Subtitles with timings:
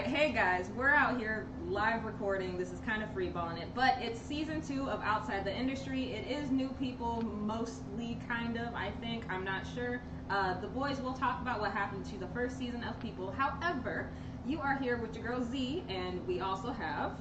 [0.00, 2.56] right, hey guys, we're out here live recording.
[2.56, 6.14] This is kind of freeballing it, but it's season two of Outside the Industry.
[6.14, 8.74] It is new people, mostly, kind of.
[8.74, 10.00] I think I'm not sure.
[10.30, 13.30] Uh, the boys will talk about what happened to the first season of People.
[13.32, 14.10] However,
[14.46, 17.12] you are here with your girl Z, and we also have.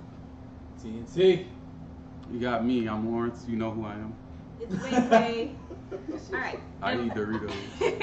[0.81, 1.47] TNT.
[2.31, 2.87] You got me.
[2.87, 3.45] I'm Lawrence.
[3.49, 4.15] You know who I am.
[4.59, 5.55] It's Way Way.
[5.91, 6.59] All right.
[6.81, 7.51] I and- eat Doritos.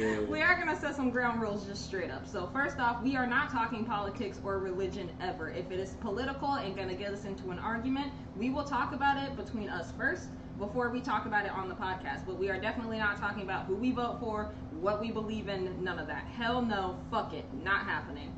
[0.00, 2.26] Oh, we are gonna set some ground rules just straight up.
[2.26, 5.50] So first off, we are not talking politics or religion ever.
[5.50, 9.22] If it is political and gonna get us into an argument, we will talk about
[9.22, 12.26] it between us first before we talk about it on the podcast.
[12.26, 15.82] But we are definitely not talking about who we vote for, what we believe in,
[15.84, 16.24] none of that.
[16.26, 18.32] Hell no, fuck it, not happening.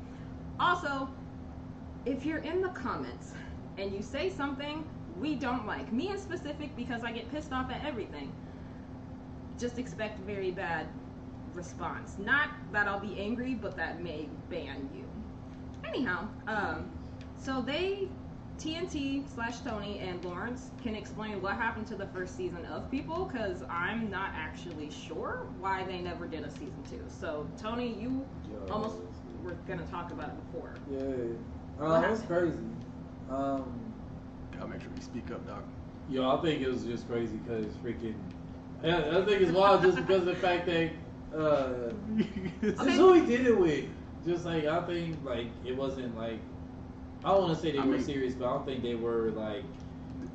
[0.59, 1.09] Also,
[2.05, 3.33] if you're in the comments
[3.77, 4.83] and you say something
[5.21, 8.33] we don't like, me in specific because I get pissed off at everything,
[9.59, 10.87] just expect very bad
[11.53, 12.17] response.
[12.17, 15.05] Not that I'll be angry, but that may ban you.
[15.87, 16.89] Anyhow, um,
[17.37, 18.07] so they,
[18.57, 23.25] TNT slash Tony and Lawrence can explain what happened to the first season of People
[23.25, 27.03] because I'm not actually sure why they never did a season two.
[27.07, 28.73] So Tony, you Yo.
[28.73, 28.97] almost
[29.43, 30.73] were gonna talk about it before.
[30.91, 30.99] Yeah.
[31.77, 32.27] What Uh, it was happened?
[32.27, 32.59] crazy.
[33.29, 33.80] Um,
[34.53, 35.63] Gotta make sure we speak up, dog.
[36.09, 38.15] yo, I think it was just crazy because freaking.
[38.83, 40.89] I think it's wild just because of the fact that
[41.35, 41.91] uh,
[42.61, 42.95] just Okay.
[42.95, 43.85] who he did it with.
[44.25, 46.39] Just like I think like it wasn't like
[47.23, 48.95] I don't want to say they I were mean- serious, but I don't think they
[48.95, 49.63] were like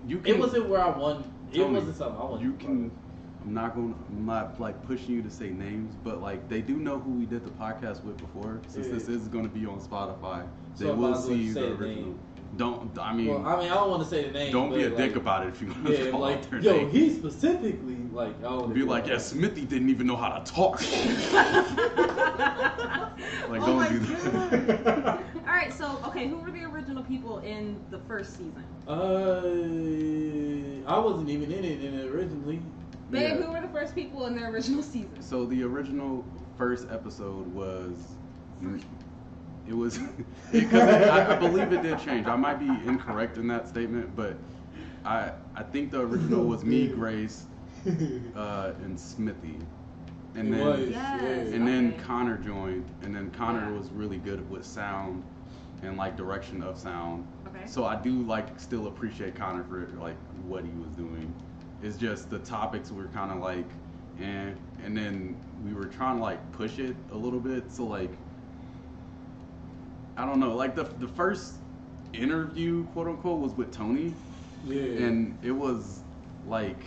[0.06, 0.34] You can.
[0.34, 1.26] it wasn't where I want.
[1.52, 2.44] It Tony, wasn't something I wanted.
[2.44, 2.90] You to can.
[3.44, 3.94] I'm not going.
[3.94, 7.10] to I'm not like pushing you to say names, but like they do know who
[7.12, 8.60] we did the podcast with before.
[8.66, 8.94] Since Yeah.
[8.94, 10.44] this is going to be on Spotify,
[10.76, 11.94] they So I might will as see say the the original.
[12.06, 12.18] name.
[12.56, 12.96] Don't.
[12.98, 14.52] I mean, Well, I mean, I don't want to say the name.
[14.52, 16.50] don't be a but, dick about it if you want to Yeah, call like out
[16.50, 16.90] their yo, name.
[16.90, 20.80] he specifically like I don't Be like, yeah, Smithy didn't even know how to talk.
[21.96, 24.34] like, Oh don't my do that.
[24.34, 25.36] like.
[25.48, 28.64] All right, so okay, who were the original people in the first season?
[28.86, 28.92] uh,
[30.88, 32.60] I wasn't even in it in it originally.
[33.10, 33.34] Babe, Yeah.
[33.36, 35.20] who were the first people in the original season?
[35.22, 36.24] So the original
[36.56, 38.16] first episode was,
[39.68, 39.98] it was
[40.52, 42.26] because I, I believe it did change.
[42.26, 44.36] I might be incorrect in that statement, but
[45.04, 47.46] I I think the original was me, Grace,
[48.36, 49.58] uh, and Smithy,
[50.34, 51.52] and It then was, Yes.
[51.52, 52.02] and then Okay.
[52.04, 53.78] Connor joined, and then Connor Yeah.
[53.78, 55.22] was really good with sound
[55.82, 57.26] and like direction of sound.
[57.48, 57.66] Okay.
[57.66, 60.16] So I do like still appreciate Connor for like
[60.46, 61.32] what he was doing.
[61.82, 63.66] It's just the topics were kind of like,
[64.20, 64.50] eh,
[64.84, 67.70] and then we were trying to like push it a little bit.
[67.70, 68.10] So like,
[70.16, 71.54] I don't know, like the the first
[72.12, 74.14] interview, quote unquote, was with Tony,
[74.64, 74.82] yeah.
[75.06, 76.00] and it was
[76.46, 76.78] like.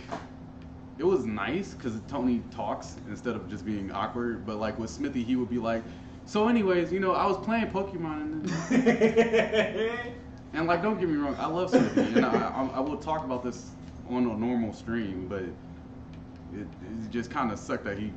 [0.98, 4.44] It was nice because Tony talks instead of just being awkward.
[4.44, 5.82] But like with Smithy, he would be like,
[6.26, 9.90] "So, anyways, you know, I was playing Pokemon and then
[10.52, 13.24] and like, don't get me wrong, I love Smithy, and I, I, I will talk
[13.24, 13.70] about this
[14.08, 15.54] on a normal stream, but it,
[16.52, 18.12] it just kind of sucked that he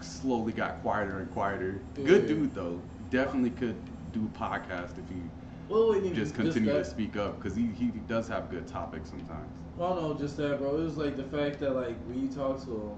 [0.00, 1.80] slowly got quieter and quieter.
[1.94, 2.80] Good dude though,
[3.10, 3.76] definitely could
[4.18, 5.22] do a podcast if he
[5.68, 9.10] well, it just continue that, to speak up because he, he does have good topics
[9.10, 9.50] sometimes.
[9.76, 10.76] I don't know, just that, bro.
[10.78, 12.90] It was like the fact that like when you talk to him,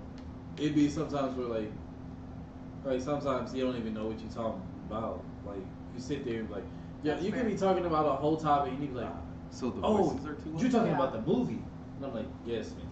[0.56, 1.70] it'd be sometimes where like,
[2.84, 5.24] like sometimes you don't even know what you're talking about.
[5.44, 5.58] Like
[5.94, 6.64] you sit there and be like,
[7.02, 9.10] yeah, That's you could be talking about a whole topic and you be like,
[9.50, 10.60] So the oh, voices are too low.
[10.60, 10.94] you're talking Yeah.
[10.94, 11.62] about the movie,
[11.96, 12.86] and I'm like, yes, man.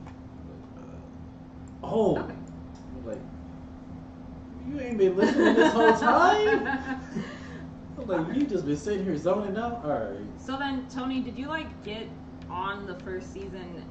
[0.76, 2.32] Uh, Oh, Okay.
[2.32, 3.20] I'm like,
[4.68, 6.78] you ain't been listening this whole time.
[8.06, 9.84] Like, you just been sitting here zoning out.
[9.84, 10.18] All right.
[10.38, 12.06] So then, Tony, did you like get
[12.50, 13.84] on the first season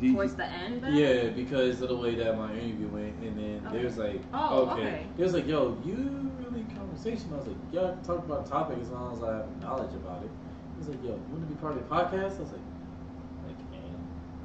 [0.00, 0.82] he, towards the end?
[0.82, 0.94] Then?
[0.94, 3.78] Yeah, because of the way that my interview went, and then Okay.
[3.78, 4.82] there's like, Oh, okay.
[4.82, 5.06] okay.
[5.18, 7.30] Was like, yo, you really conversation.
[7.32, 10.22] I was like, yeah, talk about a topic as long as I have knowledge about
[10.22, 10.30] it.
[10.74, 12.38] He was like, yo, you want to be part of the podcast?
[12.38, 12.66] I was like,
[13.46, 13.96] I can.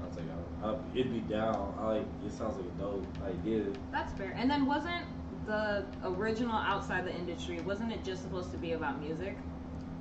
[0.03, 0.25] I was like,
[0.63, 1.73] I'll, I'll, it'd be down.
[1.79, 3.63] I like, it sounds like a dope idea.
[3.91, 4.33] That's fair.
[4.37, 5.05] And then wasn't
[5.45, 9.37] the original Outside the Industry, wasn't it just supposed to be about music?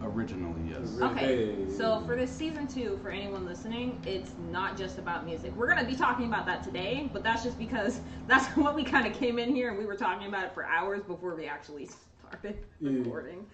[0.03, 0.99] originally yes.
[1.01, 5.55] Okay, so for this season two, for anyone listening, it's not just about music.
[5.57, 9.07] We're gonna be talking about that today, but that's just because that's what we kind
[9.07, 11.87] of came in here and we were talking about it for hours before we actually
[12.29, 12.91] started Yeah.
[12.91, 13.47] recording.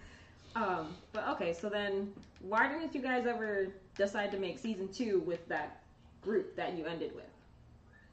[0.55, 2.11] Um, but okay, so then
[2.41, 3.67] why didn't you guys ever
[3.97, 5.81] decide to make season two with that
[6.21, 7.23] group that you ended with?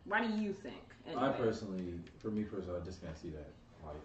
[0.05, 0.77] Why do you think?
[1.17, 3.49] I personally, for me personally, I just can't see that.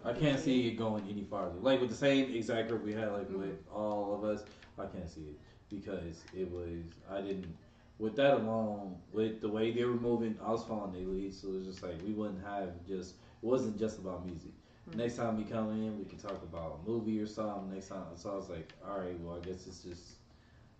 [0.04, 1.58] I can't see it going any farther.
[1.60, 3.38] Like with the same exact group we had, like Mm-hmm.
[3.38, 4.44] with all of us,
[4.78, 5.38] I can't see it
[5.68, 6.82] because it was.
[7.10, 7.54] I didn't.
[7.98, 11.48] With that alone, with the way they were moving, I was following their lead, so
[11.48, 13.14] it was just like we wouldn't have just.
[13.42, 14.52] It wasn't just about music.
[14.90, 14.96] Hmm.
[14.98, 17.72] Next time we come in, we can talk about a movie or something.
[17.72, 20.16] Next time, so I was like, all right, well, I guess it's just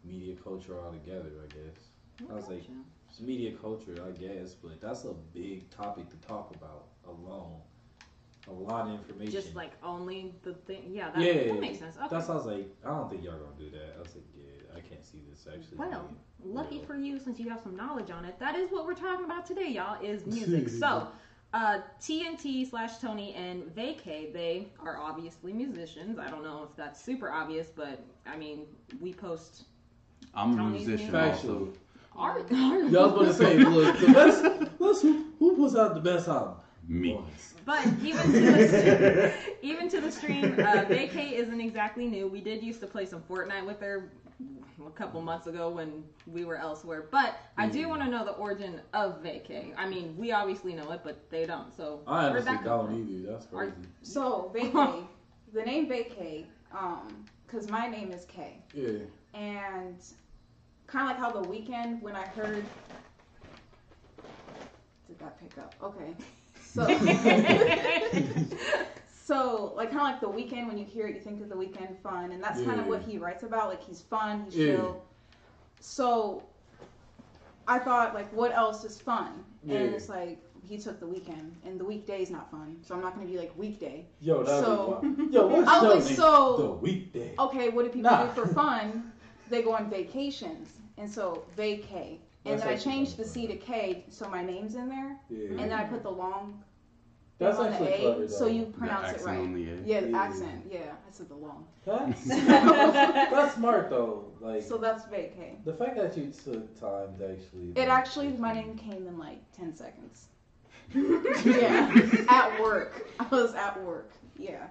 [0.05, 1.31] media culture altogether.
[1.43, 1.77] I guess
[2.31, 2.65] I was like,
[3.09, 7.61] it's media culture, I guess, but that's a big topic to talk about alone.
[8.47, 9.33] A lot of information.
[9.33, 10.91] just like only the thing.
[10.93, 11.97] Yeah, that, Yeah, that makes sense.
[11.97, 12.09] Okay.
[12.11, 13.95] That's why I was like, I don't think y'all gonna do that.
[13.97, 15.79] I was like, yeah, I can't see this actually.
[15.79, 16.11] Well,
[16.43, 16.87] being Lucky real.
[16.87, 19.47] for you, since you have some knowledge on it, that is what we're talking about
[19.47, 20.69] today, y'all, is music.
[20.69, 21.09] so,
[21.55, 26.19] uh, TNT slash Tony and Vacay, they are obviously musicians.
[26.19, 28.67] I don't know if that's super obvious, but I mean,
[29.01, 29.65] we post
[30.35, 31.15] I'm a musician music.
[31.15, 31.49] also.
[31.49, 31.75] Factually.
[32.17, 32.47] art.
[32.51, 34.45] Yeah, I was about to say, look, the best.
[34.79, 36.57] Let's who, who puts out the best album?
[36.89, 37.19] Me.
[37.65, 39.33] But even to the
[39.63, 42.29] even to the stream, uh, Vacay isn't exactly new.
[42.29, 44.11] We did used to play some Fortnite with her
[44.87, 47.07] a couple months ago when we were elsewhere.
[47.11, 47.89] But I do Mm.
[47.89, 49.73] want to know the origin of Vacay.
[49.79, 51.73] I mean, we obviously know it, but they don't.
[51.75, 53.09] So I honestly that don't from?
[53.09, 53.33] either.
[53.33, 53.89] That's Are- crazy.
[54.03, 55.07] So vacay,
[55.55, 56.45] the name vacay,
[56.77, 58.99] um, cause my name is Kay, Yeah.
[59.33, 59.97] and
[60.87, 62.65] kind of like how the Weeknd when I heard,
[65.07, 65.75] did that pick up?
[65.83, 66.15] Okay,
[66.75, 66.87] so
[69.25, 71.57] so like kind of like the Weeknd when you hear it, you think of the
[71.57, 73.69] weekend fun, and that's kind of what he writes about.
[73.69, 74.77] Like he's fun, he's Yeah.
[74.77, 75.03] chill.
[75.81, 76.43] So
[77.69, 79.45] I thought like, what else is fun?
[79.65, 79.79] Yeah.
[79.79, 80.39] And it's like
[80.69, 83.39] he took the weekend, and the weekday is not fun, so I'm not gonna be
[83.39, 84.07] like weekday.
[84.21, 85.01] Yo, that So-
[85.31, 87.35] Yo, what's I was like, so- the weekday.
[87.39, 88.27] okay, what do people Nah.
[88.27, 89.13] do for fun?
[89.51, 92.19] They go on vacations, and so vacay.
[92.45, 95.49] And then I changed the C to K, so my name's in there, Yeah.
[95.51, 96.63] and then I put the long
[97.39, 98.51] That's thing on actually the clever, A, so though.
[98.51, 99.39] you The pronounce it accent right.
[99.41, 99.77] on the A.
[99.85, 100.23] Yeah, the Yeah.
[100.23, 100.67] accent.
[100.71, 101.67] Yeah, I said the long.
[101.87, 104.25] That's, that's smart though.
[104.41, 105.63] Like So that's vacay.
[105.65, 107.73] the fact that you took time to actually.
[107.77, 110.27] It actually, my name came in like ten seconds.
[110.95, 111.93] yeah,
[112.29, 113.07] at work.
[113.19, 114.11] I was at work.
[114.39, 114.67] Yeah,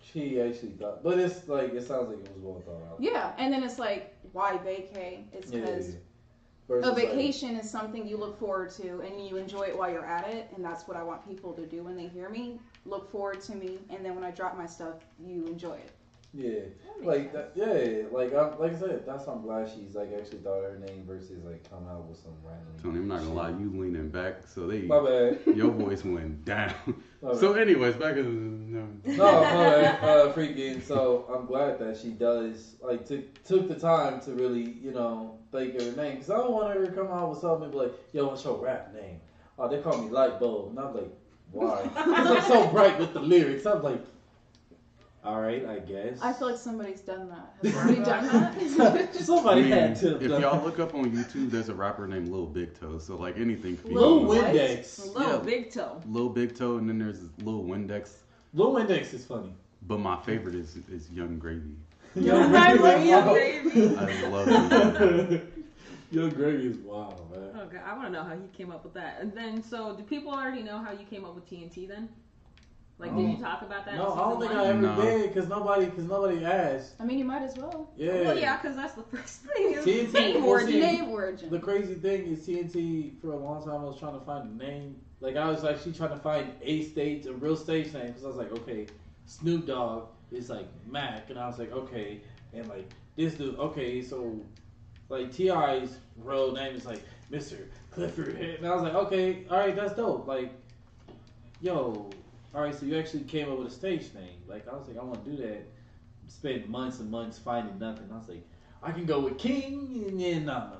[0.00, 2.96] She actually thought, but it's like it sounds like it was well thought out.
[3.00, 3.32] yeah.
[3.38, 5.24] And then it's like, why vacay?
[5.32, 5.94] It's Yeah, yeah, because yeah.
[6.68, 9.90] Versus, a like, vacation is something you look forward to and you enjoy it while
[9.90, 12.58] you're at it and that's what i want people to do when they hear me
[12.84, 15.92] look forward to me and then when i drop my stuff you enjoy it
[16.36, 16.60] yeah,
[17.02, 20.38] like that, yeah, like I'm, like I said, that's why I'm glad she's like actually
[20.38, 22.74] thought of her name versus like coming out with some random.
[22.82, 25.38] Tony, I'm not gonna lie, you leaning back, so they My bad.
[25.56, 26.74] your voice went down.
[27.22, 28.86] My so, anyways, back to no.
[29.04, 30.04] no, my bad.
[30.04, 30.82] Uh, freaking.
[30.82, 35.38] So I'm glad that she does like took took the time to really you know
[35.52, 37.72] think of her name because I don't want her to come out with something and
[37.72, 39.20] be like, "Yo, what's your rap name?"
[39.58, 41.10] Oh, they call me Light Bulb, and I'm like,
[41.52, 43.64] "Why?" Because I'm so bright with the lyrics.
[43.64, 44.00] I'm like,
[45.26, 49.60] "All right, I guess." i feel like somebody's done that has somebody done that Somebody
[49.60, 50.08] I mean, had to.
[50.14, 52.98] have if done y'all look up on YouTube, there's a rapper named Lil Big Toe.
[52.98, 54.44] So like anything could be Lil What?
[54.54, 55.14] Windex.
[55.14, 55.38] Little Yeah.
[55.38, 56.00] big toe.
[56.06, 58.14] Lil Big Toe, and then there's Lil Windex.
[58.54, 59.52] Lil Windex is funny.
[59.82, 61.74] But my favorite is is Yung Gravy.
[62.14, 63.32] Young I Gravy love Young.
[63.34, 63.96] Gravy.
[63.96, 65.52] I love it.
[66.12, 67.50] Yung Gravy is wild, man.
[67.56, 69.18] Oh, okay, I want to know how he came up with that.
[69.20, 72.08] And then, so do people already know how you came up with TNT then?
[72.98, 73.42] Like, did you oh.
[73.42, 73.96] talk about that?
[73.96, 74.60] No, I don't think one?
[74.60, 75.02] I ever No.
[75.02, 76.94] did because nobody, because nobody asked.
[76.98, 78.22] i mean you might as well Yeah.
[78.22, 79.74] Well, yeah, because that's the first thing.
[79.74, 80.72] is TNT name well, origin.
[80.72, 84.18] see, name origin The crazy thing is TNT for a long time I was trying
[84.18, 84.96] to find a name.
[85.20, 88.28] Like I was actually trying to find a stage, a real stage name, because I
[88.28, 88.86] was like, okay,
[89.26, 92.20] Snoop Dogg is like Mac, and I was like, okay,
[92.54, 94.40] and like this dude, okay, so
[95.10, 97.58] like Ti's real name is like Mr.
[97.90, 100.26] Clifford, and I was like, okay, all right, that's dope.
[100.26, 100.52] Like,
[101.60, 102.10] yo,
[102.56, 104.38] all right, so you actually came up with a stage name.
[104.48, 105.66] Like I was like, I want to do that.
[106.28, 108.08] Spent months and months finding nothing.
[108.10, 108.44] I was like,
[108.82, 110.70] I can go with King, and then no,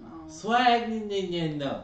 [0.00, 0.28] no, no.
[0.28, 1.82] Swag, and then no.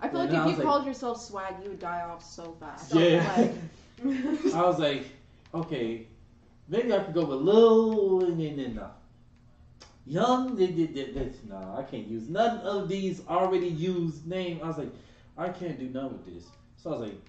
[0.00, 2.24] i feel like And I if you like- called yourself swag you would die off
[2.24, 3.50] so fast Yeah.
[4.04, 5.06] Like, I was like,
[5.52, 6.06] okay,
[6.68, 8.90] maybe I could go with Lil, and then no.
[10.06, 14.62] Young, no, I can't use none of these already used names.
[14.62, 14.92] I was like,
[15.36, 16.44] I can't do none with this.
[16.76, 17.20] So I was like,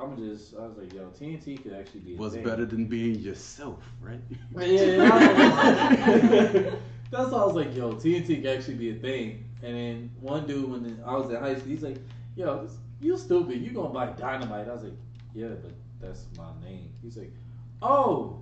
[0.00, 2.44] I'm just, I was like, yo, TNT could actually be a What's thing.
[2.44, 4.20] better than being yourself, right?
[4.56, 6.72] Yeah, I-
[7.10, 9.44] that's why I was like, yo, TNT could actually be a thing.
[9.62, 11.98] And then one dude, when I was in high school, he's like,
[12.36, 12.68] yo,
[13.00, 13.60] you stupid.
[13.62, 14.68] You gonna buy dynamite?
[14.68, 14.96] I was like,
[15.32, 16.90] yeah, but that's my name.
[17.02, 17.32] He's like,
[17.80, 18.40] oh.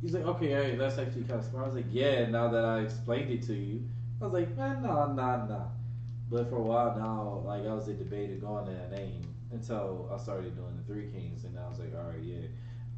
[0.00, 1.64] He's like, okay, hey, that's actually kind of smart.
[1.64, 2.26] I was like, yeah.
[2.26, 3.82] Now that I explained it to you,
[4.20, 5.64] I was like, man, nah, nah, nah.
[6.30, 9.27] But for a while now, like I was in debate of going to that name
[9.52, 12.46] until I started doing the Three Kings, and I was like, all right, yeah,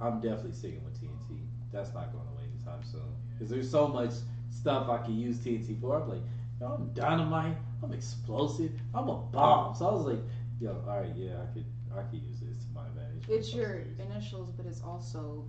[0.00, 1.40] I'm definitely sticking with TNT.
[1.72, 3.14] That's not going away anytime soon.
[3.32, 4.10] Because there's so much
[4.50, 6.00] stuff I can use TNT for.
[6.02, 6.22] I'm like,
[6.60, 7.56] yo, I'm dynamite.
[7.82, 8.72] I'm explosive.
[8.94, 9.74] I'm a bomb.
[9.74, 10.18] So I was like,
[10.60, 11.64] yo, all right, yeah, I could,
[11.96, 13.24] I could use this to my advantage.
[13.28, 15.44] It's your initials, but it's also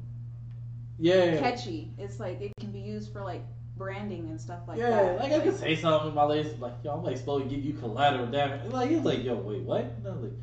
[1.00, 1.38] yeah.
[1.40, 1.92] catchy.
[1.98, 3.42] It's like it can be used for like
[3.78, 5.20] branding and stuff like yeah, that.
[5.20, 7.74] like I could say something in my latest, like, yo, I'm like slowly give you
[7.74, 8.72] collateral damage.
[8.72, 9.82] Like, it's like, yo, wait, what?
[9.82, 10.34] And I'm like,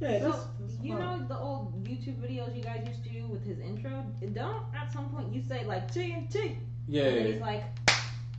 [0.00, 3.26] yeah, So, that's, that's you know the old YouTube videos you guys used to do
[3.26, 4.04] with his intro?
[4.32, 6.56] Don't at some point you say like TNT.
[6.88, 7.64] yeah, And then he's like,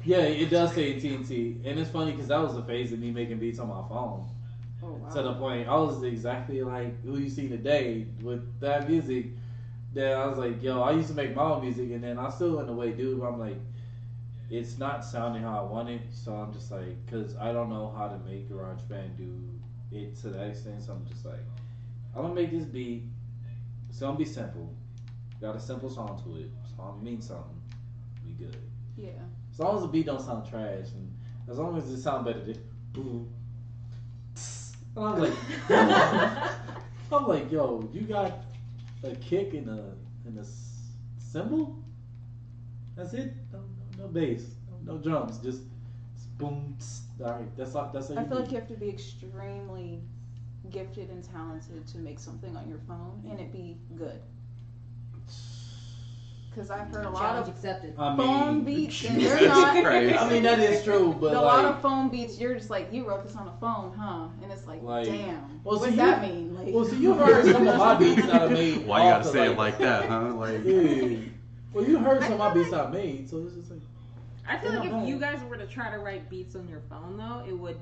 [0.03, 3.11] yeah, it does say TNT, and it's funny because that was the phase of me
[3.11, 4.25] making beats on my phone.
[4.83, 5.09] Oh wow.
[5.09, 9.27] To the point, I was exactly like who you see today with that music.
[9.93, 12.29] That I was like, yo, I used to make my own music, and then I
[12.29, 13.17] still in a way do.
[13.17, 13.57] But I'm like,
[14.49, 17.93] it's not sounding how I want it, so I'm just like, cause I don't know
[17.97, 19.33] how to make GarageBand do
[19.91, 20.83] it to that extent.
[20.83, 21.39] So I'm just like,
[22.15, 23.03] I'm gonna make this beat.
[23.89, 24.73] It's gonna be simple.
[25.39, 26.49] Got a simple song to it.
[26.75, 27.61] Song means something.
[28.23, 28.57] Be good.
[28.97, 29.09] Yeah.
[29.51, 31.13] As long as the beat don't sound trash, and
[31.49, 32.57] as long as it sound better than
[32.91, 33.33] boom.
[34.95, 35.33] And I'm like,
[37.11, 38.39] I'm like, yo, you got
[39.03, 39.93] a kick and a
[40.25, 40.45] and a
[41.19, 41.75] cymbal.
[42.95, 43.33] That's it.
[43.53, 44.43] No, no, no bass,
[44.85, 45.61] no, no drums, just
[46.37, 46.75] boom.
[46.79, 47.06] tss.
[47.23, 47.89] All right, that's all.
[47.93, 48.43] That's all I feel do.
[48.43, 49.99] like you have to be extremely
[50.69, 54.19] gifted and talented to make something on your phone and it be good.
[56.49, 57.93] Because I've heard a lot challenge of accepted.
[57.99, 59.83] I phone mean, beats and they're not.
[59.83, 60.19] Christ.
[60.19, 62.91] I mean that is true, but a like, lot of phone beats, you're just like,
[62.91, 64.27] you wrote this on a phone, huh?
[64.41, 65.61] And it's like, Like- damn.
[65.63, 66.55] Well, what see, does that mean?
[66.55, 68.85] Like, well, so you heard some of my beats that I made.
[68.87, 70.33] Why you gotta of, say it like that, huh?
[70.33, 71.17] Like, Yeah.
[71.73, 73.81] Well, you heard some of my beats I made, so it's just like.
[74.47, 75.01] I feel Yeah, like no.
[75.03, 77.77] if you guys were to try to write beats on your phone though, it would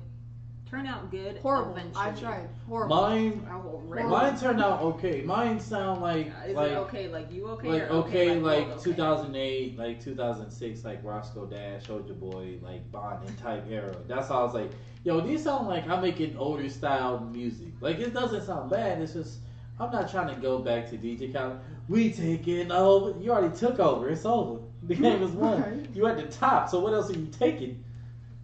[0.70, 1.38] turn out good.
[1.38, 1.72] horrible.
[1.74, 2.06] Eventually.
[2.06, 2.50] I tried.
[2.68, 2.96] Horrible.
[2.96, 5.22] Mine, I will mine turned out okay.
[5.22, 7.08] Mine sound like Is like it okay?
[7.08, 7.68] Like you okay?
[7.70, 8.84] like or okay, like, well, okay?
[8.84, 13.96] 2008, like 2006, like Roscoe Dash, Soulja Boy, like Bonding type era.
[14.08, 14.72] That's how I was like,
[15.04, 17.68] yo, these sound like I'm making older style music.
[17.80, 19.02] Like it doesn't sound bad.
[19.02, 19.40] It's just
[19.80, 21.60] I'm not trying to go back to DJ Khaled.
[21.88, 23.20] We taking over.
[23.22, 24.10] You already took over.
[24.10, 24.62] It's over.
[24.88, 25.62] The game is won.
[25.62, 25.90] Right.
[25.96, 26.70] You at the top.
[26.70, 27.84] So what else are you taking?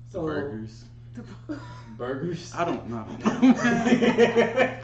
[0.10, 0.86] So burgers.
[1.98, 2.51] burgers.
[2.55, 3.05] I don't know.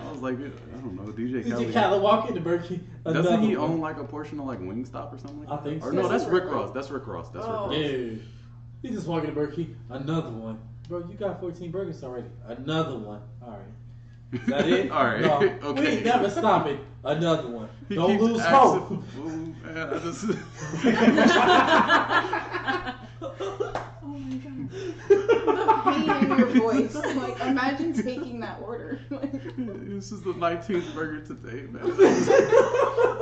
[0.00, 1.72] I was like, I don't know, DJ Khaled.
[1.74, 2.88] Khaled walk into Burger King.
[3.04, 5.64] Doesn't he another own like a portion of like Wingstop or something like I that?
[5.64, 5.96] think Or so.
[5.96, 6.56] no, Is that's Rick really?
[6.56, 6.70] Ross.
[6.74, 7.28] That's Rick Ross.
[7.30, 7.68] That's Oh.
[7.70, 7.90] Rick Ross.
[7.90, 8.22] Yeah.
[8.82, 9.76] He just walking to Burger King.
[9.90, 10.58] Another one.
[10.88, 12.28] Bro, you got 14 burgers already.
[12.46, 13.20] Another one.
[13.42, 13.58] All right.
[14.32, 14.90] Is that it?
[14.92, 15.20] All right.
[15.22, 15.36] No,
[15.70, 15.80] okay.
[15.80, 16.80] We ain't never stopping.
[17.04, 17.68] Another one.
[17.88, 18.88] He Don't lose hope.
[18.88, 19.88] for food, man.
[19.88, 20.24] I just.
[24.02, 24.70] oh my god.
[25.08, 26.94] The pain in your voice.
[26.94, 29.00] Like, imagine taking that order.
[29.98, 31.82] this is the 19th burger today, man.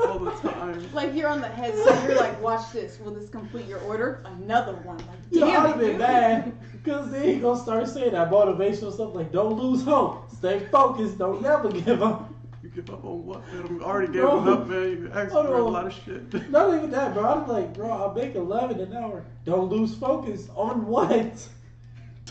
[0.07, 0.93] All the time.
[0.93, 3.01] like you're on the headset, you're like, watch this.
[3.01, 4.23] Will this complete your order?
[4.27, 4.99] Another one.
[4.99, 6.53] Like, You know, damn I'd have been mad.
[6.73, 10.31] Because then he gonna start saying that motivational stuff like, don't lose hope.
[10.31, 11.17] Stay focused.
[11.17, 12.31] Don't never give up.
[12.63, 13.79] You give up on what, man?
[13.79, 14.53] We already gave Bro.
[14.53, 14.83] up, man.
[14.91, 16.51] You asked Hold for a lot of shit.
[16.51, 17.25] Not even that, bro.
[17.25, 19.25] I'm like, bro, I'll make 11 an hour.
[19.47, 20.49] Don't lose focus.
[20.55, 21.49] On what?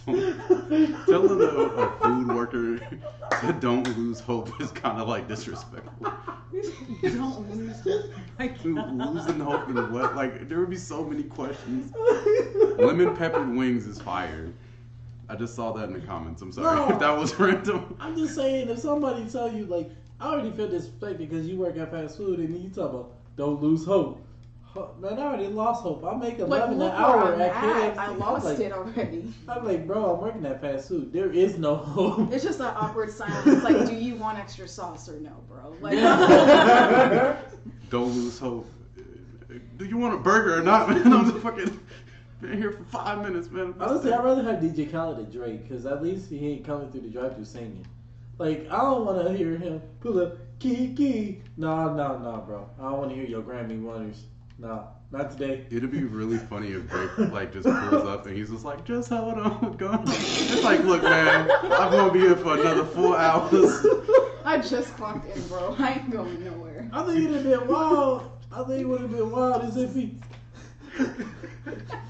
[1.05, 6.13] Telling a, a food worker to don't lose hope is kind of like disrespectful.
[7.01, 8.13] Don't lose hope.
[8.63, 10.15] Losing hope in what?
[10.15, 11.91] Like, there would be so many questions.
[12.77, 14.53] Lemon peppered wings is fire.
[15.27, 16.41] I just saw that in the comments.
[16.41, 16.89] I'm sorry No.
[16.93, 17.95] if that was random.
[17.99, 21.77] I'm just saying, if somebody tell you, like, I already feel disrespected because you work
[21.77, 24.24] at fast food and you talk about, don't lose hope.
[24.75, 26.03] Ho- Man, I already lost hope.
[26.05, 27.63] I make Like, 11 look an hour I'm at at.
[27.95, 27.97] KFC.
[27.97, 29.33] I I'm lost like, it already.
[29.47, 31.11] I'm like, bro, I'm working at fast food.
[31.13, 32.31] There is no hope.
[32.33, 33.47] It's just that awkward silence.
[33.47, 35.75] It's like, do you want extra sauce or no, bro?
[35.81, 35.93] Like,
[37.89, 38.69] Don't lose hope.
[39.77, 41.01] Do you want a burger or not, man?
[41.13, 41.79] I'm just fucking
[42.41, 43.73] been here for five minutes, man.
[43.79, 47.01] Honestly, I'd rather have DJ Khaled than Drake because at least he ain't coming through
[47.01, 47.85] the drive-thru singing.
[48.37, 51.41] Like, I don't want to hear him pull up Kiki.
[51.55, 52.69] Nah, nah, nah, bro.
[52.77, 54.23] I don't want to hear your Grammy winners.
[54.57, 55.65] No, not today.
[55.69, 59.09] It'd be really funny if Drake like just pulls up and he's just like, just
[59.09, 60.01] hold on, go.
[60.07, 63.85] It's like, look, man, I'm gonna be here for another four hours.
[64.45, 65.75] I just clocked in, bro.
[65.77, 66.89] I ain't going nowhere.
[66.93, 68.31] I think it'd have been wild.
[68.51, 70.17] I think it would have been wild as if he.
[70.97, 71.05] Oh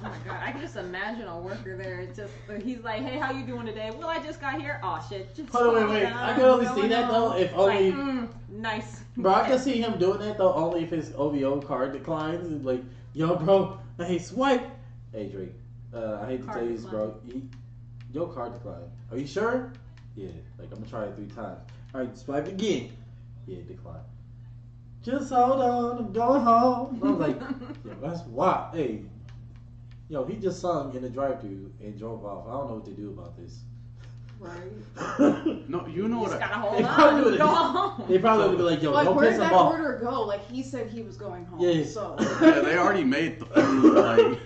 [0.04, 2.00] my god, I can just imagine a worker there.
[2.01, 4.80] It's just he's like, "Hey, how you doing today?" Well, I just got here.
[4.84, 6.13] Oh shit, just Hold on, wait, wait.
[6.13, 9.01] I can only see that, though, if only- like, mm, nice.
[9.18, 12.48] Bro, I can see him doing that though only if his OVO card declines.
[12.48, 14.65] And like, yo, bro, hey, swipe.
[15.12, 15.54] Hey, Drake,
[15.94, 17.15] uh, I hate to Card tell you this, bro.
[17.25, 17.42] You,
[18.13, 18.84] your card declined.
[19.12, 19.72] Are you sure?
[20.15, 20.30] Yeah.
[20.60, 21.60] Like, I'm gonna try it three times.
[21.94, 22.92] All right, swipe again.
[23.48, 24.01] Yeah, decline.
[25.06, 27.00] Just hold on, I'm going home.
[27.04, 27.40] I was like,
[27.86, 28.76] yo, that's wild.
[28.76, 29.04] Hey,
[30.10, 32.48] yo, he just sung in the drive-thru and drove off.
[32.48, 33.60] I don't know what to do about this.
[34.40, 35.70] Right.
[35.70, 36.32] No, you know You what?
[36.32, 37.24] just I, gotta hold They probably on.
[37.24, 38.04] would've- Go home.
[38.10, 39.72] They probably would be like, yo, like, don't where piss did that off.
[39.74, 40.24] order go?
[40.24, 41.60] Like, he said he was going home.
[41.60, 41.86] Yeah.
[41.86, 42.16] So.
[42.42, 43.94] yeah, they already made the food.
[43.96, 44.40] Like,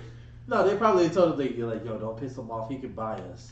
[0.47, 2.69] No, they probably told him like, you're like, yo, don't piss him off.
[2.69, 3.51] He could buy us.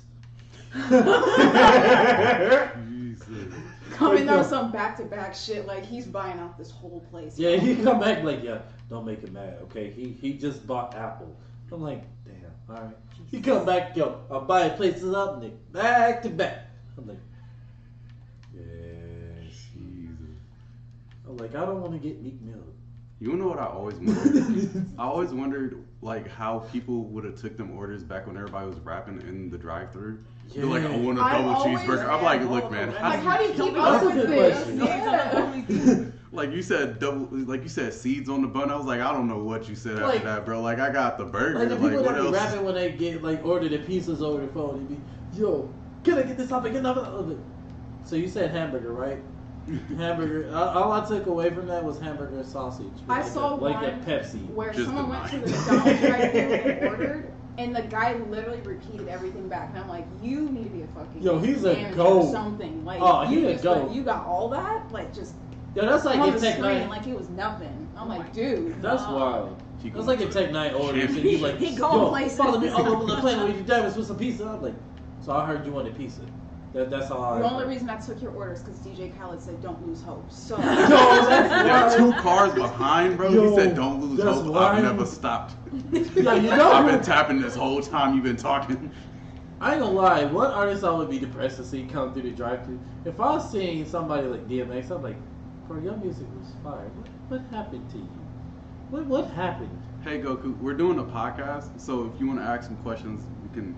[3.25, 3.53] Jesus.
[3.91, 7.37] Coming out some back to back shit, like he's buying out this whole place.
[7.37, 8.59] Yeah, he come back like, yeah,
[8.89, 9.91] don't make him mad, okay?
[9.91, 11.35] He he just bought Apple.
[11.71, 12.97] I'm like, damn, all right.
[13.29, 16.67] He come back, yo, I'm buying places up, Nick, back to back.
[16.97, 17.17] I'm like,
[18.53, 19.65] yes.
[19.73, 20.17] Jesus.
[21.27, 22.63] I'm like, I don't want to get Meek Mill.
[23.19, 24.85] You know what I always wondered?
[24.99, 28.77] I always wondered like how people would have took them orders back when everybody was
[28.79, 30.23] rapping in the drive-through.
[30.55, 32.09] They're like, I want a I've double always cheeseburger.
[32.09, 34.67] I'm like, look, man, how Like, do how do you keep up with this?
[34.75, 36.05] Yeah.
[36.31, 38.71] like you said double, like you said seeds on the bun.
[38.71, 40.61] I was like, I don't know what you said after Like- that, bro.
[40.61, 41.59] Like I got the burger.
[41.59, 42.35] Like Like, the people what that be else?
[42.35, 45.01] rapping when they get like ordered the pizzas over the phone, they be,
[45.41, 45.71] yo,
[46.03, 46.71] can I get this topic?
[46.73, 47.01] Get another.
[47.01, 47.37] of it?"
[48.03, 49.19] So you said hamburger, right?
[49.97, 50.49] hamburger.
[50.55, 52.87] All all I took away from that was hamburger and sausage.
[53.09, 54.47] I like saw a, like a Pepsi.
[54.53, 59.07] Where Just someone went to the McDonald's drive-thru and ordered, and the guy literally repeated
[59.07, 59.69] everything back.
[59.69, 62.21] And I'm like, you need to be a fucking Yo, he's a manager goat.
[62.25, 62.85] or something.
[62.85, 63.87] Like, Oh, you he a just goat.
[63.87, 65.33] like, you got all that, like just
[65.75, 66.89] Yo, that's like on in the Tech screen, Nine.
[66.89, 67.87] like it was nothing.
[67.97, 69.15] I'm Oh like, dude, That's nah.
[69.15, 69.61] wild.
[69.81, 72.37] He That's like in to- Tech N9ne orders, and he's like, He going yo, places.
[72.37, 74.45] follow me all over the planet with your diamonds with some pizza.
[74.47, 74.73] I'm like,
[75.21, 76.21] so I heard you wanted pizza.
[76.73, 77.69] That, that's all I The only heard.
[77.69, 80.29] reason I took your orders because DJ Khaled said don't lose hope.
[80.31, 83.29] So Yo, that's There are two cars behind, bro.
[83.29, 84.57] Yo, he said, "Don't lose hope." wild.
[84.57, 85.55] I've never stopped.
[86.15, 86.71] Yeah, you know.
[86.71, 88.91] I've been tapping this whole time you've been talking.
[89.59, 92.31] I ain't gonna lie, what artist I would be depressed to see come through the
[92.31, 92.79] drive-thru?
[93.05, 95.15] If I was seeing somebody like DMX, I'm like,
[95.67, 96.89] bro, your music was fire.
[96.95, 98.09] What, what happened to you?
[98.89, 99.75] What what happened?
[100.03, 103.49] Hey Goku, we're doing a podcast, so if you want to ask some questions, we
[103.59, 103.75] can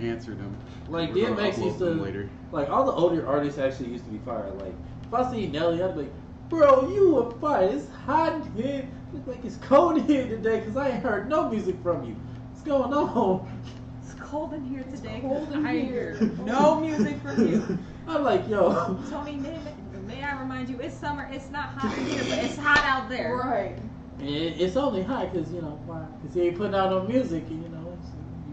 [0.00, 0.56] answer them.
[0.88, 2.28] Like We're gonna DMX used to, later.
[2.50, 4.50] like all the older artists actually used to be fire.
[4.52, 6.12] Like if I see Nelly, I'd be like,
[6.48, 7.68] bro, you were fire.
[7.68, 8.88] It's hot here.
[9.12, 12.16] Look like it's cold here today because I ain't heard no music from you.
[12.50, 13.62] What's going on?
[14.02, 15.16] It's cold in here today.
[15.16, 16.14] It's cold in I here.
[16.16, 17.78] hear no music from you.
[18.08, 18.98] I'm like, yo.
[19.10, 19.58] Tony, may,
[20.06, 21.28] may I remind you, it's summer.
[21.30, 23.36] It's not hot in here, but it's hot out there.
[23.36, 23.76] right.
[24.20, 26.04] It, it's only hot because, you know, why?
[26.20, 27.81] Because he ain't putting out no music, and, you know, it's, you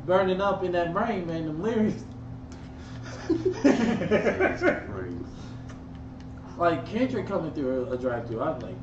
[0.09, 2.03] burning up in that brain, man, them lyrics.
[6.57, 8.75] Like, Kendrick coming through a, a drive through I'm like,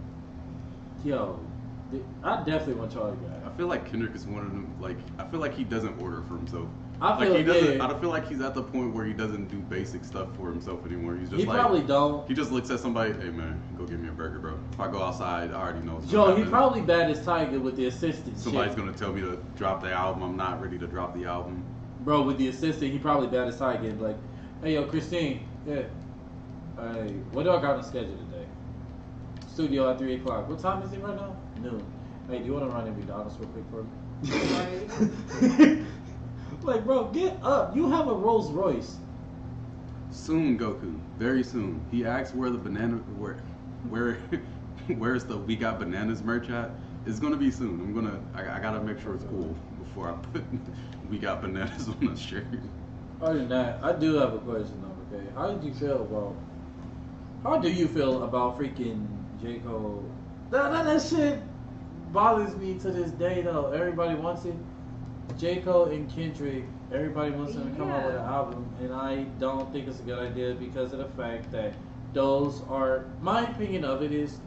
[1.05, 1.39] yo,
[2.25, 3.47] I definitely want Charlie guy.
[3.47, 4.75] I feel like Kendrick is one of them.
[4.81, 6.69] Like, I feel like he doesn't order for himself.
[7.01, 7.77] I feel like he doesn't.
[7.77, 10.35] yeah, I don't feel like he's at the point where he doesn't do basic stuff
[10.37, 11.15] for himself anymore.
[11.15, 12.27] He's just like, he like probably don't.
[12.27, 13.13] he just looks at somebody.
[13.13, 14.59] Hey man, go get me a burger, bro.
[14.73, 15.97] If I go outside, I already know.
[15.97, 18.79] what's Yo, he probably bad as Tiger with the assistant Somebody's shit.
[18.79, 20.23] gonna tell me to drop the album.
[20.23, 21.63] I'm not ready to drop the album.
[22.01, 23.93] Bro, with the assistant, he probably bad as Tiger.
[23.93, 24.17] Like,
[24.63, 25.83] hey, yo, Christine, yeah.
[26.79, 28.47] Hey, what do I got on schedule today?
[29.49, 30.49] Studio at 3 o'clock.
[30.49, 31.35] What time is it right now?
[31.61, 31.83] Noon.
[32.29, 35.85] Hey, do you want to run in McDonald's real quick for me?
[36.67, 36.77] Right.
[36.77, 37.77] like, bro, get up.
[37.77, 38.97] You have a Rolls Royce.
[40.11, 40.99] Soon, Goku.
[41.19, 41.81] Very soon.
[41.91, 43.39] He asks where the banana, where,
[43.89, 44.19] where,
[44.99, 46.71] where's the we got bananas merch at?
[47.07, 47.81] It's gonna be soon.
[47.81, 48.21] I'm gonna.
[48.35, 50.45] I, I gotta make sure it's cool before I put
[51.11, 52.47] we got bananas on the shirt.
[53.21, 55.27] Other than that, I do have a question though, okay?
[55.35, 56.35] How did you feel about
[57.43, 59.07] how do you feel about freaking
[59.41, 59.61] J.
[59.61, 60.05] Cole?
[60.51, 61.41] That, that, that shit
[62.13, 63.71] bothers me to this day though.
[63.71, 64.55] Everybody wants it.
[65.39, 65.57] J.
[65.61, 69.71] Cole and Kendrick, everybody wants them to come out with an album, and I don't
[69.73, 71.75] think it's a good idea because of the fact that
[72.15, 74.39] those are my opinion of it is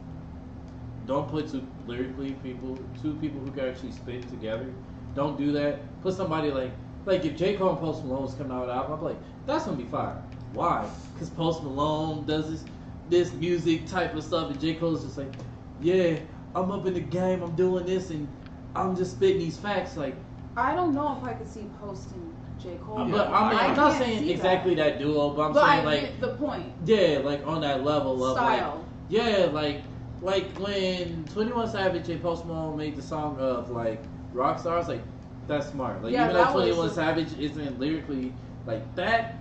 [1.06, 4.66] don't put two lyrically people two people who can actually spit together.
[5.14, 5.78] Don't do that.
[6.02, 6.72] Put somebody like
[7.06, 7.56] like if J.
[7.56, 9.16] Cole and Post Malone was coming out with an album, I'm like,
[9.46, 10.22] that's gonna be fire.
[10.52, 10.88] Why?
[11.14, 12.64] Because Post Malone does this
[13.08, 14.74] this music type of stuff and J.
[14.74, 15.32] Cole's just like,
[15.80, 16.18] Yeah,
[16.54, 18.28] I'm up in the game, I'm doing this and
[18.74, 20.14] I'm just spitting these facts like
[20.56, 22.76] I don't know if I could see posting J.
[22.84, 22.98] Cole.
[22.98, 24.94] I'm, Yeah, but, I mean, I I'm not can't saying see exactly that.
[24.94, 26.72] that, duo, but I'm but saying I like get the point.
[26.84, 28.84] yeah, like on that level of like Style.
[29.08, 29.82] Yeah, like
[30.22, 34.02] like when Twenty One Savage and Post Malone made the song of like
[34.34, 35.02] Rockstar, I was like,
[35.46, 36.02] that's smart.
[36.02, 38.32] Like Yeah, even though that was Twenty One the- Savage isn't lyrically
[38.66, 39.36] like that,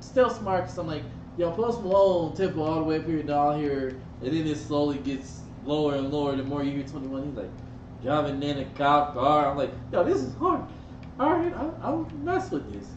[0.00, 0.64] still smart.
[0.66, 1.02] Cause I'm like,
[1.36, 3.88] yo, Post Malone tempo all the way up here down here,
[4.22, 6.34] and then it slowly gets lower and lower.
[6.36, 7.50] The more you hear Twenty One, he's like
[8.02, 9.50] driving in a cop car.
[9.50, 10.62] I'm like, yo, this is hard.
[11.20, 12.88] All right, I'll, I'll mess with this.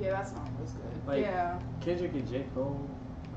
[0.00, 1.06] Yeah, that song was good.
[1.06, 1.58] Like- yeah.
[1.80, 2.88] Kendrick and J Cole,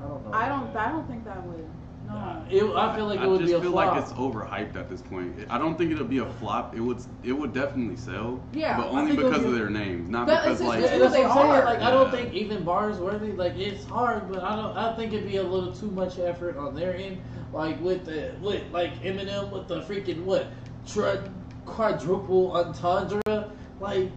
[0.02, 0.32] I don't know.
[0.32, 0.72] I don't.
[0.74, 0.88] that.
[0.88, 1.66] I don't think that would.
[2.08, 2.44] No.
[2.50, 3.92] It, I feel like it I would just be a flop.
[3.92, 5.36] I just feel like it's overhyped at this point.
[5.48, 6.74] I don't think it'll be a flop.
[6.74, 8.42] It would it would definitely sell.
[8.52, 11.02] Yeah, but only because be- of their names, not That- because like just Yeah, who
[11.04, 11.50] that's they what I'm saying.
[11.52, 11.64] are.
[11.66, 13.32] Like I don't think even bars worthy.
[13.32, 14.76] Like it's hard, but I don't.
[14.76, 17.20] I think it'd be a little too much effort on their end.
[17.52, 20.46] Like with the with like Eminem with the freaking what
[20.86, 21.20] tri-
[21.66, 23.50] quadruple entendre.
[23.80, 24.10] Like,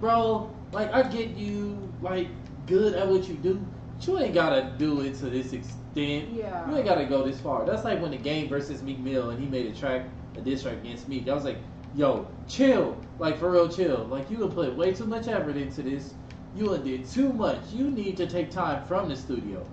[0.00, 2.28] bro, like I get you like
[2.66, 3.64] good at what you do,
[3.96, 6.30] but you ain't gotta do it to this extent.
[6.32, 6.68] Yeah.
[6.68, 7.66] You ain't gotta go this far.
[7.66, 10.62] That's like when the game versus Meek Mill and he made a track, a diss
[10.62, 11.28] track against Meek.
[11.28, 11.58] I was like,
[11.94, 12.96] yo, chill.
[13.18, 14.04] Like for real, chill.
[14.04, 16.14] Like you done put way too much effort into this.
[16.56, 17.60] You done did too much.
[17.72, 19.64] You need to take time from the studio.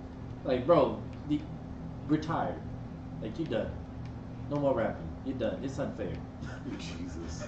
[0.44, 1.40] Like, bro, the,
[2.06, 2.56] retire.
[3.20, 3.70] Like you done.
[4.50, 5.08] No more rapping.
[5.24, 5.60] You're done.
[5.62, 6.12] It's unfair.
[6.78, 7.44] Jesus.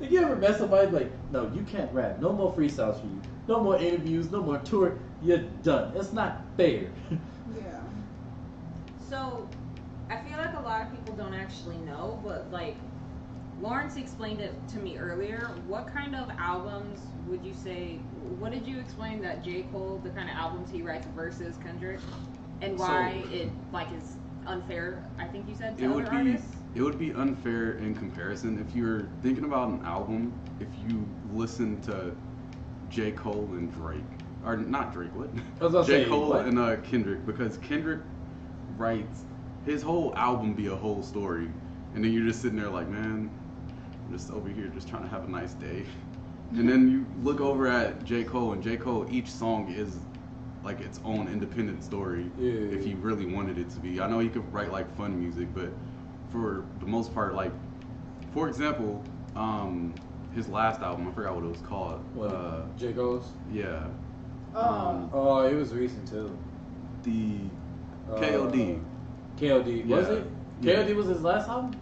[0.00, 2.20] Did you ever met somebody like, no, you can't rap.
[2.20, 3.20] No more freestyles for you.
[3.48, 4.30] No more interviews.
[4.30, 4.96] No more tour.
[5.22, 5.92] You're done.
[5.96, 6.90] It's not fair.
[7.56, 7.80] Yeah.
[9.08, 9.48] So,
[10.10, 12.76] I feel like a lot of people don't actually know, but like
[13.62, 15.50] Lawrence explained it to me earlier.
[15.66, 17.96] What kind of albums would you say?
[18.38, 22.00] What did you explain that J Cole, the kind of albums he writes versus Kendrick,
[22.60, 24.16] and why So- it like is
[24.46, 25.02] unfair?
[25.18, 26.54] I think you said to It other would be artists.
[26.74, 30.32] It would be unfair in comparison if you're thinking about an album.
[30.60, 32.14] If you listen to
[32.90, 34.02] J Cole and Drake,
[34.44, 35.86] or not Drake, what?
[35.86, 36.46] J say, Cole what?
[36.46, 38.00] and uh, Kendrick, because Kendrick
[38.76, 39.24] writes
[39.64, 41.50] his whole album be a whole story,
[41.94, 43.30] and then you're just sitting there like, man,
[44.06, 45.84] I'm just over here just trying to have a nice day.
[46.52, 49.96] And then you look over at J Cole, and J Cole, each song is
[50.64, 52.30] like its own independent story.
[52.38, 52.52] Yeah.
[52.52, 55.48] If he really wanted it to be, I know he could write like fun music,
[55.54, 55.70] but
[56.30, 57.52] for the most part, like,
[58.32, 59.02] for example,
[59.36, 59.94] um,
[60.34, 62.00] his last album, I forgot what it was called.
[62.14, 62.30] What?
[62.32, 62.92] Uh, J.
[62.92, 63.26] Cole's?
[63.52, 63.84] yeah,
[64.54, 66.36] Um, Oh, it was recent too.
[67.02, 67.38] the
[68.10, 68.80] Uh, KOD.
[69.38, 70.14] KOD was Yeah.
[70.14, 70.26] it?
[70.60, 70.74] Yeah.
[70.82, 71.72] KOD was his last album.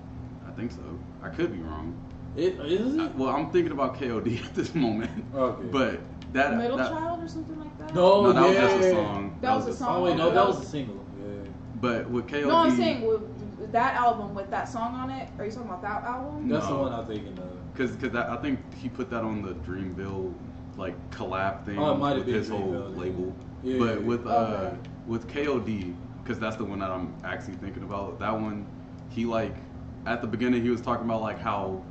[0.46, 0.80] I think so.
[1.22, 1.94] I could be wrong.
[2.36, 3.14] It is it?
[3.14, 5.10] well, I'm thinking about KOD at this moment.
[5.34, 5.68] Okay.
[5.70, 6.00] But
[6.32, 7.94] that Middle that, Child or something like that.
[7.94, 9.38] No, no, that was just a song.
[9.40, 9.96] That was a song?
[9.96, 10.34] Oh wait, no, Okay.
[10.34, 11.04] that was a single.
[11.18, 11.50] Yeah.
[11.80, 13.22] But with KOD, No, I'm saying with
[13.66, 15.28] with that album with that song on it.
[15.38, 16.46] Are you talking about that album?
[16.48, 16.54] No.
[16.54, 16.82] That's the No.
[16.82, 17.72] one I'm thinking of.
[17.74, 20.32] because because I think he put that on the Dreamville
[20.76, 23.34] like collab thing Oh, it might have with his whole Dreamville, label.
[23.64, 23.78] Yeah.
[23.78, 24.76] But with uh Okay.
[25.06, 28.20] with KOD, because that's the one that I'm actually thinking about.
[28.20, 28.66] That one,
[29.08, 29.56] he like
[30.06, 31.82] at the beginning he was talking about like how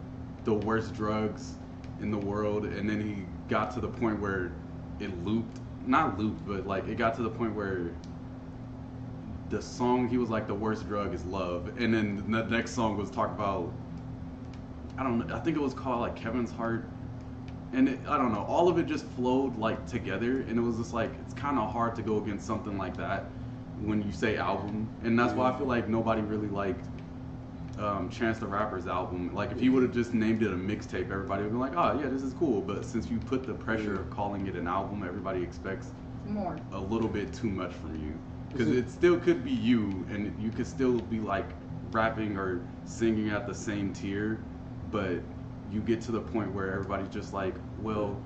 [0.46, 1.56] the worst drugs
[2.02, 4.54] in the world, and then he got to the point where
[5.02, 7.92] it looped, not looped, but like it got to the point where
[9.50, 12.98] the song he was like the worst drug is love, and then the next song
[12.98, 13.72] was talk about
[14.98, 16.86] I don't know, I think it was called like Kevin's Heart.
[17.74, 20.78] And it, I don't know, all of it just flowed like together, and it was
[20.78, 23.26] just like it's kind of hard to go against something like that
[23.82, 26.86] when you say album, and that's why I feel like nobody really liked
[27.78, 29.34] um, Chance the Rapper's album.
[29.36, 32.00] Like if he would have just named it a mixtape, everybody would be like, oh
[32.00, 32.62] yeah, this is cool.
[32.62, 35.92] But since you put the pressure of calling it an album, everybody expects
[36.26, 36.58] More.
[36.72, 38.18] a little bit too much from you
[38.56, 41.50] because it- still could be you and you could still be like
[41.92, 44.40] rapping or singing at the same tier
[44.92, 45.20] but
[45.72, 48.18] you get to the point where everybody's just like well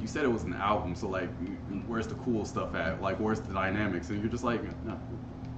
[0.00, 1.28] you said it was an album so like
[1.86, 3.02] where's the cool stuff at?
[3.02, 4.08] Like where's the dynamics?
[4.10, 4.98] And you're just like no,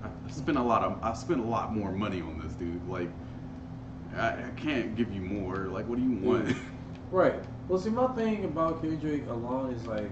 [0.03, 2.87] i spent a lot of i spent a lot more money on this dude.
[2.89, 3.11] Like
[4.17, 5.67] I, I can't give you more.
[5.67, 6.57] Like what do you want?
[7.11, 7.41] Right.
[7.69, 10.11] Well, see, my thing about Kendrick alone is like,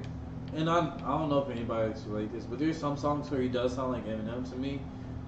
[0.55, 3.49] and I, I don't know if anybody's like this, but there's some songs where he
[3.49, 4.81] does sound like Eminem to me,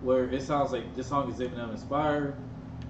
[0.03, 2.37] where it sounds like this song is Eminem inspired,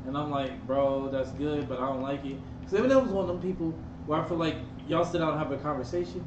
[0.06, 2.36] and I'm like, bro, that's good, but I don't like it.
[2.60, 3.70] Because Eminem's one of them people
[4.06, 4.56] where I feel like
[4.88, 6.24] y'all sit down and have a conversation,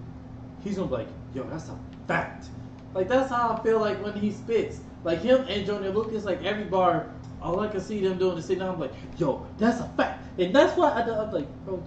[0.63, 2.47] he's gonna be like, yo, that's a fact.
[2.93, 4.79] Like that's how I feel like when he spits.
[5.03, 7.09] Like him and Joyner Lucas, like every bar,
[7.41, 10.23] all I can see them doing is sitting down, I'm like, yo, that's a fact.
[10.39, 11.83] And that's why I, I'm like, bro,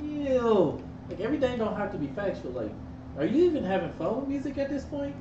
[0.00, 0.82] chill.
[1.08, 2.52] Like everything don't have to be factual.
[2.52, 2.72] Like,
[3.18, 5.14] are you even having fun with music at this point?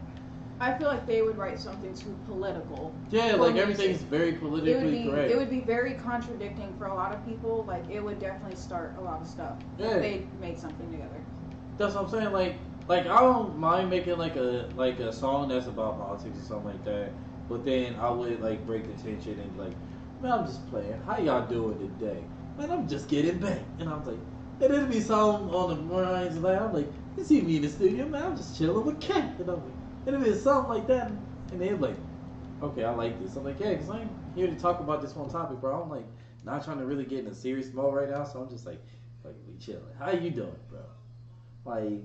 [0.62, 2.94] I feel like they would write something too political.
[3.12, 3.62] Yeah, like music.
[3.62, 5.32] everything's very It would politically be correct.
[5.32, 7.64] it would be very contradicting for a lot of people.
[7.68, 9.58] Like it would definitely start a lot of stuff.
[9.78, 9.92] Yeah.
[9.92, 11.24] If they made something together.
[11.78, 12.34] That's what I'm saying.
[12.34, 12.56] Like,
[12.90, 16.72] like I don't mind making like a like a song that's about politics or something
[16.72, 17.12] like that.
[17.48, 19.74] But then I would like break the tension and like,
[20.22, 21.02] man, I'm just playing.
[21.06, 22.22] How y'all doing today?
[22.58, 23.62] Man, I'm just getting back.
[23.80, 24.20] And I was like,
[24.62, 27.70] and it'd be something on the minds like I'm like, you see me in the
[27.70, 29.36] studio, man, I'm just chilling with Cat.
[29.40, 29.74] And I'm like,
[30.06, 31.12] it'd be something like that.
[31.52, 31.96] And they're like,
[32.62, 33.36] okay, I like this.
[33.36, 35.82] I'm like, yeah, because I'm here to talk about this one topic, bro.
[35.82, 36.06] I'm like,
[36.46, 38.82] not trying to really get in a serious mode right now, so I'm just like,
[39.24, 39.84] like we chilling.
[40.00, 40.80] How you doing, bro?
[41.66, 42.04] Like,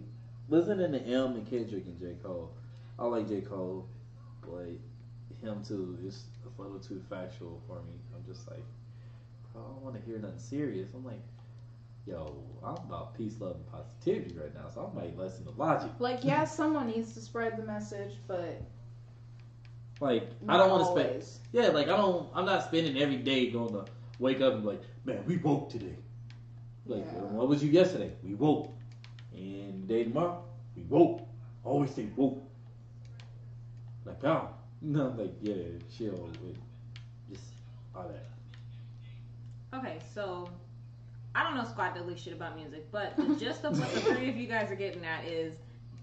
[0.49, 2.17] listening to M and Kendrick and J.
[2.23, 2.53] Cole.
[2.99, 3.41] I like J.
[3.41, 3.89] Cole,
[4.43, 4.69] but
[5.41, 7.95] him too is a little too factual for me.
[8.15, 8.65] I'm just like,
[9.53, 10.89] bro, I don't want to hear nothing serious.
[10.95, 11.23] I'm like,
[12.07, 15.91] yo, I'm about peace, love, and positivity right now, so I might listen to Logic.
[15.99, 18.63] Like, yeah, someone needs to spread the message, but
[20.01, 21.25] Like, I don't want to spend.
[21.53, 22.29] Yeah, like I don't.
[22.35, 23.85] I'm not spending every day going to
[24.19, 25.97] wake up and be like, man, we woke today.
[26.87, 27.21] Like, Yeah.
[27.23, 28.13] what was you yesterday?
[28.23, 28.71] We woke.
[29.33, 30.45] And day tomorrow,
[30.77, 31.23] we woke.
[31.65, 32.43] Always say woke.
[34.05, 34.49] Like, oh,
[34.83, 35.55] no, like yeah,
[35.97, 36.59] chill with
[37.31, 37.45] just
[37.95, 38.27] all that.
[39.79, 40.49] Okay, so
[41.35, 44.29] I don't know squat diddly shit about music, but the gist of what the three
[44.29, 45.55] of you guys are getting at is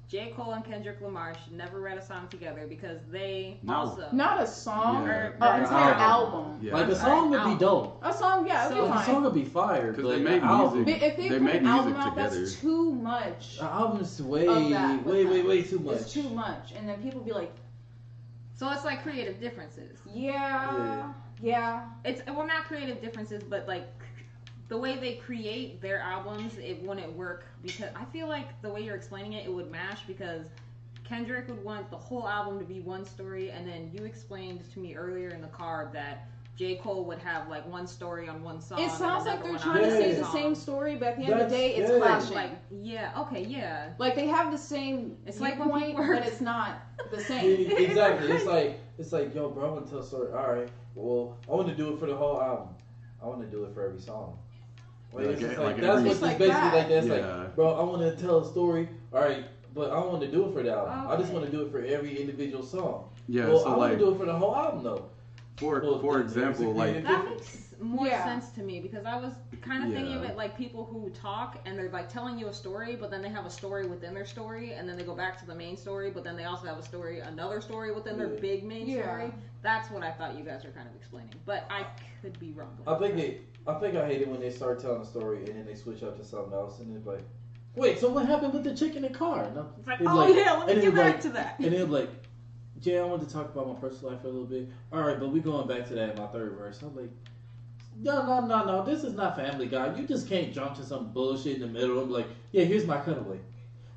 [0.10, 0.34] J.
[0.36, 3.76] Cole and Kendrick Lamar should never write a song together because they No.
[3.76, 5.10] also Not a song, Yeah.
[5.14, 6.34] or, an entire album.
[6.42, 6.60] album.
[6.62, 6.74] Yeah.
[6.74, 7.58] Like a song would be Album.
[7.60, 8.00] dope.
[8.06, 9.92] A song, yeah, it'd So- be Like, a song would be fire.
[9.94, 11.00] Because but they an made album, music.
[11.02, 13.58] But if they, They put made an album music out, that's too much.
[13.62, 15.96] An album's way, that way, way, way too much.
[16.02, 17.54] It's too much, and then people be like,
[18.54, 19.98] so it's like creative differences.
[20.14, 21.86] yeah, yeah.
[22.04, 23.88] It's well not creative differences, but like
[24.72, 28.80] the way they create their albums, it wouldn't work because I feel like the way
[28.80, 30.46] you're explaining it, it would mash because
[31.04, 34.80] Kendrick would want the whole album to be one story, and then you explained to
[34.80, 36.76] me earlier in the car that J.
[36.76, 38.80] Cole would have like one story on one song.
[38.80, 41.50] It sounds like they're trying to say the same story, but at the end of
[41.50, 41.98] the day, it's yeah.
[41.98, 42.36] clashing.
[42.36, 43.90] Like yeah, okay, yeah.
[43.98, 46.82] Like they have the same It's like when viewpoint, people but it's not
[47.12, 47.70] the same.
[47.72, 48.32] exactly.
[48.32, 50.32] It's like it's like, yo, bro, I want to tell a story.
[50.32, 52.70] All right, well, I want to do it for the whole album.
[53.22, 54.40] I want to do it for every song.
[55.14, 56.74] Like, Like it's just it- like, like that's every- what It's it's like basically that.
[56.76, 56.88] like.
[56.90, 57.36] That's Yeah.
[57.42, 58.90] like, bro, I want to tell a story.
[59.14, 59.44] All right,
[59.74, 61.08] but I want to do it for the album.
[61.10, 63.10] I just want to do it for every individual song.
[63.28, 65.06] Yeah, well, I so want to do it for the whole album though.
[65.58, 68.24] for Well, for example, like That makes more Yeah.
[68.24, 71.60] sense to me because I was kind of thinking of it like people who talk
[71.66, 74.26] and they're like telling you a story, but then they have a story within their
[74.26, 76.80] story, and then they go back to the main story, but then they also have
[76.80, 78.40] a story, another story within their Yeah.
[78.40, 79.04] big main Yeah.
[79.04, 79.34] story.
[79.62, 81.86] That's what I thought you guys were kind of explaining, but I
[82.24, 82.76] could be wrong.
[82.88, 83.42] I think it.
[83.68, 86.04] I think I hate it when they start telling a story and then they switch
[86.04, 87.24] up to something else and it's like,
[87.76, 89.44] wait, so what happened with the chick in the car?
[89.44, 91.60] And It's like, oh like- yeah, let me get back like- to that.
[91.60, 92.10] And then like,
[92.80, 94.68] Jay, I wanted to talk about my personal life for a little bit.
[94.92, 96.82] All right, but we going back to that in my third verse.
[96.82, 97.12] I'm like,
[98.00, 98.84] no, no, no, no.
[98.84, 99.96] This is not Family Guy.
[99.96, 102.00] You just can't jump to some bullshit in the middle.
[102.00, 103.40] I'm like, yeah, here's my cutaway.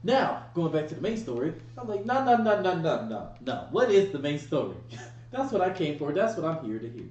[0.02, 1.54] Now going back to the main story.
[1.78, 3.66] I'm like, no, no, no, no, no, no, no.
[3.70, 4.76] What is the main story?
[5.30, 6.12] That's what I came for.
[6.12, 7.08] That's what I'm here to hear.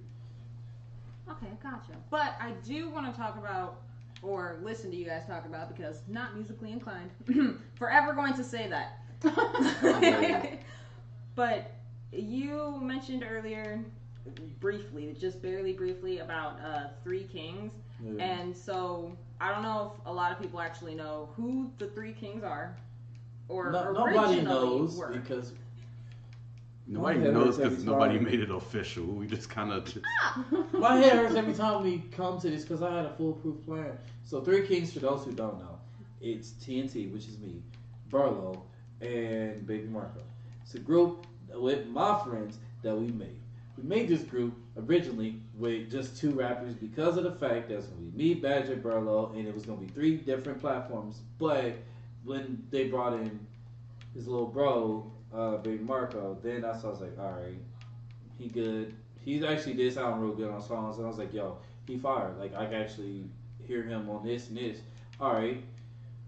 [1.29, 1.93] Okay, gotcha.
[2.09, 3.81] But I do want to talk about
[4.21, 7.11] or listen to you guys talk about because not musically inclined.
[7.75, 8.99] Forever going to say that.
[11.35, 11.71] but
[12.11, 13.83] you mentioned earlier
[14.59, 17.73] briefly, just barely briefly about uh, Three Kings.
[18.19, 22.11] And so I don't know if a lot of people actually know who the Three
[22.13, 22.75] Kings are
[23.47, 25.09] or No- nobody knows were.
[25.09, 25.53] because
[26.87, 28.23] nobody My knows because nobody time.
[28.23, 29.05] made it official.
[29.05, 30.05] We just kind of just
[30.73, 33.97] My head hurts every time we come to this because I had a foolproof plan.
[34.23, 35.79] So Three Kings, for those who don't know,
[36.21, 37.61] it's TNT, which is me,
[38.09, 38.63] Barlow,
[39.01, 40.21] and Baby Marco.
[40.63, 43.39] It's a group with my friends that we made.
[43.77, 47.87] We made this group originally with just two rappers because of the fact that it's
[47.87, 51.21] gonna be me, Badger, Barlow, and it was gonna be three different platforms.
[51.39, 51.75] But
[52.23, 53.39] when they brought in
[54.13, 57.57] his little bro, uh, Baby Marco, then when I was like, all right,
[58.37, 58.93] he good.
[59.21, 62.37] He actually did sound real good on songs, and I was like, yo, he fired.
[62.37, 63.25] Like I can actually
[63.65, 64.79] hear him on this and this.
[65.19, 65.63] All right,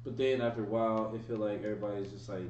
[0.04, 2.50] but then after a while, it feel like everybody's just like,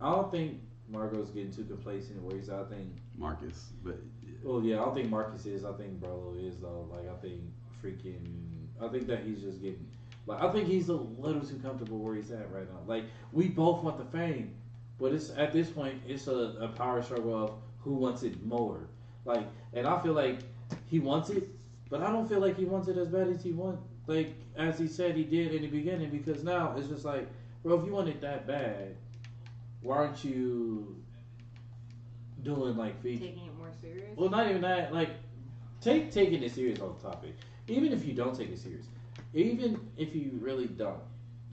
[0.00, 2.48] I don't think Marco's getting too complacent where he's.
[2.48, 3.98] At I think, Marcus, but
[4.42, 5.64] well, yeah, I don't think Marcus is.
[5.64, 6.88] I think Brolo is though.
[6.90, 7.40] Like I think
[7.82, 8.26] freaking,
[8.82, 9.86] I think that he's just getting.
[10.26, 12.80] Like I think he's a little too comfortable where he's at right now.
[12.86, 14.54] Like we both want the fame,
[14.98, 18.88] but it's at this point it's a, a power struggle of who wants it more.
[19.24, 20.38] Like, and I feel like
[20.86, 21.48] he wants it,
[21.88, 23.78] but I don't feel like he wants it as bad as he want.
[24.06, 27.28] Like as he said he did in the beginning, because now it's just like,
[27.62, 28.96] bro, if you want it that bad,
[29.82, 30.96] why aren't you
[32.42, 33.28] doing like features?
[33.28, 34.16] Taking it more serious.
[34.16, 34.92] Well, not even that.
[34.92, 35.10] Like,
[35.80, 37.34] take taking it serious on the topic.
[37.68, 38.86] Even if you don't take it serious,
[39.34, 41.00] even if you really don't,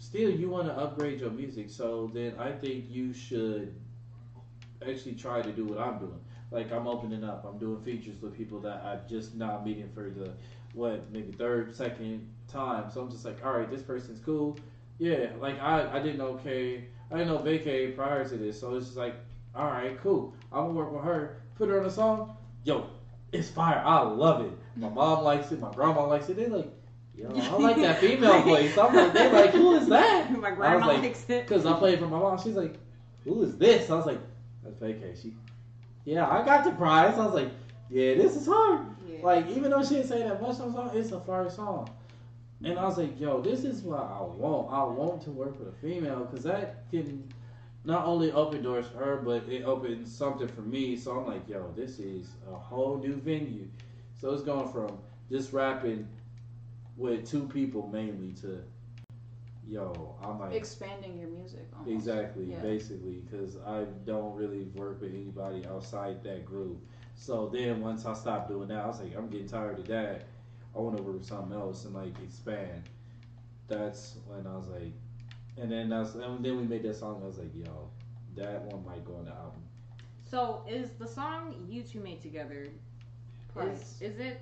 [0.04, 1.70] still you want to upgrade your music.
[1.70, 3.74] So then I think you should
[4.88, 6.20] actually try to do what I'm doing.
[6.52, 7.46] Like I'm opening up.
[7.48, 10.34] I'm doing features with people that I'm just not meeting for the
[10.74, 12.92] what maybe third, second time.
[12.92, 14.58] So I'm just like, all right, this person's cool.
[15.00, 16.86] Yeah, like I I didn't know okay.
[17.12, 19.16] I didn't know Vacay prior to this, so it's just like,
[19.56, 20.34] all right, cool.
[20.52, 21.42] I'm gonna work with her.
[21.56, 22.36] Put her on a song.
[22.64, 22.88] Yo,
[23.32, 23.82] it's fire.
[23.84, 24.52] I love it.
[24.76, 25.60] My mom likes it.
[25.60, 26.38] My grandma likes it.
[26.38, 26.72] They like,
[27.16, 28.78] yo, I like that female voice.
[28.78, 30.32] I'm like, they're like, who is that?
[30.40, 31.48] My I was like, it.
[31.48, 32.38] Because I played for my mom.
[32.42, 32.76] She's like,
[33.24, 33.90] who is this?
[33.90, 34.20] I was like,
[34.64, 35.22] that's Vacay.
[35.22, 35.34] She
[36.06, 37.18] yeah, I got the prize.
[37.18, 37.50] I was like,
[37.90, 38.86] yeah, this is hard.
[39.08, 39.20] Yeah.
[39.24, 41.90] Like, even though she didn't say that much on song, it's a fire song.
[42.64, 44.72] And I was like, yo, this is what I want.
[44.72, 47.24] I want to work with a female because that can
[47.84, 50.96] not only open doors for her, but it opens something for me.
[50.96, 53.68] So I'm like, yo, this is a whole new venue.
[54.20, 54.98] So it's going from
[55.30, 56.08] just rapping
[56.98, 58.64] with two people mainly to,
[59.68, 61.68] yo, I'm like, expanding your music.
[61.74, 61.92] Almost.
[61.92, 62.60] Exactly, Yeah.
[62.62, 66.80] basically, because I don't really work with anybody outside that group.
[67.16, 70.24] So then once I stopped doing that, I was like, I'm getting tired of that.
[70.76, 72.90] I want to work with something else and like expand.
[73.68, 74.92] That's when I was like,
[75.58, 77.22] and then that's and then we made that song.
[77.24, 77.90] I was like, yo,
[78.36, 79.62] that one might go on the album.
[80.26, 82.68] So is the song you two made together?
[83.54, 84.02] Price.
[84.02, 84.42] Is, is it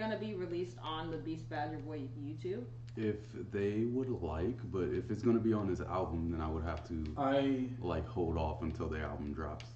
[0.00, 2.64] gonna be released on the Beast Badger Boi YouTube?
[2.96, 3.18] If
[3.52, 6.86] they would like, but if it's gonna be on this album, then I would have
[6.88, 9.66] to I like hold off until the album drops.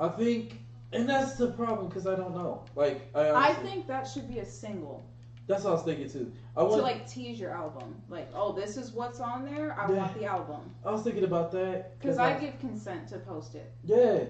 [0.00, 0.60] I think,
[0.92, 2.64] and that's the problem because I don't know.
[2.74, 5.04] Like I, I honestly- think that should be a single
[5.46, 6.32] that's what I was thinking too.
[6.56, 8.02] I to like tease your album.
[8.08, 9.78] Like, oh, this is what's on there.
[9.78, 13.54] I want the album I was thinking about that because I give consent to post
[13.54, 13.72] it.
[13.84, 14.24] Yeah.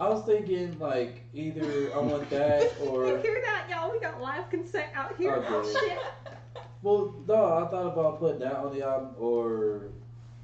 [0.00, 3.90] I was thinking like either I want that or you hear that, y'all?
[3.90, 5.34] We got live consent out here.
[5.34, 5.48] Okay.
[5.50, 5.98] Oh shit.
[6.82, 9.88] well no, I thought about putting that on the album or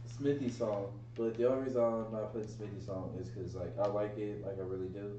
[0.06, 0.86] Smithy song.
[1.16, 4.44] But the only reason I'm not putting Smithy song is because like I like it,
[4.44, 5.12] like I really do.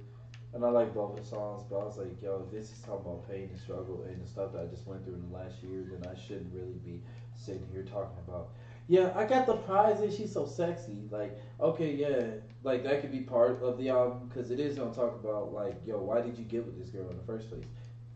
[0.54, 3.06] And I like both the songs, but I was like, yo, if this is talking
[3.06, 5.62] about pain and struggle and the stuff that I just went through in the last
[5.62, 7.02] year, then I shouldn't really be
[7.36, 8.52] sitting here talking about.
[8.88, 11.08] Yeah, I got the prize and she's so sexy.
[11.10, 12.26] Like, okay, yeah,
[12.64, 15.76] like that could be part of the album because it is gonna talk about like,
[15.86, 17.66] yo, why did you get with this girl in the first place?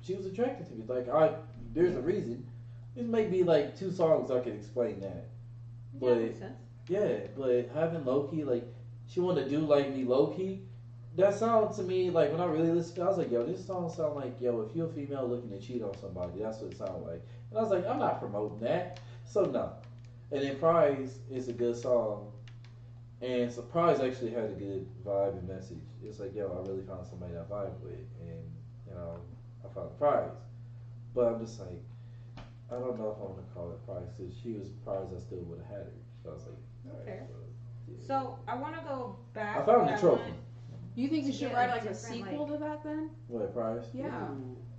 [0.02, 0.84] She was attracted to me.
[0.88, 1.36] Like, I
[1.74, 2.48] there's a reason.
[2.96, 5.30] This may be like two songs I could explain that.
[5.94, 6.58] Yeah, But- sense.
[6.88, 8.64] Yeah, but having Loki, like,
[9.08, 10.64] she wanted to do like me Loki.
[11.16, 13.44] That sounds to me like when I really listened to it, I was like, yo,
[13.44, 16.60] this song sound like, yo, if you're a female looking to cheat on somebody, that's
[16.60, 17.22] what it sounded like.
[17.50, 19.00] And I was like, I'm not promoting that.
[19.26, 19.74] So no.
[20.32, 22.32] And then Prize is a good song.
[23.22, 25.78] And Surprise actually had a good vibe and message.
[26.04, 28.44] It's like, yo, I really found somebody that I vibe with and
[28.88, 29.20] you know,
[29.66, 30.32] I found Prize.
[31.14, 31.82] But I'm just like
[32.72, 35.20] I don't know if I want to call it Prize because she was Prize I
[35.20, 35.92] still would have had her.
[36.24, 37.20] So I was like, all right, Okay.
[37.30, 37.40] well,
[38.00, 38.08] yeah.
[38.08, 39.58] So I want to go back.
[39.58, 40.22] I found the trophy.
[40.24, 40.34] want-
[40.96, 43.10] You think you should Yeah, write like a different, sequel to that then?
[43.28, 43.86] What prize?
[43.94, 44.28] Yeah.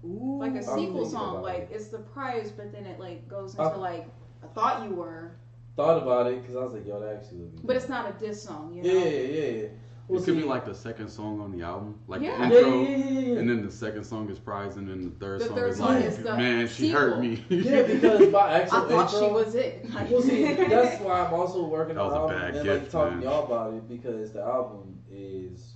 [0.04, 0.38] Ooh.
[0.40, 1.30] Like a I'm sequel song.
[1.30, 4.06] about Like it's the prize, but then it like goes into Uh, like
[4.42, 5.32] I thought you were,
[5.76, 7.62] Thought about it because I was like, yo, that actually would be.
[7.64, 8.74] but it's not a diss song.
[8.74, 8.88] You know?
[8.92, 9.50] Yeah, yeah, yeah.
[9.62, 9.68] yeah.
[10.08, 12.36] We'll it could be like the second song on the album, like Yeah.
[12.48, 13.38] the intro, yeah, yeah, yeah, yeah.
[13.38, 15.76] and then the second song is prize, and then the third The song third is
[15.76, 17.44] song like, is the man, she hurt me.
[17.48, 19.28] yeah, because my actual I thought intro.
[19.28, 19.86] she was it.
[20.10, 22.68] Well, see, that's why I'm also working That on was the a album bad and
[22.68, 23.22] like gift, talking man.
[23.22, 25.74] to y'all about it because the album is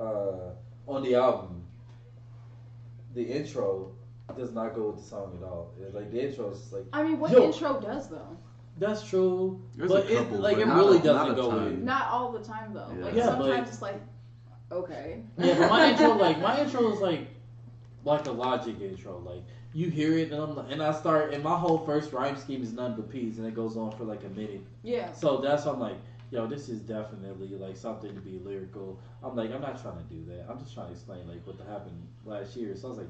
[0.00, 0.52] uh,
[0.88, 1.62] on the album.
[3.14, 3.92] The intro
[4.36, 5.72] does not go with the song at all.
[5.80, 7.44] It's like the intro is just like I mean, what Yo.
[7.44, 8.36] intro does though?
[8.78, 11.34] that's true, There's but a it like but it not really a- not doesn't a
[11.36, 11.64] go ton.
[11.66, 11.82] with.
[11.82, 12.90] Not all the time though.
[12.98, 13.04] Yeah.
[13.04, 14.00] Like Yeah, but- sometimes it's like,
[14.72, 15.22] okay.
[15.38, 17.28] Yeah, but my intro, like my intro is like
[18.04, 19.18] like a logic intro.
[19.18, 19.42] Like
[19.74, 22.62] you hear it, and I'm like, and I start, and my whole first rhyme scheme
[22.62, 24.62] is none but peas, and it goes on for like a minute.
[24.82, 25.12] Yeah.
[25.12, 25.96] So that's why I'm like,
[26.30, 28.98] yo, this is definitely like something to be lyrical.
[29.22, 30.46] I'm like, I'm not trying to do that.
[30.50, 32.74] I'm just trying to explain like what happened last year.
[32.76, 33.08] So I was like,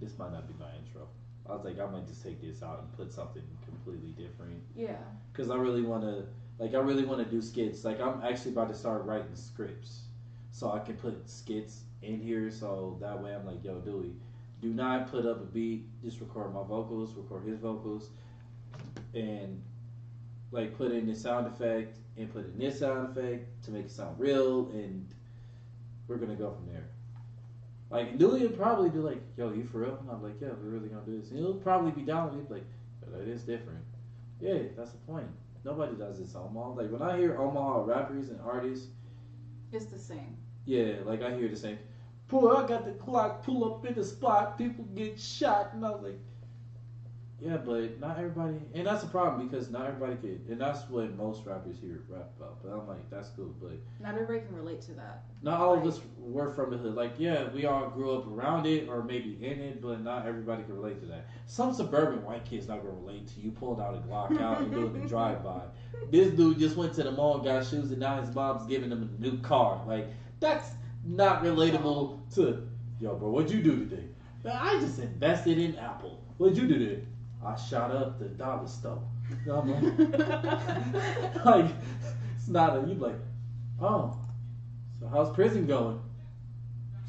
[0.00, 1.08] this might not be my intro.
[1.48, 4.96] I was like, I might just take this out and put something completely different Yeah.
[5.32, 6.24] because I really want to,
[6.58, 7.84] like, I really want to do skits.
[7.84, 10.02] Like, I'm actually about to start writing scripts,
[10.50, 12.50] so I can put skits in here.
[12.50, 14.12] So that way, I'm like, yo, Dewey,
[14.60, 15.86] do not put up a beat.
[16.02, 18.10] Just record my vocals, record his vocals,
[19.14, 19.62] and
[20.52, 23.90] like put in this sound effect and put in this sound effect to make it
[23.90, 25.06] sound real, and
[26.08, 26.88] we're gonna go from there.
[27.90, 30.70] Like Dewey would probably be like, "Yo, you for real?" And I'm like, "Yeah, we're
[30.70, 32.64] really gonna do this." And he'll probably be down with me, like,
[33.02, 33.84] "Yo, "That is different."
[34.40, 35.28] Yeah, that's the point.
[35.64, 36.74] Nobody does this Omaha.
[36.74, 38.88] Like when I hear Omaha rappers and artists,
[39.72, 40.36] It's the same.
[40.64, 41.78] yeah, like I hear the same.
[42.28, 43.44] Boy, I got the clock.
[43.44, 44.58] Pull up in the spot.
[44.58, 46.18] People get shot, and I was like,
[47.40, 48.56] yeah, but not everybody.
[48.74, 50.40] And that's a problem because not everybody can.
[50.48, 52.62] And that's what most rappers here rap about.
[52.62, 55.24] But I'm like, that's cool, but Not everybody can relate to that.
[55.42, 56.94] not all of us were from the hood.
[56.94, 60.62] Like, yeah, we all grew up around it or maybe in it, but not everybody
[60.62, 61.26] can relate to that.
[61.46, 64.72] Some suburban white kid's not gonna relate to you pulling out a Glock out and
[64.72, 65.60] doing the drive by.
[66.10, 69.02] This dude just went to the mall, got shoes, and now his mom's giving him
[69.18, 69.82] a new car.
[69.86, 70.08] Like,
[70.40, 70.70] that's
[71.04, 72.66] not relatable to
[72.98, 73.28] yo, bro.
[73.30, 74.04] What'd you do today?
[74.50, 76.22] I just invested in Apple.
[76.38, 77.02] What'd you do today?
[77.44, 79.02] I shot up the dollar store.
[79.30, 80.92] You know, I'm
[81.44, 81.70] like, like,
[82.36, 83.16] it's not a you like,
[83.80, 84.16] oh,
[84.98, 86.00] so how's prison going?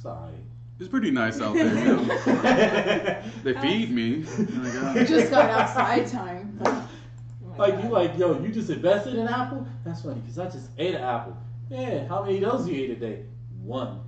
[0.02, 0.34] Sorry.
[0.80, 1.74] It's pretty nice out there.
[1.74, 3.24] You know?
[3.44, 4.26] They feed me.
[4.38, 6.60] Like, uh, Just got outside time.
[6.64, 6.90] Oh
[7.58, 7.84] Like God.
[7.84, 9.66] you like, yo, you just invested in Apple?
[9.84, 11.36] That's funny because I just ate an apple.
[11.72, 13.24] Yeah, how many of those you ate a day?
[13.64, 14.02] One.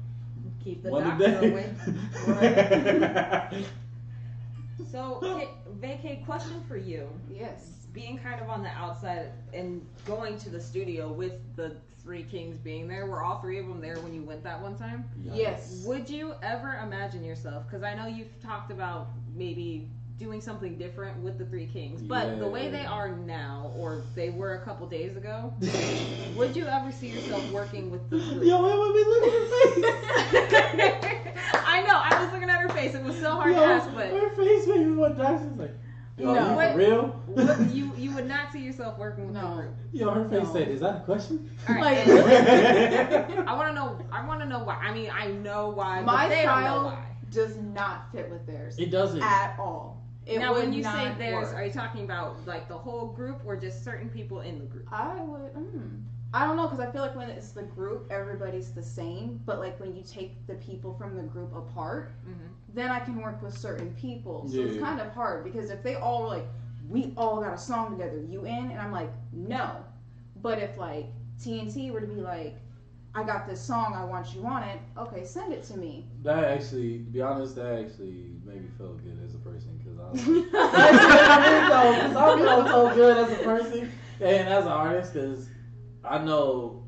[0.64, 1.52] keep the One a doctor day.
[1.52, 1.74] away.
[4.92, 5.50] So, K-
[5.80, 7.08] vacay question for you.
[7.30, 7.88] Yes.
[7.94, 12.58] Being kind of on the outside and going to the studio with the three kings
[12.58, 15.06] being there, were all three of them there when you went that one time?
[15.22, 15.84] Yes.
[15.86, 17.66] Would you ever imagine yourself?
[17.68, 19.88] Because I know you've talked about maybe
[20.20, 24.30] doing something different with the Three Kings, but the way they are now, or they
[24.30, 25.54] were a couple days ago,
[26.36, 28.44] would you ever see yourself working with the group?
[28.44, 29.46] Yo, wait, wait, wait, look at her
[30.92, 31.44] face.
[31.66, 31.96] I know.
[32.04, 32.94] I was looking at her face.
[32.96, 35.38] It was so hard Yo, to ask, but her face made me want to die.
[35.38, 35.72] She's like,
[36.18, 36.52] yo, No.
[36.52, 36.72] you Wait.
[36.74, 37.16] for real?
[37.28, 39.56] would you you would not see yourself working with the No.
[39.56, 39.74] group.
[39.94, 40.54] Yo, her face No.
[40.54, 41.50] said, is that a question?
[41.70, 42.06] All right.
[42.08, 43.98] Like, I want to know.
[44.12, 44.76] I want to know why.
[44.76, 47.06] I mean, I know why, My but they don't know style why.
[47.32, 49.22] does not fit with theirs It doesn't.
[49.22, 49.99] at all.
[50.30, 51.56] It now, when you say not theirs, work.
[51.56, 54.88] are you talking about like the whole group or just certain people in the group?
[54.92, 55.54] I would.
[55.54, 56.04] Mm,
[56.34, 59.42] I don't know because I feel like when it's the group, everybody's the same.
[59.46, 62.48] But like when you take the people from the group apart, Mm-hmm.
[62.74, 64.48] then I can work with certain people.
[64.48, 66.46] So it's kind of hard because if they all were like,
[66.88, 68.72] we all got a song together, you in?
[68.72, 69.84] And I'm like, no.
[70.42, 71.08] But if like
[71.40, 72.56] TNT were to be like,
[73.16, 74.80] I got this song, I want you on it.
[74.98, 76.06] Okay, send it to me.
[76.24, 79.19] That actually, to be honest, that actually made me feel good
[80.14, 83.91] I was I feel so good as a person
[84.22, 85.47] and as an artist because
[86.03, 86.84] I know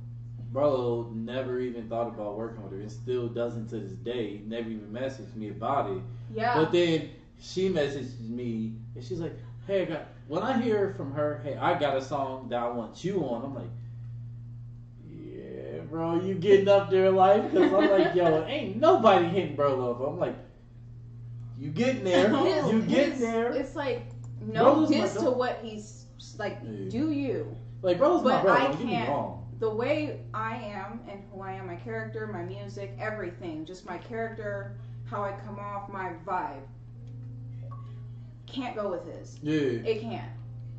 [0.52, 4.42] Brolo never even thought about working with her and still doesn't to this day.
[4.46, 6.02] Never even messaged me about it.
[6.34, 6.56] yeah.
[6.56, 7.10] But then
[7.40, 9.36] she messaged me and she's like,
[9.68, 12.70] "Hey, I got." When I hear from her, "Hey, I got a song that I
[12.70, 13.70] want you on," I'm like,
[15.10, 19.56] "Yeah, bro, you getting up there in life?" Because I'm like, "Yo, ain't nobody hitting
[19.56, 20.36] Brolo." I'm like,
[21.62, 22.28] "You getting there?
[22.44, 24.08] His- you getting his- there?" It's like
[24.42, 26.06] no diss to what he's
[26.38, 26.60] like.
[26.64, 26.90] Yeah.
[26.90, 27.56] Do you?
[27.84, 28.60] Like, Brolo's my But brother.
[28.60, 29.38] I Don't can't- wrong.
[29.60, 34.00] The way I am and who I am, my character, my music, everything, just my
[34.00, 36.64] character, how I come off, my vibe,
[38.48, 39.38] can't go with his.
[39.44, 39.88] Yeah.
[39.88, 40.32] It can't.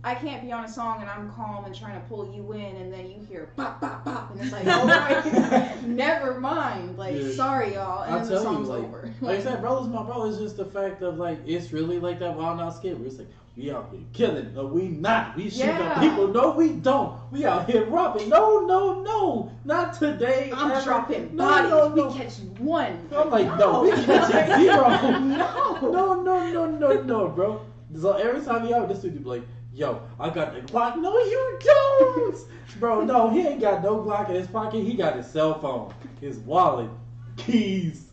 [0.04, 2.76] I can't be on a song and I'm calm and trying to pull you in,
[2.76, 6.98] and then you hear bop bop bop, and it's like, oh my, never mind.
[6.98, 7.30] Like, Yeah.
[7.32, 9.14] sorry y'all, and I then tell the you, song's like, over.
[9.20, 10.28] Like I said, brother's my brother.
[10.28, 13.18] It's just the fact of like it's really like that wild out skit where it's
[13.18, 14.52] like we out here killing.
[14.54, 15.36] No, we not.
[15.36, 15.92] We shoot Yeah.
[15.92, 16.26] up people.
[16.28, 17.20] No, we don't.
[17.30, 18.28] We out here robbing.
[18.28, 20.50] No, no, no, not today.
[20.52, 20.82] I'm ever.
[20.82, 21.70] dropping No, bodies.
[21.70, 22.08] no, no.
[22.08, 23.08] We catch one.
[23.14, 24.88] I'm like, no, we catching zero.
[25.20, 25.78] No.
[25.80, 27.60] no, no, no, no, no, bro.
[28.00, 29.42] So every time you out this dude, you be like,
[29.74, 30.96] yo, I got the Glock.
[30.96, 32.36] No, you don't,
[32.78, 33.04] bro.
[33.04, 34.84] No, he ain't got no Glock in his pocket.
[34.84, 36.90] He got his cell phone, his wallet,
[37.36, 38.08] keys.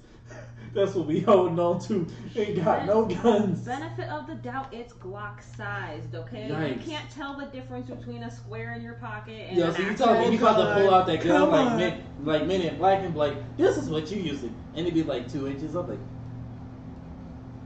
[0.72, 2.06] That's what we holding on to.
[2.36, 3.62] Ain't got no guns.
[3.62, 6.48] Benefit of the doubt, it's Glock sized, okay?
[6.52, 6.86] Yikes.
[6.86, 9.82] You can't tell the difference between a square in your pocket and Yo, an so
[9.82, 11.78] you actual tell me he about to pull out that gun Come like on.
[11.78, 14.94] men, like men in black and be like, this is what you using, and it'd
[14.94, 16.00] be like two inches up, like.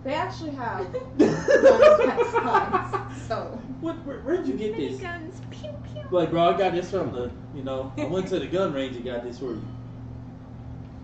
[0.03, 3.27] They actually have guns that size.
[3.27, 3.95] So What?
[4.05, 4.99] Where, where'd you get this?
[4.99, 5.39] guns.
[5.49, 6.01] Pew pew.
[6.11, 8.95] Like, bro, I got this from the, you know, I went to the gun range
[8.97, 9.61] and got this for you.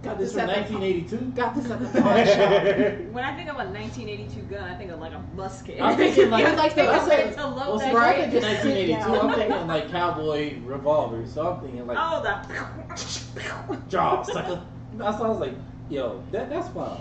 [0.01, 1.17] Got this from This at 1982.
[1.35, 3.11] got this at the pawn shop.
[3.13, 5.81] When I think of a 1982 gun, I think of like a musket.
[5.81, 8.05] I'm thinking like, It was like the- I said, It's a well, that when I
[8.07, 11.25] Right, think of just sit 1982, I'm thinking like cowboy revolver.
[11.27, 13.85] So I'm thinking like, Oh, the.
[13.89, 14.61] jaw sucker.
[14.93, 15.53] That's why I was like,
[15.89, 16.97] yo, that that's fine.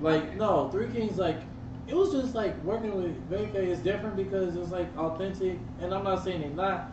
[0.00, 1.38] Like, no, Three Kings, like,
[1.86, 6.04] it was just like working with Vacay is different because it's like authentic, and I'm
[6.04, 6.90] not saying it's not.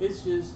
[0.00, 0.54] It's just,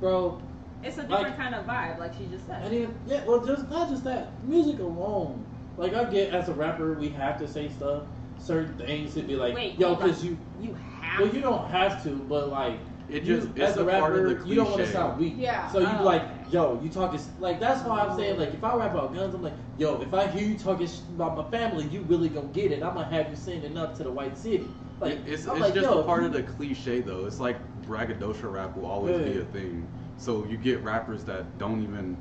[0.00, 0.40] bro,
[0.82, 2.72] It's a Like- different kind of vibe, like she just And said.
[2.72, 4.28] then, yeah, well, just not just that.
[4.44, 5.42] Music alone.
[5.78, 8.02] Like, I get as a rapper, we have to say stuff,
[8.38, 11.20] certain things to be like, Wait, yo, because you, You have.
[11.20, 12.78] well, you don't have to, but like,
[13.08, 14.86] It you, just it's as a a rapper, part of the you don't want to
[14.90, 15.34] sound weak.
[15.36, 15.68] Yeah.
[15.70, 18.92] So you like, yo, you talking like that's why I'm saying like if I rap
[18.92, 22.02] about guns, I'm like, yo, if I hear you talking sh- about my family, you
[22.02, 22.82] really gonna get it.
[22.82, 24.68] I'm gonna have you sending up to the White City.
[25.00, 27.26] Like it's I'm it's like, just yo, a part if of the cliche though.
[27.26, 29.86] It's like braggadocio rap will always be a thing.
[30.16, 32.16] So you get rappers that don't even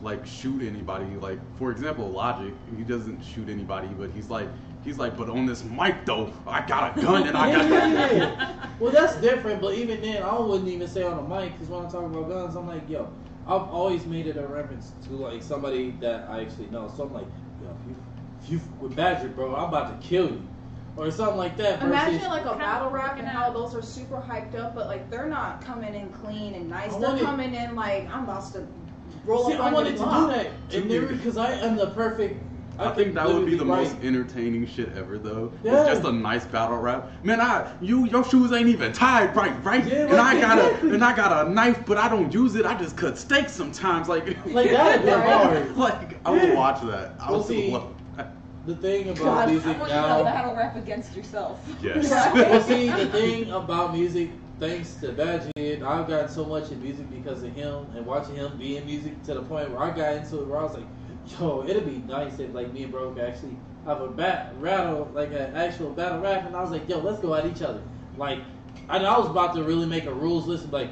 [0.00, 1.06] like shoot anybody.
[1.16, 4.48] Like for example, Logic, he doesn't shoot anybody, but he's like
[4.84, 7.60] he's like, but on this mic though, I got a gun and I got.
[7.70, 8.66] Yeah, yeah.
[8.78, 11.84] Well, that's different, but even then, I wouldn't even say on the mic because when
[11.84, 13.10] I'm talking about guns, I'm like, yo,
[13.46, 16.90] I've always made it a reference to like somebody that I actually know.
[16.96, 17.26] So I'm like,
[17.62, 17.96] yo, if you,
[18.42, 20.42] if you with Badger, bro, I'm about to kill you,
[20.96, 21.82] or something like that.
[21.82, 25.10] Imagine versus- like a battle rap and how those are super hyped up, but like
[25.10, 26.94] they're not coming in clean and nice.
[26.94, 28.66] I They're want it- coming in like I'm about to
[29.26, 30.30] roll See, up I wanted to block.
[30.30, 31.08] do that, and Dude.
[31.10, 32.42] because I am the perfect.
[32.80, 35.52] I think that would be the literally most entertaining shit ever, though.
[35.62, 35.80] Yeah.
[35.80, 37.10] It's just a nice battle rap.
[37.22, 39.84] Man, I you your shoes ain't even tied right, right?
[39.86, 40.90] Yeah, and like, I got exactly.
[40.90, 42.64] a and I got a knife, but I don't use it.
[42.64, 44.08] I just cut steaks sometimes.
[44.08, 45.76] Like, Like that'd hard.
[45.76, 46.44] like I Yeah.
[46.46, 47.16] would watch that.
[47.20, 48.36] I Well, would see, love that.
[48.66, 50.22] The thing about God, I music want you to now.
[50.24, 51.66] battle rap against yourself.
[51.82, 52.10] Yes.
[52.34, 57.10] well, see, the thing about music, thanks to Badgett, I've gotten so much in music
[57.10, 60.14] because of him and watching him be in music to the point where I got
[60.14, 60.86] into it where I was like,
[61.26, 65.10] yo, it'd be nice if like me and bro could actually have a bat rattle,
[65.14, 67.82] like an actual battle rap, and I was like, yo, let's go at each other.
[68.16, 68.40] Like,
[68.88, 70.90] and I was about to really make a rules list of like,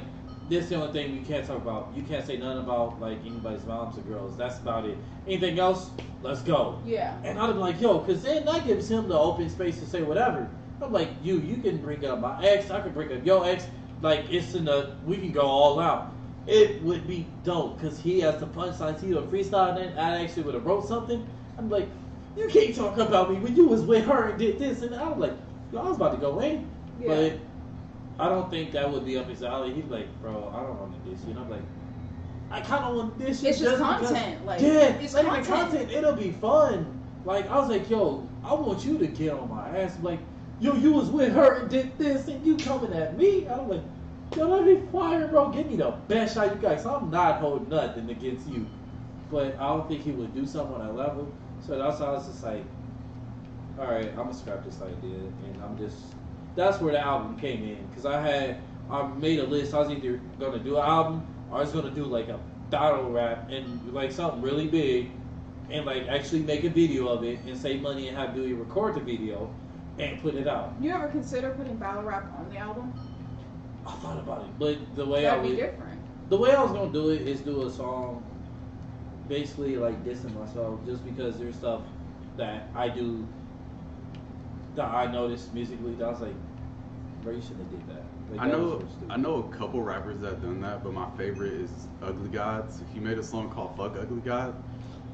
[0.49, 1.91] this is the only thing you can't talk about.
[1.95, 4.35] You can't say nothing about like anybody's moms or girls.
[4.35, 4.97] That's about it.
[5.27, 5.91] Anything else,
[6.23, 6.81] let's go.
[6.85, 7.15] Yeah.
[7.23, 10.01] And I'd be like, yo, because then that gives him the open space to say
[10.01, 10.49] whatever.
[10.81, 13.67] I'm like, you, you can bring up my ex, I can bring up your ex.
[14.01, 16.13] Like, it's in the, we can go all out.
[16.47, 20.23] It would be dope because he has the punchlines, he would freestyle, and then I
[20.23, 21.25] actually would have wrote something.
[21.57, 21.87] I'm like,
[22.35, 24.81] you can't talk about me when you was with her and did this.
[24.81, 25.33] And I was like,
[25.71, 26.67] yo, I was about to go in.
[26.99, 27.07] Yeah.
[27.07, 27.39] But
[28.25, 29.73] I don't think that would be up his alley.
[29.73, 31.17] He'd like, bro, I don't want to you.
[31.31, 31.61] And I'm like,
[32.51, 33.43] I kind of want this.
[33.43, 35.45] It's just because- content, like, yeah, it's even content.
[35.47, 35.91] content.
[35.91, 36.99] It'll be fun.
[37.25, 39.97] Like I was like, yo, I want you to get on my ass.
[40.01, 40.19] Like,
[40.59, 43.47] yo, you was with her and did this, and you coming at me.
[43.47, 43.81] I'm like,
[44.35, 45.49] yo, let me fire, bro.
[45.49, 46.85] Give me the best shot you guys.
[46.85, 48.65] I'm not holding nothing against you.
[49.31, 51.31] But I don't think he would do something on that level.
[51.65, 52.63] So that's why I was just like,
[53.79, 55.97] all right, I'm gonna scrap this idea, and I'm just.
[56.55, 59.73] That's where the album came in because I had I made a list.
[59.73, 63.11] I was either gonna do an album or I was gonna do like a battle
[63.11, 65.11] rap and like something really big,
[65.69, 68.95] and like actually make a video of it and save money and have Dewey record
[68.95, 69.53] the video
[69.99, 70.73] and put it out.
[70.81, 72.93] You ever consider putting battle rap on the album?
[73.89, 76.29] I thought about it, but the way I That'd be would, different.
[76.29, 78.23] the way I was gonna do it is do a song,
[79.27, 81.81] basically like dissing myself, just because there's stuff
[82.37, 83.27] that I do
[84.75, 86.35] that I noticed musically that I was like,
[87.23, 88.03] bro, you shouldn't have did that.
[88.31, 88.87] Like, I that know.
[89.09, 91.71] I know a couple rappers that done that, but my favorite is
[92.01, 92.81] Ugly Gods.
[92.93, 94.55] He made a song called Fuck Ugly God.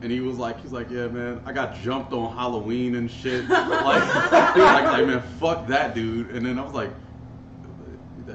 [0.02, 3.48] And he was like, he's like, yeah, man, I got jumped on Halloween and shit.
[3.50, 6.32] like, he was like, like, man, fuck that dude.
[6.32, 6.92] And then I was like,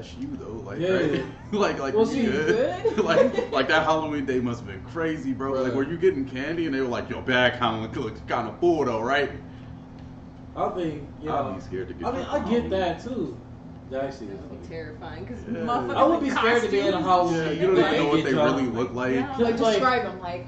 [0.00, 0.92] that's you though, like, Yeah.
[0.94, 1.24] right?
[1.52, 2.84] like, like, Well, you see, good?
[2.96, 2.98] good?
[3.04, 5.52] like, like that Halloween day must have been crazy, bro.
[5.62, 6.66] Like, were you getting candy?
[6.66, 9.30] And they were like, yo, bad kind of looks kind of full though, right?
[10.56, 13.38] I think, you I'd be scared to get I mean, I get that too.
[13.90, 15.52] That actually That would be terrifying because Yeah.
[15.60, 17.32] motherfuckers I would in be scared to be in a costumes house.
[17.32, 19.14] Yeah, you don't shit, even know what they Get really look like.
[19.14, 19.36] Yeah.
[19.36, 20.46] Like Like- describe them, like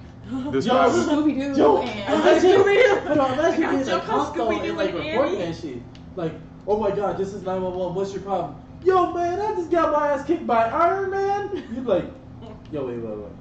[0.53, 3.01] This Yo, guy- Scooby Doo Yo, and imagine, Scooby-Doo.
[3.07, 4.99] hold on, imagine I got being a jumped on cop though Scooby-Doo and like and
[4.99, 5.83] reporting that shit.
[6.17, 6.33] Like,
[6.69, 7.95] oh my god, this is 911.
[7.95, 8.55] What's your problem?
[8.85, 11.65] Yo, man, I just got my ass kicked by Iron Man.
[11.75, 12.05] You like,
[12.73, 13.33] yo, wait, wait, wait.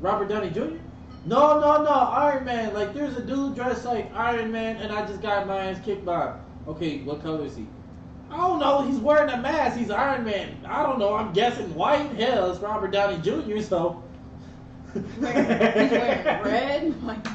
[0.00, 0.76] Robert Downey Jr.
[1.26, 2.72] No, no, no, Iron Man.
[2.72, 6.04] Like, there's a dude dressed like Iron Man, and I just got my ass kicked
[6.04, 6.28] by.
[6.28, 6.34] him.
[6.66, 7.66] Okay, what color is he?
[8.30, 8.82] I don't know.
[8.82, 9.76] He's wearing a mask.
[9.76, 10.56] He's Iron Man.
[10.66, 11.14] I don't know.
[11.14, 12.12] I'm guessing white.
[12.12, 13.60] Hell, it's Robert Downey Jr.
[13.60, 14.02] So.
[14.94, 17.02] like, he's wearing red.
[17.04, 17.26] Like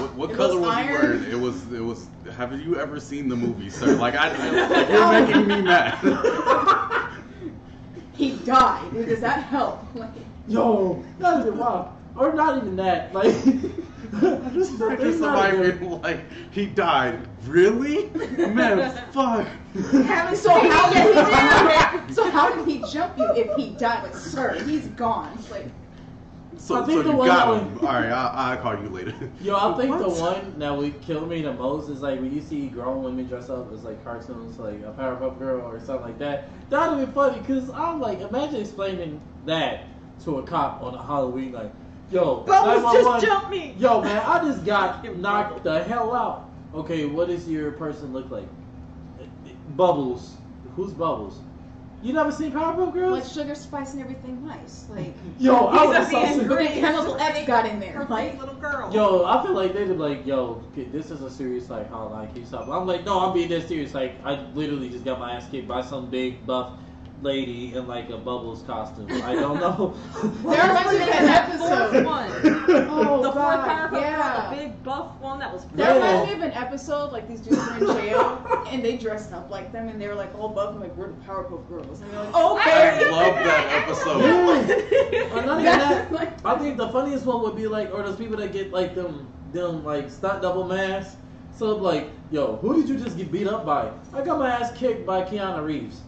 [0.00, 1.24] What, what color was was he wearing?
[1.24, 2.06] It was it was.
[2.36, 3.96] Have you ever seen the movie, sir?
[3.96, 5.26] Like I, like, you're oh.
[5.26, 7.22] making me mad.
[8.14, 8.92] he died.
[8.94, 9.84] Does that help?
[9.94, 10.10] Like
[10.48, 13.14] Yo, not even wow, or not even that.
[13.14, 13.32] Like,
[14.52, 16.20] this is Imagine somebody being like
[16.50, 17.20] he died.
[17.46, 18.08] Really?
[18.08, 19.46] Man, fuck.
[20.34, 22.14] So how did he do?
[22.14, 24.02] So how did he jump you if he died?
[24.02, 25.38] Like, sir, he's gone.
[25.50, 25.66] Like,
[26.60, 27.78] So, I so think you the one got that him.
[27.78, 29.14] All right, I, I'll call you later.
[29.40, 32.42] Yo, I think the one that would kill me the most is like when you
[32.42, 36.18] see grown women dress up as like cartoons, like a Powerpuff Girl or something like
[36.18, 36.50] that.
[36.68, 39.86] That would be funny because I'm like, imagine explaining that
[40.24, 41.72] to a cop on a Halloween, like,
[42.10, 43.74] yo, Bubbles just jumped me.
[43.78, 46.50] Yo, man, I just got knocked the hell out.
[46.74, 48.46] Okay, what does your person look like?
[49.76, 50.36] Bubbles.
[50.76, 51.40] Who's Bubbles?
[52.02, 53.20] You never seen Powerpuff Girls?
[53.20, 54.86] like sugar, spice, and everything nice.
[54.88, 56.68] Like, Yo, I He's would a have so man sick- green.
[56.80, 57.92] Chemical X got in there.
[57.92, 58.90] Perfect Like, little girl.
[58.94, 62.28] Yo, I feel like they'd be like, yo, this is a serious like hotline.
[62.32, 62.68] Can you stop?
[62.68, 63.92] I'm like, no, I'm being dead serious.
[63.92, 66.72] Like, I literally just got my ass kicked by some big buff
[67.22, 69.06] lady in like a bubbles costume.
[69.22, 69.94] I don't know.
[70.50, 72.04] There reminds me of an episode.
[72.06, 72.30] one.
[72.90, 73.68] oh, the fourth God.
[73.68, 74.50] Powerpuff Girl, yeah.
[74.50, 75.64] the big buff one that was.
[75.74, 75.94] That Yeah.
[75.94, 79.50] reminds me of an episode, like these dudes were in jail and they dressed up
[79.50, 82.00] like them and they were like all buff and like we're the Powerpuff Girls.
[82.00, 83.06] And they're like, Okay.
[83.06, 84.20] I love that episode.
[84.20, 85.20] Yeah.
[85.34, 86.12] Or not even that.
[86.12, 88.94] like- I think the funniest one would be like, or those people that get like
[88.94, 91.16] them, them like stunt double masks.
[91.56, 93.90] So like, yo, who did you just get beat up by?
[94.14, 96.00] I got my ass kicked by Keanu Reeves.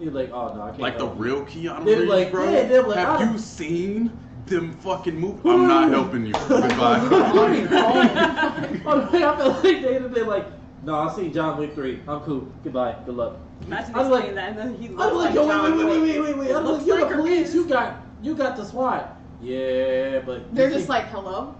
[0.00, 0.80] You're like, oh no, I can't.
[0.80, 1.22] Like the help you.
[1.24, 2.50] real Keanu They're Reeves, like, bro.
[2.50, 4.12] yeah, they're like, Have I- you seen
[4.46, 5.44] them fucking move.
[5.46, 6.32] I'm not helping you.
[6.48, 7.00] Goodbye.
[8.88, 10.46] Oh, I feel like they'd have been like,
[10.84, 12.00] no, I seen John Wick 3.
[12.06, 12.46] I'm cool.
[12.62, 12.96] Goodbye.
[13.04, 13.36] Good luck.
[13.66, 15.84] Imagine I was like- that, and then he I looks was like, yo, John wait,
[15.86, 16.10] wait, wait, Wick.
[16.10, 16.54] wait, wait, wait.
[16.54, 17.54] I was like, you're the police.
[17.54, 19.16] You got, you got the SWAT.
[19.42, 21.54] Yeah, but They're just like, hello?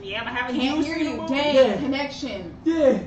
[0.00, 1.16] Yeah, but haven't Can't you hear seen you.
[1.22, 1.26] the?
[1.26, 1.76] Dang, Yeah.
[1.76, 2.56] connection.
[2.64, 2.98] yeah.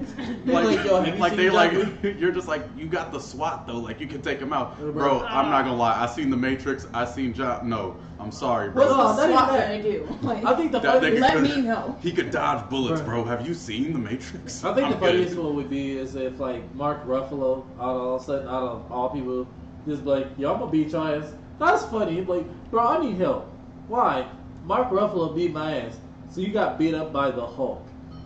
[0.46, 1.74] They Like, yo, have you like seen they like,
[2.20, 4.86] you're just like you got the SWAT though, like you can take him out, Yeah,
[4.92, 5.20] bro.
[5.20, 5.26] bro.
[5.28, 7.68] I'm not gonna lie, I seen the Matrix, I seen John.
[7.68, 8.86] No, I'm sorry, bro.
[8.86, 9.68] What's the SWAT that.
[9.68, 10.08] gonna do?
[10.22, 11.98] Like, I think the That funniest, let could- me know.
[12.02, 13.24] He could dodge bullets, Bro.
[13.24, 13.26] bro.
[13.26, 14.64] Have you seen the Matrix?
[14.64, 15.44] I think I'm the funniest good.
[15.46, 18.64] one would be is if like Mark Ruffalo, out of all of a sudden, out
[18.64, 19.48] of all people,
[19.88, 21.34] just be like, yo, I'm gonna beat your ass.
[21.60, 22.22] That's funny.
[22.22, 23.52] Like, bro, I need help.
[23.88, 24.28] Why?
[24.66, 25.98] Mark Ruffalo beat my ass.
[26.36, 27.82] So you got beat up by the Hulk.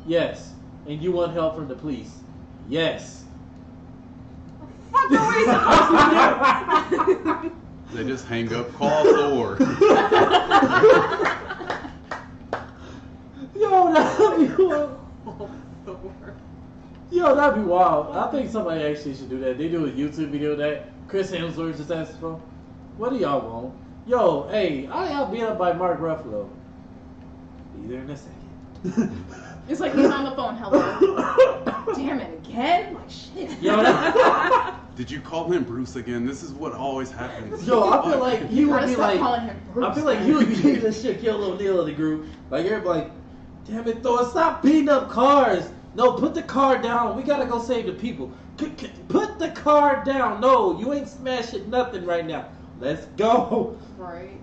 [0.07, 0.53] Yes.
[0.88, 2.12] And you want help from the police.
[2.68, 3.24] Yes.
[4.91, 7.55] Fuck are we supposed to do?
[7.93, 9.57] They just hang up, call Thor.
[13.55, 14.99] Yo, that'd be wild.
[15.86, 16.34] Thor.
[17.12, 18.18] Yo, that'd be wild.
[18.18, 19.60] I think somebody actually should do that.
[19.60, 22.41] They do a YouTube video that Chris Hemsworth just asked for.
[22.97, 23.76] What do y'all want?
[24.07, 26.49] Yo, hey, how y'all beat up by Mark Ruffalo?
[27.76, 29.26] Be there in a second.
[29.68, 30.56] It's like he's on the phone.
[30.56, 31.94] Hello.
[31.96, 32.96] Damn it again?
[32.96, 33.62] Like shit.
[33.62, 36.26] Yo, that, Did you call him Bruce again?
[36.26, 37.68] This is what always happens.
[37.68, 39.86] yo, I feel like he You would be like, calling him Bruce.
[39.86, 42.26] I feel like he would be the Shaquille O'Neal in the group.
[42.50, 43.12] Like everybody, like,
[43.68, 45.70] damn it, Thor, stop beating up cars.
[45.94, 47.16] No, put the car down.
[47.16, 48.32] We gotta go save the people.
[48.60, 50.42] C- c- Put the car down.
[50.42, 52.50] No, you ain't smashing nothing right now.
[52.80, 53.78] Let's go.
[53.98, 54.40] Right.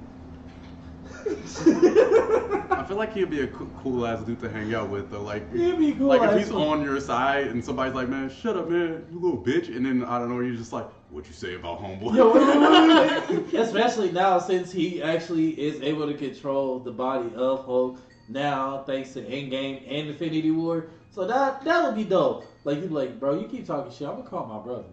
[1.28, 5.22] I feel like he'd be a cool ass dude to hang out with, though.
[5.22, 6.58] Like, He'd be cool like if he's fuck.
[6.58, 10.04] on your side and somebody's like, "Man, shut up, man, you little bitch," and then
[10.04, 13.28] I don't know, you're just like, "What you say about homeboy?" Yo, wait, wait, wait,
[13.28, 13.60] wait, wait.
[13.60, 17.98] Especially now since he actually is able to control the body of Hulk
[18.28, 20.86] now, thanks to Endgame and Infinity War.
[21.10, 22.44] So that that would be dope.
[22.64, 24.06] Like you'd be like, bro, you keep talking shit.
[24.06, 24.84] I'm gonna call my brother.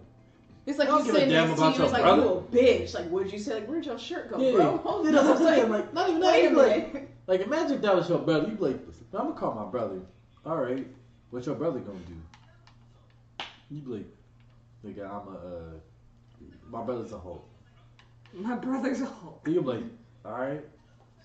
[0.65, 1.83] It's like you don't he's give a sitting next to about you.
[1.83, 2.21] It's like brother.
[2.21, 2.93] you a bitch.
[2.93, 3.55] Like what'd you say?
[3.55, 4.77] Like where'd your shirt go, Yeah, bro?
[4.77, 5.69] Hold yeah, that's what I'm saying.
[5.69, 6.31] Like, not even that.
[6.33, 8.47] Wait a You'd be like, like, imagine if that was your brother.
[8.47, 8.79] You'd be like,
[9.13, 9.99] I'm gonna call my brother.
[10.45, 10.87] All right,
[11.31, 13.45] what your brother gonna do?
[13.69, 14.05] You'd be like,
[14.85, 15.73] nigga, I'm a, uh,
[16.69, 17.45] my brother's a Hulk.
[18.33, 19.41] My brother's a Hulk.
[19.45, 19.83] You'd be like,
[20.23, 20.61] all right,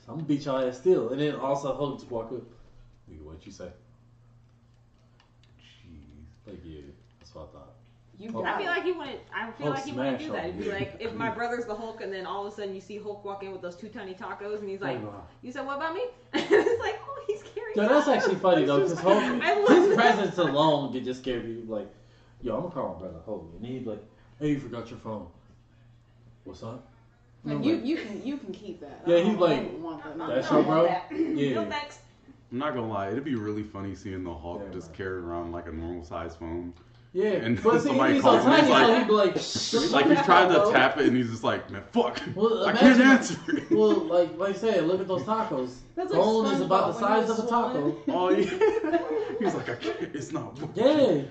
[0.04, 1.10] so I'm gonna beat your ass still.
[1.10, 2.42] And then also Hulk just walk up.
[3.08, 3.70] Nigga, what you say?
[5.60, 6.46] Jeez.
[6.46, 6.80] Like, yeah,
[7.20, 7.67] that's what I thought.
[8.18, 8.42] You Oh.
[8.44, 9.20] I feel like he wouldn't.
[9.32, 10.42] I feel Oh, like he wouldn't do that.
[10.42, 12.74] on It'd be like if my brother's the Hulk, and then all of a sudden
[12.74, 15.52] you see Hulk walk in with those two tiny tacos, and he's like, Oh, "You
[15.52, 18.80] said what about me?" And it's like, "Oh, he's carrying." Yo, that's actually funny though,
[18.80, 19.94] because Hulk, I love his that.
[19.96, 21.72] presence alone could just scare people.
[21.76, 21.88] Like,
[22.42, 24.02] yo, I'm gonna call my brother Hulk, and he'd be like,
[24.40, 25.26] hey, you forgot your phone.
[26.44, 26.82] What's up?
[27.44, 29.02] And I'm Like, you like, you can you can keep that.
[29.06, 30.18] Yeah, he's like, I don't want that.
[30.18, 30.84] That's your bro?
[30.84, 31.06] that.
[31.10, 31.52] Yeah.
[31.54, 31.98] No thanks.
[32.50, 34.96] I'm not gonna lie, it'd be really funny seeing the Hulk Yeah, just man.
[34.96, 36.72] carry around like a normal size phone.
[37.12, 40.06] Yeah, And but somebody he's so calls him, he's tiny, like- he'd be like, Like
[40.16, 42.20] he's trying to tap it and he's just like, man, fuck.
[42.34, 43.36] Well, I can't answer.
[43.48, 45.76] it." well, like, like I said, look at those tacos.
[45.96, 47.96] That's like Phone is about the size of a taco.
[48.08, 48.98] oh yeah.
[49.40, 50.14] He's like, I can't.
[50.14, 50.58] It's not.
[50.60, 51.22] working." Yeah.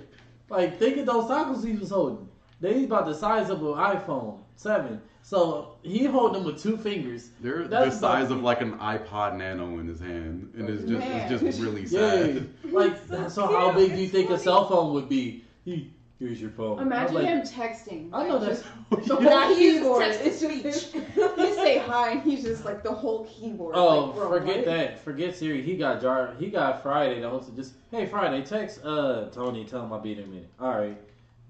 [0.50, 2.28] Like think of those tacos he was holding.
[2.60, 5.02] They about the size of an iPhone seven.
[5.22, 7.32] So he holding them with two fingers.
[7.42, 11.00] They're That's the size of like an iPod Nano in his hand, and it's just
[11.00, 11.32] Man.
[11.34, 11.90] it's just really Yeah.
[12.24, 12.50] sad.
[12.72, 15.44] Like So so, how big do you It's think a cell phone would be?
[15.68, 16.80] He here's your phone.
[16.80, 18.10] Imagine like, him texting.
[18.14, 20.02] I know like, that's just the whole Yeah, he uses keyboard.
[20.02, 20.94] text to It's just
[21.36, 23.76] he say hi and he's just like the whole keyboard.
[23.76, 24.66] Oh, like, bro, forget what?
[24.66, 24.98] that.
[25.00, 25.62] Forget Siri.
[25.62, 26.32] He got jar.
[26.38, 27.54] He got Friday to host.
[27.56, 29.66] Just hey Friday, text uh Tony.
[29.66, 30.50] Tell him I'll be there in a minute.
[30.60, 30.98] All right.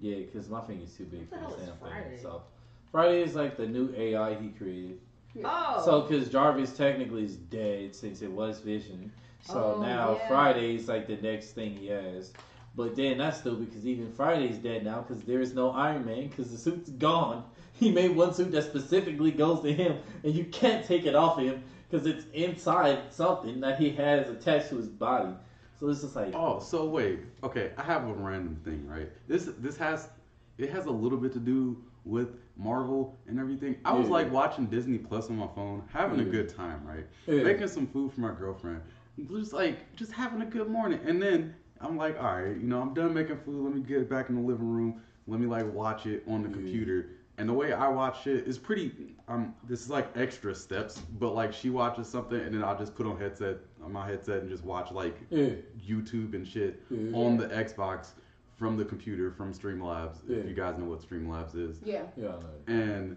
[0.00, 1.90] Yeah, because my finger's too big for What the the hell damn thing.
[1.90, 2.18] Friday?
[2.22, 2.42] So
[2.90, 4.98] Friday is like the new AI he created.
[5.44, 5.80] Oh.
[5.84, 9.10] So, because Jarvis technically is dead since it was Vision.
[9.40, 10.56] So Oh, now yeah.
[10.56, 12.32] is like the next thing he has.
[12.78, 16.28] But then that's still because even Friday's dead now because there is no Iron Man
[16.28, 17.42] because the suit's gone.
[17.72, 21.40] He made one suit that specifically goes to him, and you can't take it off
[21.40, 21.60] him
[21.90, 25.32] because it's inside something that he has attached to his body.
[25.80, 27.18] So it's just like, Oh, so wait.
[27.42, 29.10] Okay, I have a random thing, right?
[29.26, 30.08] This this has
[30.56, 33.74] it has a little bit to do with Marvel and everything.
[33.84, 34.12] I was Yeah.
[34.14, 37.06] like watching Disney Plus on my phone, having a good time, right?
[37.26, 37.42] Yeah.
[37.42, 38.82] Making some food for my girlfriend.
[39.28, 41.00] Just like just having a good morning.
[41.04, 43.64] And then I'm like, all right, you know, I'm done making food.
[43.64, 45.00] Let me get back in the living room.
[45.26, 46.54] Let me like watch it on the Yeah.
[46.54, 47.10] computer.
[47.38, 49.14] And the way I watch it is pretty.
[49.28, 52.96] Um, this is like extra steps, but like she watches something, and then I'll just
[52.96, 55.50] put on headset on my headset and just watch like yeah,
[55.86, 57.12] YouTube and shit Yeah.
[57.16, 58.08] on the Xbox
[58.56, 60.16] from the computer from Streamlabs.
[60.26, 60.38] Yeah.
[60.38, 62.02] If you guys know what Streamlabs is, Yeah.
[62.16, 62.32] yeah,
[62.66, 63.16] I and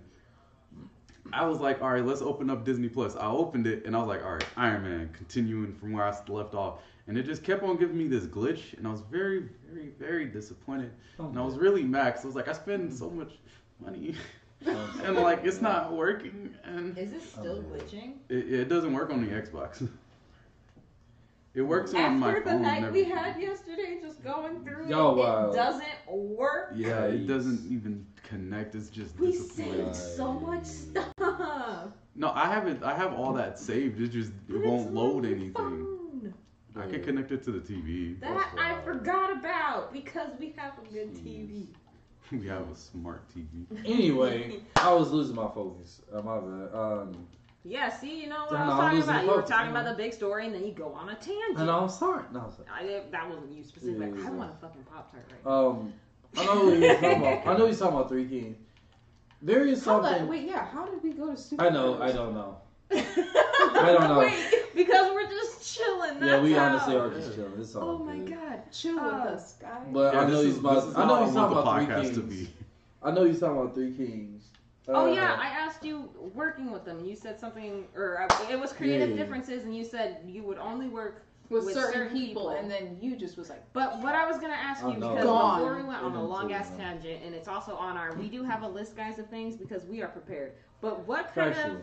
[1.33, 3.15] I was like, all right, let's open up Disney Plus.
[3.15, 6.15] I opened it and I was like, all right, Iron Man, continuing from where I
[6.27, 9.43] left off, and it just kept on giving me this glitch, and I was very,
[9.69, 13.09] very, very disappointed, and I was really mad 'cause I was like, I spend so
[13.09, 13.33] much
[13.79, 14.15] money,
[14.65, 17.75] and like it's not working, and Is it still Oh.
[17.75, 18.13] glitching?
[18.29, 19.87] it, it doesn't work on the Xbox.
[21.53, 22.63] It works on my After the phone.
[22.65, 25.49] and night we had yesterday, just going through Yo, it, wow.
[25.49, 26.71] it doesn't work.
[26.77, 28.73] Yeah, it doesn't even connect.
[28.73, 29.93] It's just We disappointing.
[29.93, 31.11] saved so much stuff.
[32.15, 32.83] No, I haven't.
[32.83, 33.99] I have all that saved.
[33.99, 35.51] It just it won't load anything.
[35.51, 36.00] phone.
[36.75, 36.91] I Yeah.
[36.91, 38.19] can connect it to the TV.
[38.21, 41.67] That I forgot about because we have a good TV.
[42.31, 43.65] We have a smart TV.
[43.85, 46.01] Anyway, I was losing my focus.
[46.13, 46.73] Uh, my bad.
[46.73, 47.27] Um,
[47.65, 49.25] Yeah, see, you know what I was talking losing about.
[49.25, 51.57] You were talking about the big story, and then you go on a tangent.
[51.59, 52.23] and I'm sorry.
[52.31, 52.69] No, I'm sorry.
[52.73, 54.07] I, that wasn't you specifically.
[54.07, 54.37] Yeah, yeah, I yeah.
[54.37, 55.67] want a fucking pop tart right now.
[55.67, 55.93] Um,
[56.37, 57.47] I know what he's talking about.
[57.47, 58.57] I know you're talking about Three Kings.
[59.41, 60.23] There is How something.
[60.25, 60.65] the, wait, yeah.
[60.67, 61.65] How did we go to super?
[61.65, 62.01] I know.
[62.01, 62.59] I don't know.
[62.93, 64.19] I don't know.
[64.19, 66.19] Wait, because we're just chilling.
[66.19, 66.65] That's Yeah, we how.
[66.69, 67.53] honestly are just chilling.
[67.59, 68.29] It's all Oh my good.
[68.35, 68.59] god.
[68.71, 69.87] Chill Uh, with us, guys.
[69.91, 70.97] But I know this he's is- about.
[70.97, 72.15] I know he's talking about Three Kings.
[72.17, 72.53] to be.
[73.03, 74.43] I know he's talking about Three Kings.
[74.87, 77.05] Oh Uh, yeah, I asked you working with them.
[77.05, 79.15] You said something, or uh, it was creative Yeah.
[79.17, 81.23] differences, and you said you would only work.
[81.49, 82.49] with, with certain, certain people, people.
[82.51, 85.59] and then you just was like, But what I was gonna ask you because Gone.
[85.59, 88.13] before we went on a long ass tangent, and it's also on our.
[88.15, 90.53] We do have a list, guys, of things because we are prepared.
[90.79, 91.75] But what kind Factual.
[91.75, 91.81] of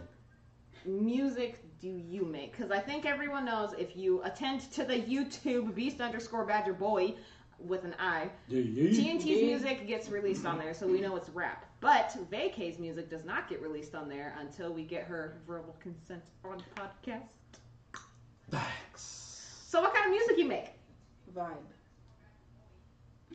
[0.84, 2.52] music do you make?
[2.52, 7.14] Because I think everyone knows if you attend to the YouTube Beast underscore Badger Boi
[7.60, 8.90] with an I, Yeah, yeah.
[8.90, 9.46] TNT's Yeah.
[9.46, 11.64] music gets released on there, so we know it's rap.
[11.80, 16.22] But Vacay's music does not get released on there until we get her verbal consent
[16.44, 17.22] on podcast.
[18.50, 19.64] Facts.
[19.66, 20.70] So what kind of music you make?
[21.36, 21.56] vibe.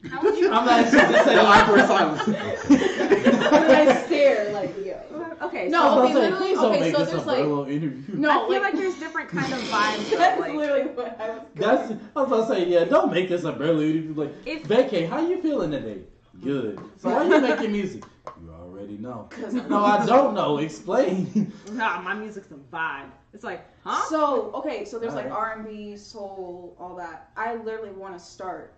[0.10, 0.52] How would you?
[0.52, 2.22] I'm actually just saying awkward silence.
[2.70, 5.00] I stare like, yo.
[5.44, 7.12] Okay, No, so I was okay, saying, literally- please don't okay, make so this a
[7.16, 8.16] there's, like- Burlo interview.
[8.18, 10.10] No, I feel like, like there's different kind of vibes.
[10.12, 11.42] Though, that's like, literally what I was.
[11.56, 11.92] That's.
[11.92, 12.86] I was about to say, yeah.
[12.86, 14.14] Don't make this a Burlo interview.
[14.16, 16.02] Like, If- Vacay, how you feeling today?
[16.42, 16.80] Good.
[16.98, 18.04] So why you making music?
[18.42, 19.30] You already know.
[19.70, 20.58] No, I don't know.
[20.58, 21.52] Explain.
[21.72, 23.10] nah, my music's a vibe.
[23.34, 24.04] It's like, huh?
[24.10, 25.38] So okay, so there's like Alright.
[25.38, 27.30] R and B, soul, all that.
[27.38, 28.74] I literally want to start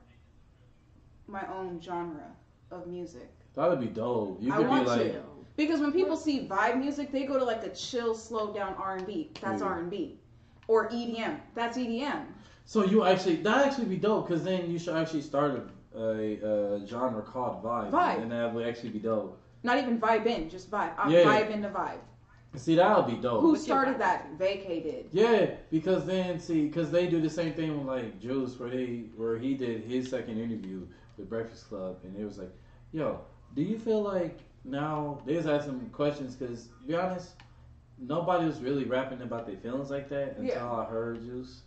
[1.28, 2.32] my own genre
[2.72, 4.42] of music That'd be dope.
[4.42, 5.22] You I could be like, to.
[5.58, 8.96] Because when people see vibe music, they go to like a chill, slow down R
[8.98, 9.32] and B.
[9.42, 9.68] That's Yeah.
[9.68, 10.20] R and B,
[10.68, 11.40] or EDM.
[11.54, 12.26] That's E EDM.
[12.66, 16.76] so you actually that actually be dope because then you should actually start a, a,
[16.82, 18.22] a genre called vibe, Vibe.
[18.22, 19.40] and that would actually be dope.
[19.64, 20.94] Not even vibe in, just vibe.
[20.98, 21.24] I'm Yeah.
[21.24, 22.00] vibe into vibe.
[22.56, 23.42] See, that would be dope.
[23.42, 24.38] Who started that?
[24.38, 25.10] Vacay did.
[25.12, 29.06] Yeah, because then see, because they do the same thing with like Juice, where they
[29.18, 30.88] where he did his second interview
[31.18, 32.52] with Breakfast Club, and it was like,
[32.94, 33.20] yo,
[33.56, 37.32] do you feel like now they just asking some questions because to be honest,
[38.00, 40.72] nobody was really rapping about their feelings like that until Yeah.
[40.72, 41.62] I heard Juice.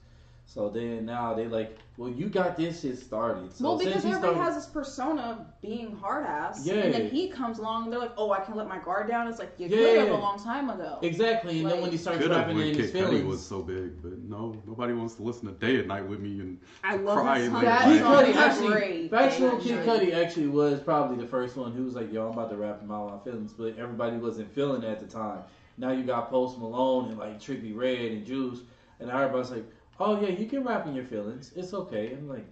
[0.50, 3.52] So then now they like, well, you got this shit started.
[3.52, 6.76] So well, because since you everybody started- has this persona of being hard ass, Yeah.
[6.76, 9.28] and then he comes along and they're like, "Oh, I can let my guard down."
[9.28, 9.76] It's like you Yeah.
[9.76, 11.00] could have a long time ago.
[11.02, 13.60] exactly, and then when he started Could have rapping when in his feelings, was so
[13.60, 16.96] big, but no, nobody wants to listen to Day and Night with me and I
[16.96, 17.64] love Cry that and song.
[17.64, 19.10] That Kid song Cudi actually, great.
[19.10, 19.76] factual Kid you.
[19.92, 22.80] Cudi actually was probably the first one who was like, "Yo, I'm about to rap
[22.82, 25.40] about my feelings," but everybody wasn't feeling it at the time.
[25.76, 28.60] Now you got Post Malone and like Trippie Redd and Juice,
[28.98, 29.66] and everybody's like,
[30.00, 31.52] "Oh yeah, you can rap in your feelings.
[31.56, 32.46] It's okay." I'm like,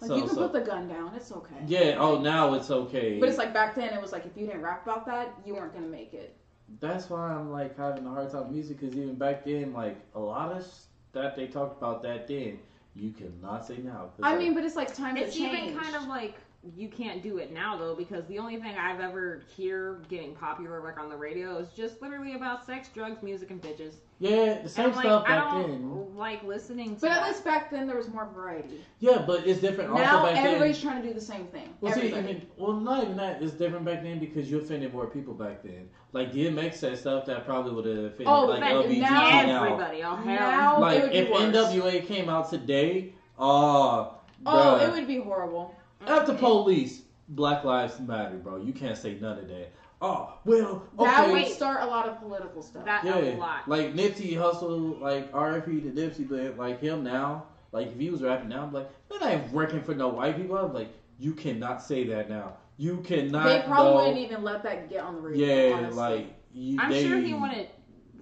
[0.00, 1.12] Like so, you can so- put the gun down.
[1.14, 1.56] It's okay.
[1.66, 1.96] yeah.
[1.98, 3.18] Oh, now it's okay.
[3.20, 5.54] But it's like back then, it was like if you didn't rap about that, you
[5.54, 6.34] weren't gonna make it.
[6.80, 9.96] that's why I'm like having a hard time with music because even back then, like
[10.14, 12.58] a lot of s- that they talked about that then,
[12.94, 14.10] you cannot say now.
[14.22, 15.70] I like, mean, but it's like time It's to change.
[15.70, 16.34] even kind of like
[16.76, 20.82] you can't do it now though because the only thing I've ever hear getting popular
[20.82, 23.94] like on the radio is just literally about sex, drugs, music, and bitches.
[24.18, 26.16] yeah, the same and like stuff I back don't then.
[26.16, 28.80] like listening to But at least back then there was more variety.
[29.00, 29.94] Yeah, but it's different.
[29.94, 31.68] now also back then, everybody's trying to do the same thing.
[31.80, 33.42] Well, see, I mean, well, not even that.
[33.42, 35.88] It's different back then because you offended more people back then.
[36.12, 39.64] Like DMX said stuff that probably would have offended Oh, like But LBG now- now.
[39.64, 40.24] everybody, oh hell.
[40.24, 41.42] Now- Like if worse.
[41.42, 44.14] NWA came out today, ah, oh,
[44.46, 44.50] oh,
[44.80, 44.88] bruh.
[44.88, 45.74] it would be horrible.
[46.08, 48.56] After police, Black Lives Matter, bro.
[48.56, 49.72] You can't say none of that.
[50.00, 51.10] Oh, well, okay.
[51.10, 52.84] That would start a lot of political stuff.
[52.84, 53.68] That yeah, a lot.
[53.68, 58.22] like Nipsey Hussle, like RFP to Nipsey, but like him now, like if he was
[58.22, 60.56] rapping now, I'm like, man, I ain't working for no white people.
[60.56, 62.58] I'm like, you cannot say that now.
[62.76, 63.44] You cannot.
[63.44, 65.46] they probably go- wouldn't even let that get on the radio.
[65.46, 65.96] Yeah, honestly.
[65.96, 67.68] like you, I'm they, sure he wouldn't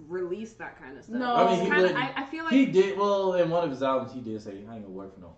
[0.07, 1.15] release that kind of stuff.
[1.15, 1.35] No.
[1.35, 1.95] I mean, It's he kinda.
[1.95, 4.13] I, I feel like he did well in one of his albums.
[4.13, 5.35] He did say, "I ain't gonna work for no."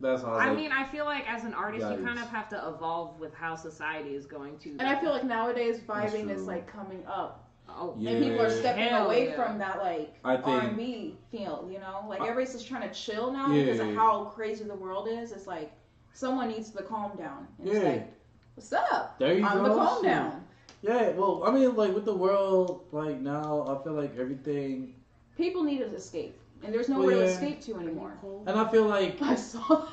[0.00, 0.34] That's all.
[0.36, 2.68] I, I like, mean, I feel like as an artist, you kind of have to
[2.68, 4.70] evolve with how society is going to.
[4.70, 7.44] And I feel like nowadays vibing is like coming up.
[7.68, 8.12] Oh, Yeah.
[8.12, 9.34] and people are stepping Hell away yeah.
[9.36, 11.68] from that like I think- R and B feel.
[11.70, 13.64] You know, like I- everybody's just trying to chill now Yeah.
[13.64, 15.32] because of how crazy the world is.
[15.32, 15.72] It's like
[16.12, 17.46] someone needs to calm down.
[17.58, 17.88] And It's Yeah.
[17.90, 18.12] like,
[18.54, 19.18] what's up?
[19.18, 19.64] There you I'm go.
[19.64, 20.10] the calm shit.
[20.10, 20.44] down.
[20.80, 24.94] Yeah, well, I mean, like with the world, like now, I feel like everything,
[25.36, 27.30] People need to escape, and there's nowhere Well, to yeah.
[27.32, 28.12] escape to anymore.
[28.46, 29.88] and I feel like I saw.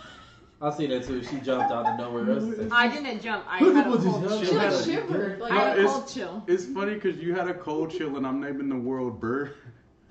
[0.61, 1.21] I see that too.
[1.23, 2.29] She jumped out of nowhere.
[2.31, 3.45] It's- I didn't jump.
[3.47, 4.01] I had a cold
[4.39, 4.55] She She chill.
[4.55, 5.39] like had a- shivered.
[5.39, 6.43] Like I had a it's- cold chill.
[6.47, 9.53] It's funny because you had a cold chill and I'm naming the world Burr.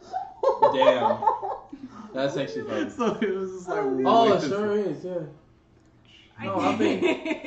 [0.75, 1.23] Damn.
[2.13, 2.91] That's actually funny.
[2.97, 5.05] So it was just like, Oh, oh wait, it this- sure is.
[5.05, 5.19] Yeah.
[6.43, 7.05] No, I think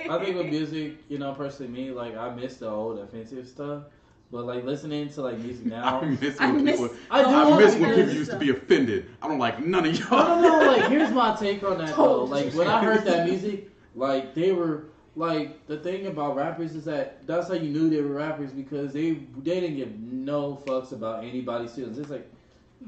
[0.09, 3.83] I think with music, you know, personally me, like I miss the old offensive stuff.
[4.31, 6.95] But like listening to like music now, I miss I when miss- people.
[7.09, 7.29] I do.
[7.29, 9.09] I miss when people used to be offended.
[9.21, 10.25] I don't like none of y'all.
[10.25, 10.71] don't know.
[10.71, 12.25] Like, here's my take on that though.
[12.25, 16.85] Like, when I heard that music, like they were like the thing about rappers is
[16.85, 19.11] that that's how you knew they were rappers because they
[19.43, 21.97] they didn't give no fucks about anybody's feelings.
[21.97, 22.29] It's like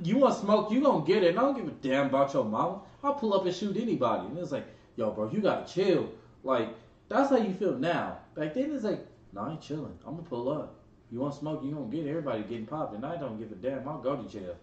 [0.04, 1.30] you want smoke, you gonna get it.
[1.30, 2.82] And I don't give a damn about your mama.
[3.04, 4.28] I'll pull up and shoot anybody.
[4.28, 4.68] And it's like,
[4.98, 6.12] yo, bro, you gotta chill.
[6.44, 6.70] Like
[7.08, 8.20] that's how you feel now.
[8.36, 9.98] Back then it's like, no, I ain't chilling.
[10.06, 10.76] I'm gonna pull up.
[11.12, 12.10] You want smoke, you gonna get it.
[12.10, 13.88] everybody getting popped, and I don't give a damn.
[13.88, 14.56] I'll go to jail.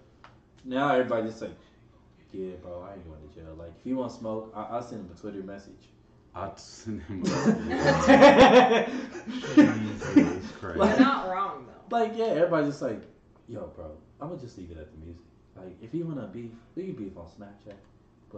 [0.65, 1.57] Now everybody just like,
[2.33, 3.55] yeah, bro, I ain't going to jail.
[3.59, 5.89] Like, if you want smoke, I- I'll send him a Twitter message.
[6.35, 7.23] I'll send him.
[7.23, 8.89] like,
[9.55, 10.77] Jesus Christ.
[10.77, 11.97] You're not wrong though.
[11.97, 13.03] Like, yeah, everybody's just like,
[13.49, 13.91] yo, bro,
[14.21, 15.23] I'm gonna just leave it at the music.
[15.57, 17.75] Like, if you wanna beef, we can beef on Snapchat.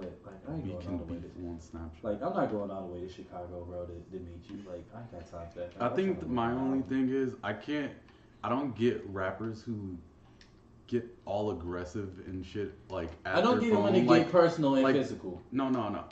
[0.01, 1.49] But like, I ain't We going can all the way to.
[1.49, 2.03] on Snapchat.
[2.03, 4.59] Like, I'm not going all the way to Chicago, bro, to, to meet you.
[4.69, 5.73] Like, I ain't got time for that.
[5.81, 6.89] I I'm think my only out.
[6.89, 7.93] thing is I can't.
[8.43, 9.97] I don't get rappers who
[10.87, 13.11] get all aggressive and shit like.
[13.27, 14.19] At I don't get it when they phone.
[14.19, 15.43] get personal and like- physical.
[15.53, 16.05] No, no, no.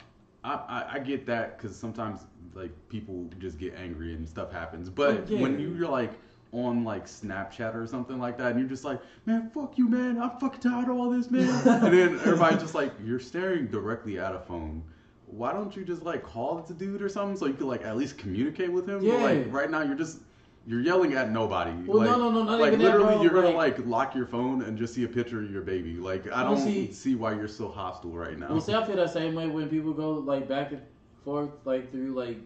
[0.43, 2.21] I, I, I get that because sometimes
[2.53, 4.89] like people just get angry and stuff happens.
[4.89, 5.41] But Oh, yeah.
[5.41, 6.11] when you're like
[6.51, 10.19] on like Snapchat or something like that, and you're just like, man, fuck you, man.
[10.21, 11.47] I'm fucking tired of all this, man.
[11.67, 14.83] and then everybody's just like, you're staring directly at a phone.
[15.25, 17.97] Why don't you just like call the dude or something so you could like at
[17.97, 18.99] least communicate with him?
[18.99, 19.15] But, Yeah.
[19.15, 20.19] like right now, you're just
[20.65, 21.71] you're yelling at nobody.
[21.85, 23.21] Well, like, no, no, no, like that, literally, bro.
[23.23, 25.95] you're gonna Like- like lock your phone and just see a picture of your baby.
[25.95, 28.49] Like I don't see- see why you're so hostile right now.
[28.51, 30.81] Well, see, I feel that same way when people go like back and
[31.25, 32.37] forth, like through like,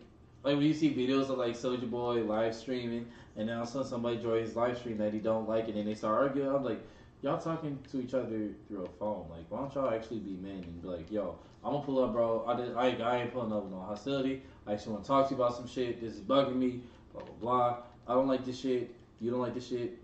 [0.44, 4.18] like when you see videos of like Soulja Boy live streaming, and now some somebody
[4.18, 6.50] joins his live stream that he don't like, and then they start arguing.
[6.50, 6.82] I'm like,
[7.22, 9.28] y'all talking to each other through a phone.
[9.30, 12.14] Like, why don't y'all actually be men and be like, yo, I'm gonna pull up,
[12.14, 12.44] bro.
[12.48, 14.42] I did, I, I ain't pulling up with no hostility.
[14.68, 16.02] I actually want to talk to you about some shit.
[16.02, 16.82] This is bugging me.
[17.14, 17.78] Blah blah blah.
[18.08, 18.96] I don't like this shit.
[19.20, 19.98] You don't like this shit.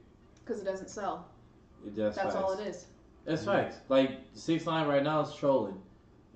[0.45, 1.27] Because it doesn't sell.
[1.85, 2.85] It, that's That's all it is.
[3.25, 3.77] That's facts.
[3.89, 5.81] Like six nine right now is trolling,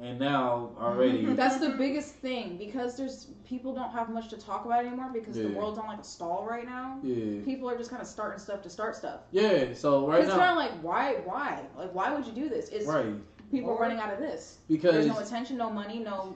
[0.01, 1.25] and now already.
[1.35, 5.35] That's the biggest thing because there's people don't have much to talk about anymore because
[5.35, 6.99] the world's on like a stall right now.
[7.03, 7.43] Yeah.
[7.45, 9.21] People are just kind of starting stuff to start stuff.
[9.31, 9.73] Yeah.
[9.73, 12.69] So right it's kind now, of like why, why, like why would you do this?
[12.69, 13.13] It's right?
[13.51, 14.57] people Or- running out of this.
[14.67, 16.35] Because There's no attention, no money, no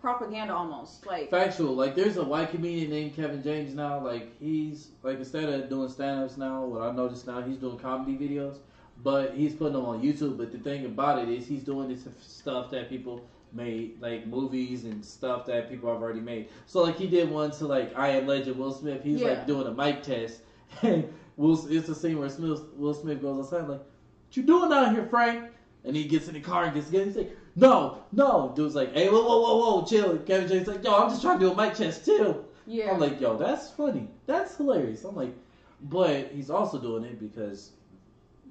[0.00, 0.52] propaganda.
[0.54, 1.74] Almost like factual.
[1.74, 4.04] Like there's a white comedian named Kevin James now.
[4.04, 7.78] Like he's like instead of doing stand ups now, what I noticed now he's doing
[7.78, 8.58] comedy videos,
[9.02, 10.36] but he's putting them on YouTube.
[10.36, 13.20] But the thing about it is he's doing this stuff that people
[13.52, 16.46] made, like movies and stuff that people have already made.
[16.66, 19.02] So like he did one to like I Am Legend Will Smith.
[19.02, 19.28] He's Yeah.
[19.28, 20.40] like doing a mic test.
[20.82, 21.04] And
[21.36, 24.90] Will, it's a scene where Smith, Will Smith goes outside like, "What you doing out
[24.90, 25.40] here, Frank?"
[25.84, 27.04] And he gets in the car and gets together.
[27.04, 30.82] He's like, "No, no." Dude's like, "Hey, whoa, whoa, whoa, whoa, chill." Kevin James like,
[30.84, 32.36] "Yo, I'm just trying to do a mic test, too."
[32.66, 34.08] yeah, I'm like, "Yo, that's funny.
[34.26, 35.32] That's hilarious." I'm like,
[35.80, 37.70] but he's also doing it because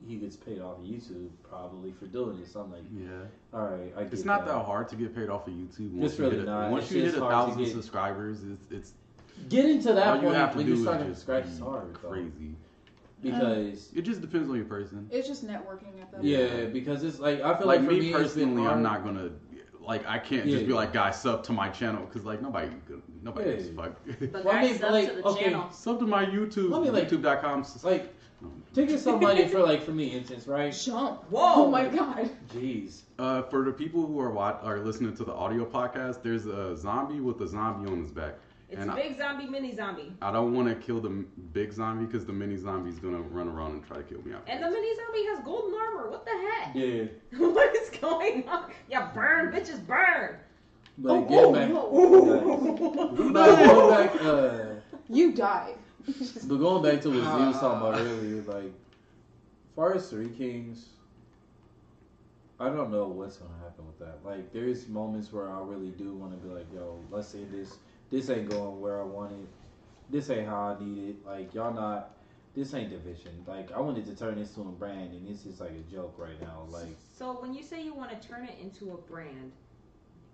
[0.07, 2.47] he gets paid off of YouTube probably for doing it.
[2.51, 3.09] So I'm like, yeah.
[3.53, 5.91] all right, I get It's not that hard to get paid off of YouTube.
[5.93, 6.71] Once It's you really hit a, not.
[6.71, 8.93] Once It's you hit a thousand get- subscribers, it's it's
[9.49, 11.21] Getting to that all you point have to when do you is start to just
[11.21, 12.09] scratch be is hard, though.
[12.09, 12.55] crazy.
[13.21, 15.07] because It just depends on your person.
[15.11, 16.23] it's just networking at that.
[16.23, 16.73] yeah, point.
[16.73, 18.67] because it's like I feel Like, like, for me, me, personally.
[18.67, 19.29] I'm not gonna
[19.79, 20.55] like I can't Yeah.
[20.57, 22.69] just be like guys sub to my channel because like nobody
[23.23, 23.55] nobody Yeah.
[23.57, 23.93] gives a fuck.
[24.31, 25.43] But Well, I guys, mean, sub like, to the okay.
[25.45, 25.71] channel.
[25.71, 27.65] sub to my YouTube, I mean, like- YouTube.com.
[27.83, 28.13] like
[28.73, 30.71] taking somebody for like for me instance, right?
[30.73, 31.23] Jump.
[31.29, 31.65] Whoa.
[31.65, 32.29] Oh my god.
[32.53, 33.01] Jeez.
[33.19, 36.75] Uh, for the people who are watch, are listening to the audio podcast, there's a
[36.77, 38.35] zombie with a zombie on his back,
[38.69, 40.11] It's and a I, big zombie, mini zombie.
[40.21, 41.09] I don't want to kill the
[41.53, 44.33] big zombie because the mini zombie's gonna run around and try to kill me.
[44.33, 46.09] After And the mini zombie has golden armor.
[46.09, 46.75] What the heck?
[46.75, 47.03] Yeah.
[47.37, 48.71] what is going on?
[48.89, 50.37] Yeah, burn, bitches, burn.
[50.97, 53.31] But Oh, getting oh, back, no.
[53.31, 54.65] but going back, uh,
[55.09, 55.75] You died.
[56.47, 60.29] But going back to what Z was talking about earlier, like, as far as Three
[60.29, 60.85] Kings,
[62.59, 64.19] I don't know what's gonna happen with that.
[64.23, 67.77] Like, there's moments where I really do want to be like, yo, let's say this,
[68.11, 69.47] this ain't going where I want it.
[70.09, 71.25] This ain't how I need it.
[71.25, 72.11] Like, y'all not.
[72.53, 73.31] this ain't division.
[73.47, 76.15] Like I wanted to turn this to a brand, and this is like a joke
[76.17, 76.65] right now.
[76.69, 79.53] Like So when you say you want to turn it into a brand,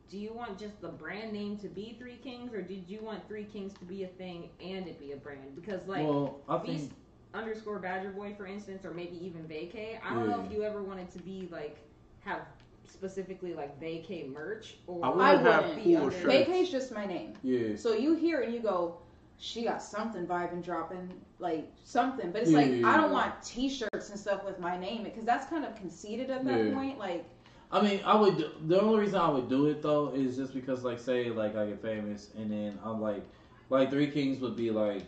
[0.10, 3.28] do you want just the brand name to be Three Kings, or did you want
[3.28, 5.56] Three Kings to be a thing and it be a brand?
[5.56, 6.94] Because like well, I Beast think
[7.34, 10.00] underscore Badger Boi, for instance, or maybe even vacay.
[10.04, 11.78] I don't know if you ever wanted to be like
[12.22, 12.42] have
[12.90, 16.34] specifically like vacay merch or I I want to have wouldn't be cool under- shirts.
[16.34, 17.34] Vacay's just my name.
[17.44, 17.76] yeah.
[17.76, 18.98] So you hear and you go,
[19.40, 22.32] she got something vibing dropping, like something.
[22.32, 25.26] But it's Yeah, like yeah, I don't want T-shirts and stuff with my name because
[25.26, 26.74] that's kind of conceited at that Yeah.
[26.74, 26.98] point.
[26.98, 27.26] Like
[27.72, 28.52] I mean, I would.
[28.68, 31.66] The only reason I would do it though is just because, like, say, like I
[31.68, 33.24] get famous, and then I'm like,
[33.70, 35.04] like Three Kings would be like.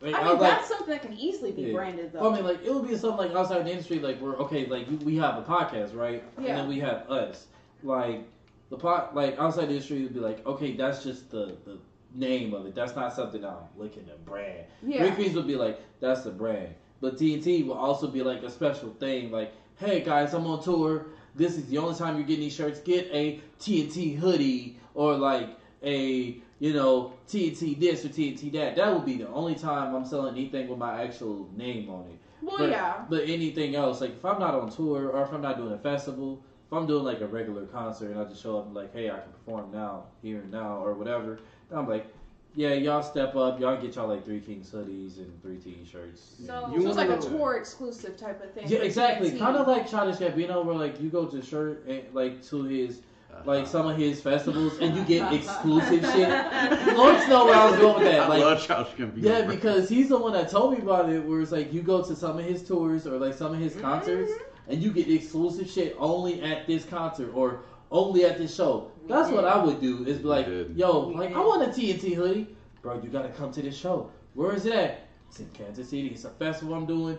[0.00, 1.72] like, I I'd mean, like- that's something that can easily be Yeah.
[1.74, 2.20] branded though.
[2.22, 4.66] Well, I mean, like it would be something like outside the industry, like we're okay,
[4.66, 6.22] like we- we have a podcast, right?
[6.38, 6.46] Yeah.
[6.50, 7.46] And then we have us,
[7.82, 8.22] like
[8.70, 11.76] the pot, like outside the industry would be like, okay, that's just the the
[12.14, 12.74] name of it.
[12.74, 14.64] That's not something I'm looking to brand.
[14.82, 15.12] yeah.
[15.12, 16.68] Three Kings would be like, that's the brand.
[17.00, 21.06] But TNT will also be like a special thing, like, hey guys, I'm on tour.
[21.34, 22.80] This is the only time you're getting these shirts.
[22.80, 28.76] Get a TNT hoodie or like a you know TNT this or TNT that.
[28.76, 32.18] That would be the only time I'm selling anything with my actual name on it.
[32.42, 33.04] well, but, yeah.
[33.08, 35.78] But anything else, like if I'm not on tour or if I'm not doing a
[35.78, 38.92] festival, if I'm doing like a regular concert and I just show up and like,
[38.92, 42.06] hey, I can perform now, here and now, or whatever, then I'm like,
[42.54, 46.34] yeah, y'all step up, y'all get y'all like three Kings hoodies and three T-shirts.
[46.44, 48.68] So- And- You so it's like a tour exclusive type of thing.
[48.68, 49.38] yeah, exactly.
[49.38, 53.02] Kind of like Childish Gambino, where like you go to shirt and like to his
[53.44, 56.28] like some of his festivals and you get exclusive shit.
[56.96, 58.28] Lord knows where I was going with that.
[58.28, 59.22] I love Childish Gambino.
[59.22, 61.24] Yeah, because he's the one that told me about it.
[61.24, 63.76] Where it's like you go to some of his tours or like some of his
[63.76, 64.72] concerts, mm-hmm.
[64.72, 68.90] and you get exclusive shit only at this concert or only at this show.
[69.10, 69.44] We That's what.
[69.44, 70.04] I would do.
[70.06, 70.46] Is be like,
[70.76, 71.36] yo, We like did.
[71.36, 72.46] I want a TNT hoodie,
[72.80, 73.00] bro.
[73.02, 74.10] You gotta come to this show.
[74.34, 75.08] Where is it at?
[75.28, 76.08] It's in Kansas City.
[76.08, 77.18] It's a festival I'm doing.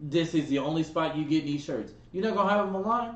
[0.00, 1.92] This is the only spot you get these shirts.
[2.12, 3.14] You're not gonna have them online.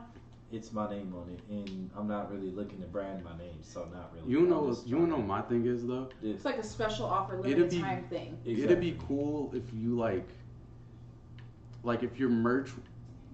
[0.53, 3.85] It's my name on it, and I'm not really looking to brand my name, so
[3.93, 4.31] not really.
[4.31, 6.09] you know, I'm what- you know, my thing is though.
[6.23, 8.39] to- It's like a special offer, It'd limited be- time thing.
[8.45, 10.29] It'd be cool if you like,
[11.83, 12.71] like if your merch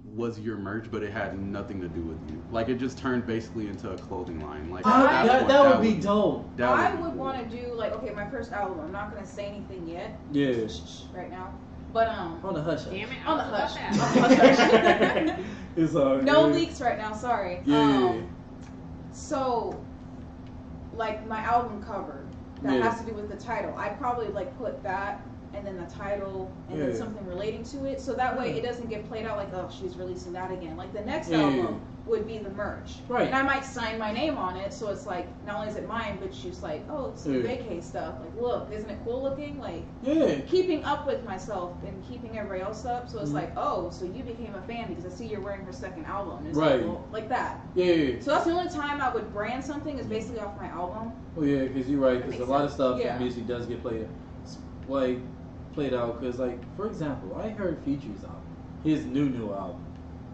[0.05, 2.43] was your merch, but it had nothing to do with you.
[2.51, 4.71] Like it just turned basically into a clothing line.
[4.71, 6.57] Like Ah, at that, point, that would be dope.
[6.57, 7.19] that I be would cool.
[7.21, 8.81] want to do like okay, my first album.
[8.81, 10.67] I'm not gonna say anything yet, Yeah.
[11.15, 11.53] right now,
[11.93, 12.85] but um, On the hush.
[12.85, 13.27] Damn it!
[13.27, 14.23] On the I was hush.
[14.23, 15.45] On the hush.
[15.77, 17.15] it's all no leaks right now.
[17.15, 17.61] Sorry.
[17.65, 18.29] Yeah, yeah, Um,
[19.13, 19.83] So,
[20.95, 22.25] like my album cover
[22.63, 22.91] that Yeah.
[22.91, 23.75] has to do with the title.
[23.79, 25.23] I'd probably like put that
[25.55, 28.01] and then the title and then something relating to it.
[28.01, 30.77] So that way it doesn't get played out like, oh, she's releasing that again.
[30.77, 32.95] Like the next Yeah, yeah, album would be the merch.
[33.09, 33.27] Right.
[33.27, 35.87] And I might sign my name on it, so it's like not only is it
[35.87, 37.43] mine, but she's like, oh, it's the Yeah.
[37.43, 38.15] vacay stuff.
[38.21, 39.61] Like, look, isn't it cool looking?
[39.61, 40.41] Like Yeah.
[40.49, 43.09] keeping up with myself and keeping everybody else up.
[43.09, 43.35] So it's Mhm.
[43.35, 46.45] like, oh, so you became a fan because I see you're wearing her second album.
[46.47, 46.77] It's Right.
[46.81, 47.61] like, well, like that.
[47.75, 48.19] Yeah.
[48.21, 51.13] So that's the only time I would brand something is basically off my album.
[51.37, 52.25] Well, yeah, because you're right.
[52.25, 53.15] Because a lot of stuff Yeah.
[53.17, 54.09] in music does get played,
[54.89, 55.19] like
[55.75, 58.43] played out because, like, for example, I heard Future's album,
[58.85, 59.85] his new new album,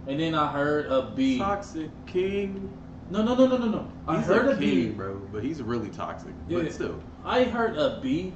[0.07, 1.39] and then I heard a B.
[1.39, 2.71] Toxic King.
[3.11, 3.89] No, no, no, no, no, no.
[4.07, 6.33] I he's heard a, a king, B, bro, but he's really toxic.
[6.49, 8.33] Yeah, but still, I heard a B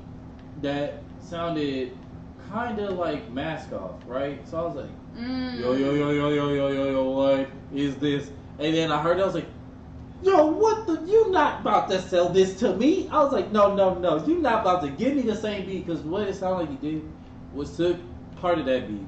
[0.62, 1.96] that sounded
[2.50, 4.46] kind of like Mask Off, right?
[4.48, 5.60] So I was like, mm.
[5.60, 8.30] Yo, yo, yo, yo, yo, yo, yo, yo, what is this?
[8.58, 9.46] And then I heard, I was like,
[10.22, 13.74] yo what the you not about to sell this to me i was like no
[13.74, 16.68] no no you not about to give me the same beat because what it sounded
[16.70, 17.10] like you did
[17.54, 17.96] was took
[18.36, 19.06] part of that beat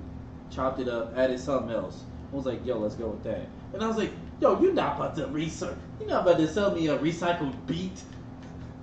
[0.50, 3.82] chopped it up added something else i was like yo let's go with that and
[3.82, 4.10] i was like
[4.40, 8.02] yo you not about to research you not about to sell me a recycled beat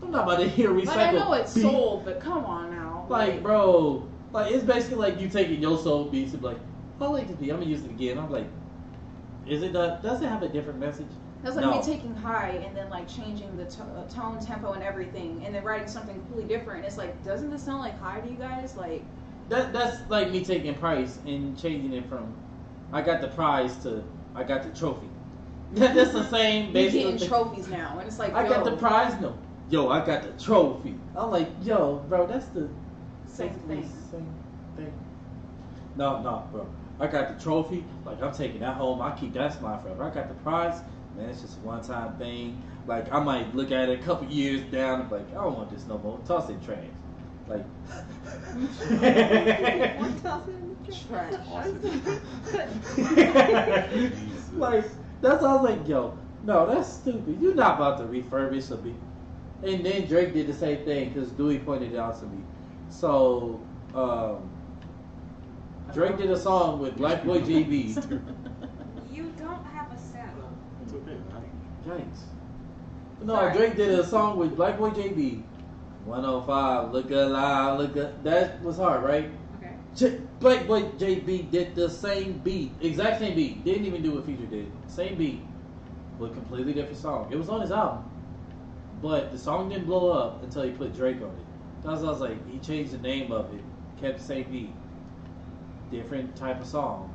[0.01, 1.61] i'm not about to hear recycled Like I know it's beat.
[1.61, 3.05] sold, but come on now.
[3.09, 6.57] Like, bro, like it's basically like you taking your soul beats and be like,
[6.99, 8.17] I like this beat, I'm gonna use it again.
[8.17, 8.47] I'm like,
[9.47, 10.01] is it that?
[10.01, 11.07] Does it have a different message?
[11.43, 11.77] That's like No.
[11.77, 15.55] me taking high and then like changing the to- uh, tone, tempo, and everything, and
[15.55, 16.85] then writing something completely different.
[16.85, 18.75] It's like, doesn't this sound like high to you guys?
[18.75, 19.03] Like,
[19.49, 22.33] That that's like me taking price and changing it from,
[22.93, 24.03] I got the prize to
[24.35, 25.07] I got the trophy.
[25.73, 27.03] that's the same basically.
[27.03, 27.27] getting thing.
[27.29, 29.19] trophies now, and it's like, I got the prize.
[29.19, 29.35] No,
[29.69, 30.95] yo, I got the trophy.
[31.15, 32.69] I'm like, yo, bro, that's the
[33.25, 33.89] Same thing.
[34.11, 34.27] Same
[34.75, 34.93] thing.
[35.95, 36.67] No, no, bro.
[36.99, 37.83] I got the trophy.
[38.05, 39.01] Like I'm taking that home.
[39.01, 40.03] I keep that smile forever.
[40.03, 40.81] I got the prize.
[41.17, 42.61] Man, it's just a one-time thing.
[42.87, 45.01] Like I might look at it a couple years down.
[45.01, 46.19] and be like, I don't want this no more.
[46.25, 46.79] Toss it in trash.
[47.47, 47.65] Like.
[51.07, 51.31] Trash.
[54.53, 54.85] like
[55.21, 57.39] that's I was like, yo, no, that's stupid.
[57.39, 58.95] You're not about to refurbish a beat.
[59.63, 62.43] And then Drake did the same thing because Dewey pointed it out to me.
[62.89, 63.59] So,
[63.93, 64.49] um,
[65.93, 68.21] Drake did a song with BlocBoy JB.
[69.11, 70.57] You don't have a sound.
[70.83, 71.17] It's okay,
[71.91, 72.01] man.
[72.01, 73.25] Yikes.
[73.25, 73.57] No, Sorry.
[73.57, 75.43] Drake did a song with BlocBoy JB.
[76.05, 79.29] 105, look alive, look at that was hard, right?
[79.57, 79.75] Okay.
[79.95, 83.63] J- BlocBoy JB did the same beat, exact same beat.
[83.63, 84.71] Didn't even do what Future did.
[84.87, 85.41] Same beat,
[86.19, 87.27] but completely different song.
[87.31, 88.03] It was on his album,
[88.99, 91.45] but the song didn't blow up until he put Drake on it.
[91.83, 92.51] That's what I was like.
[92.51, 93.61] He changed the name of it,
[94.01, 94.73] kept the same beat,
[95.91, 97.13] different type of song,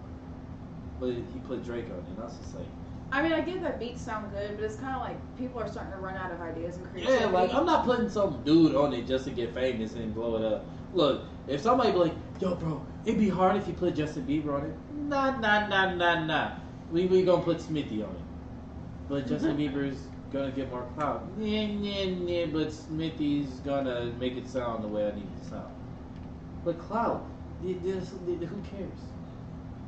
[1.00, 2.04] but he put Drake on it.
[2.10, 2.66] And I was just like,
[3.12, 5.68] I mean, I get that beats sound good, but it's kind of like people are
[5.68, 7.20] starting to run out of ideas and creativity.
[7.24, 10.36] yeah, like I'm not putting some dude on it just to get famous and blow
[10.36, 10.64] it up.
[10.92, 14.54] Look, if somebody be like, yo, bro, it'd be hard if you put Justin Bieber
[14.54, 14.74] on it.
[14.94, 16.52] Nah, nah, nah, nah, nah.
[16.90, 18.20] We we gonna put Smithy on it,
[19.08, 21.24] but Justin Bieber's gonna get more clout.
[21.38, 22.46] Yeah, yeah, yeah.
[22.46, 25.74] But Smithy's gonna make it sound the way I need it to sound.
[26.64, 27.24] But clout,
[27.62, 28.98] this- who cares?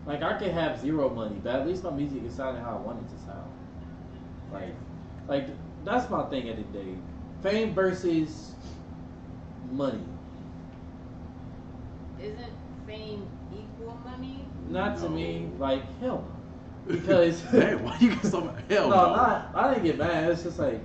[0.08, 2.80] Like I could have zero money, but at least my music is sounding how I
[2.80, 3.52] want it to sound.
[4.50, 4.74] Like,
[5.28, 5.48] like
[5.84, 6.94] that's my thing at the day.
[7.42, 8.52] Fame versus
[9.70, 10.02] money.
[12.18, 12.52] Isn't
[12.86, 14.46] fame equal money?
[14.70, 15.50] Not to me.
[15.58, 16.26] Like hell,
[16.86, 18.64] because hey, why you get so mad?
[18.70, 19.14] Hell no, no.
[19.14, 19.50] not.
[19.54, 20.30] I didn't get mad.
[20.30, 20.80] It's just like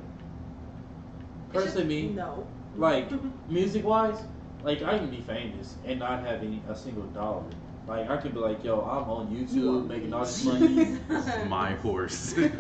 [1.54, 2.10] personally me.
[2.10, 2.46] No.
[2.76, 3.10] Like
[3.50, 4.22] music wise,
[4.66, 7.46] like I can be famous and not have any a single dollar.
[7.88, 10.98] Like I could be like, yo, I'm on YouTube making all this money.
[11.48, 12.36] My horse.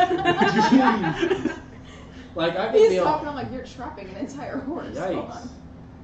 [2.35, 3.27] like I can He's be talking on.
[3.27, 4.97] on like you're trapping an entire horse.
[4.97, 5.29] Hold Yikes.
[5.29, 5.49] on.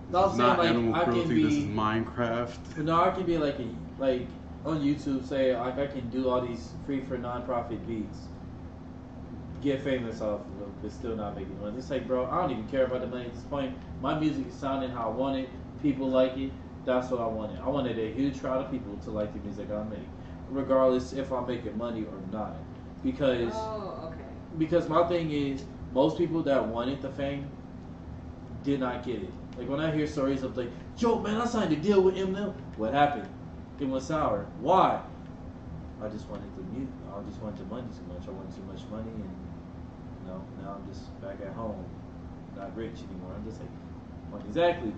[0.09, 1.43] No, I'm It's saying not like animal I can cruelty.
[1.43, 1.63] This is.
[1.65, 2.77] Minecraft.
[2.77, 3.67] No, I can be like a
[4.01, 4.27] like
[4.65, 5.25] on YouTube.
[5.25, 8.27] Say like I can do all these free for non-profit beats,
[9.61, 11.77] get famous off of them, but still not making money.
[11.77, 13.75] It's like, bro, I don't even care about the money at this point.
[14.01, 15.49] My music is sounding how I want it.
[15.81, 16.51] People like it.
[16.85, 17.59] That's what I wanted.
[17.59, 20.07] I wanted a huge crowd of people to like the music I make,
[20.49, 22.55] regardless if I'm making money or not.
[23.03, 24.23] Because Oh, okay.
[24.57, 25.63] because my thing is
[25.93, 27.47] most people that wanted the fame
[28.63, 29.33] did not get it.
[29.57, 32.53] Like when I hear stories of like, yo man, I signed a deal with Eminem.
[32.77, 33.27] What happened?
[33.79, 34.45] It went sour.
[34.61, 35.01] Why?
[36.01, 36.93] I just wanted the music.
[37.13, 38.27] I just wanted the money too much.
[38.27, 39.35] I wanted too much money, and
[40.23, 41.83] you know now I'm just back at home,
[42.55, 43.33] not rich anymore.
[43.35, 43.69] I'm just like,
[44.31, 44.93] well, exactly.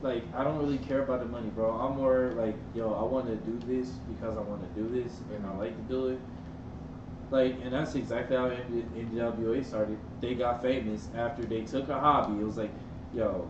[0.00, 1.70] Like I don't really care about the money, bro.
[1.72, 5.12] I'm more like, yo, I want to do this because I want to do this,
[5.34, 6.20] and I like to do it.
[7.30, 9.98] Like, and that's exactly how NWA started.
[10.20, 12.40] They got famous after they took a hobby.
[12.40, 12.70] It was like,
[13.14, 13.48] yo,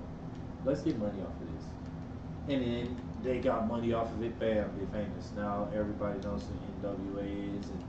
[0.65, 1.65] let's get money off of this.
[2.49, 4.39] And then they got money off of it.
[4.39, 5.33] Bam, they're famous.
[5.37, 7.85] Now everybody knows who NWA is, and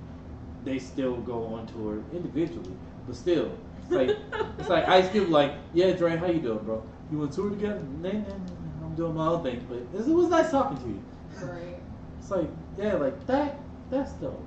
[0.64, 2.76] they still go on tour individually.
[3.07, 3.51] But still,
[3.82, 4.18] it's like
[4.60, 5.30] it's like Ice Cube.
[5.30, 6.84] Like, yeah, Dre, how you doing, bro?
[7.12, 7.82] You want to tour together?
[8.01, 9.66] Nah, nah, nah, nah, I'm doing my own thing.
[9.68, 11.03] But it was nice talking to you.
[11.41, 11.80] Right.
[12.20, 13.60] It's like, yeah, like that.
[13.89, 14.43] That's dope.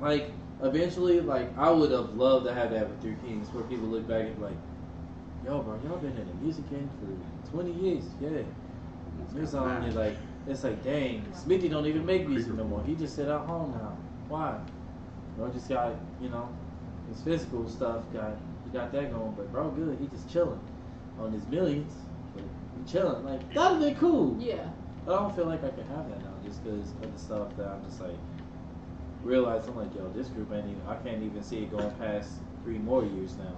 [0.00, 0.30] Like,
[0.62, 4.06] eventually, like I would have loved to have that with Three Kings, where people look
[4.06, 4.56] back and be like,
[5.44, 8.42] yo, bro, y'all been in the music game for 20 years, yeah.
[9.36, 12.82] It's on it like it's like, dang, Smithy don't even make music no more.
[12.84, 13.96] He just sit at home now.
[14.28, 14.58] Why?
[15.36, 16.48] Bro just got, you know,
[17.08, 19.98] his physical stuff got he got that going, but bro, good.
[19.98, 20.60] He just chilling
[21.20, 21.92] on his millions,
[22.34, 23.24] but he chilling.
[23.24, 24.36] Like that'd be cool.
[24.38, 24.68] Yeah.
[25.04, 27.56] But I don't feel like I can have that now just because of the stuff
[27.56, 28.16] that I'm just like
[29.22, 32.30] realize I'm like, yo, this group ain't even I can't even see it going past
[32.64, 33.56] three more years now.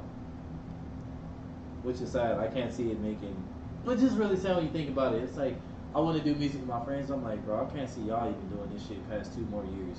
[1.83, 2.39] Which is sad.
[2.39, 3.37] I can't see it making
[3.85, 5.23] but just really sad when you think about it.
[5.23, 5.57] It's like
[5.95, 7.11] I want to do music with my friends.
[7.11, 9.97] I'm like, bro, I can't see y'all even doing this shit past two more years.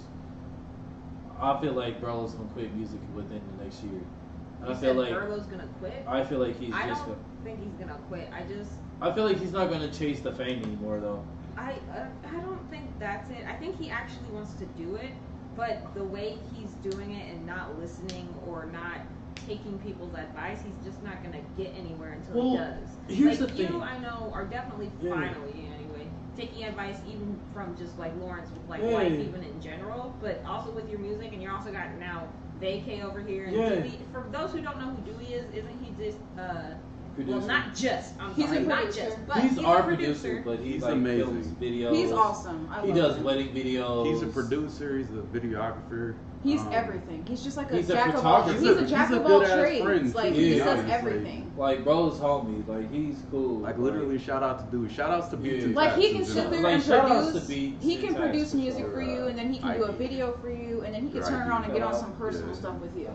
[1.39, 3.93] I feel like Burlow's gonna quit music within the next year.
[3.93, 6.05] You I said feel like Burlow's gonna quit.
[6.07, 7.05] I feel like he's I just.
[7.05, 8.29] don't Gonna, think he's gonna quit.
[8.33, 8.71] I just
[9.01, 11.25] I feel like he's not gonna chase the fame anymore though.
[11.57, 13.45] I uh, I don't think that's it.
[13.47, 15.11] I think he actually wants to do it,
[15.55, 18.99] but the way he's doing it and not listening or not
[19.47, 22.89] taking people's advice, he's just not gonna get anywhere until he does.
[23.07, 23.81] here's like the you.
[23.81, 25.11] I know, are definitely Yeah.
[25.11, 26.07] finally anyway
[26.39, 28.91] taking advice even from just like Lawrence with like Yeah.
[28.91, 32.27] life even in general, but also with your music, and you're also got now
[32.61, 33.45] Vacay over here.
[33.45, 33.75] And Yeah.
[33.75, 33.99] Dewey.
[34.11, 36.75] For those who don't know who Dewey is, isn't he just uh
[37.25, 37.37] Producer.
[37.39, 39.03] well not just I'm He's a sorry, not producer.
[39.05, 41.25] just but he's, he's, our a producer, but he He's like amazing.
[41.25, 41.95] films videos.
[41.95, 42.69] He's awesome.
[42.71, 43.23] I He love does him.
[43.23, 44.11] wedding videos.
[44.11, 44.97] He's a producer.
[44.97, 46.15] He's a videographer.
[46.41, 47.25] He's um, everything.
[47.27, 48.43] He's just like a he's a jack of all.
[48.43, 48.59] photographer.
[48.65, 49.83] He's a He's jack a of all trades.
[49.83, 51.53] friend, like too, he to does honest, like- everything.
[51.57, 52.65] Like bro's homie.
[52.65, 53.59] Like he's cool.
[53.59, 54.87] Like literally, shout out to Dewey.
[54.93, 55.75] Shout outs to Beats Yeah.
[55.75, 56.61] Like he can sit general.
[56.61, 57.83] there and shout outs to produce.
[57.83, 60.81] He can produce music for you, and then he can do a video for you,
[60.85, 63.09] and then he can turn IG around and get on some personal stuff with you.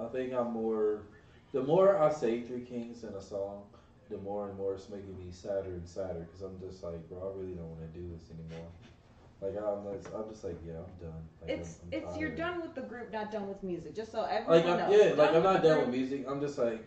[0.00, 1.02] I think I'm more.
[1.52, 3.62] The more I say Three Kings in a song,
[4.10, 7.18] the more and more it's making me sadder and sadder because I'm just like, bro,
[7.34, 8.68] I really don't want to do this anymore.
[9.40, 11.22] Like I'm, just, I'm just like, yeah, I'm done.
[11.42, 13.94] Like, It's I'm, I'm it's you're done with the group, not done with music.
[13.94, 14.98] Just so everyone Like knows.
[14.98, 16.24] yeah, like I'm not done with music.
[16.28, 16.84] I'm just like,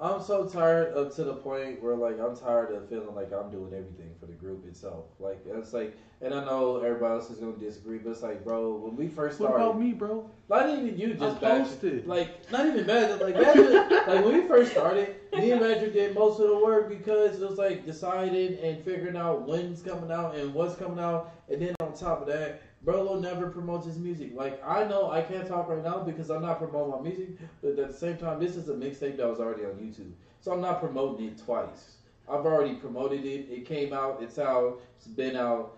[0.00, 3.50] I'm so tired up to the point where like I'm tired of feeling like I'm
[3.50, 5.04] doing everything for the group itself.
[5.20, 8.74] Like it's like, and I know everybody else is gonna disagree, but it's like, bro,
[8.74, 10.28] when we first started, What about me, bro?
[10.48, 12.08] not even you, just posted.
[12.08, 13.24] Like not even Badger.
[13.24, 13.36] Like
[14.06, 17.48] like when we first started, me and Badger did most of the work because it
[17.48, 21.74] was like deciding and figuring out when's coming out and what's coming out, and then
[21.80, 22.60] on top of that.
[22.84, 24.32] Brolo never promotes his music.
[24.34, 27.28] Like I know I can't talk right now because I'm not promoting my music,
[27.62, 30.52] but at the same time, this is a mixtape that was already on YouTube, so
[30.52, 31.96] I'm not promoting it twice.
[32.28, 33.48] I've already promoted it.
[33.50, 34.22] It came out.
[34.22, 34.80] It's out.
[34.96, 35.76] It's been out.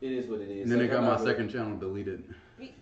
[0.00, 0.62] It is what it is.
[0.62, 2.24] And then Like, they got I'm my not really- second channel deleted.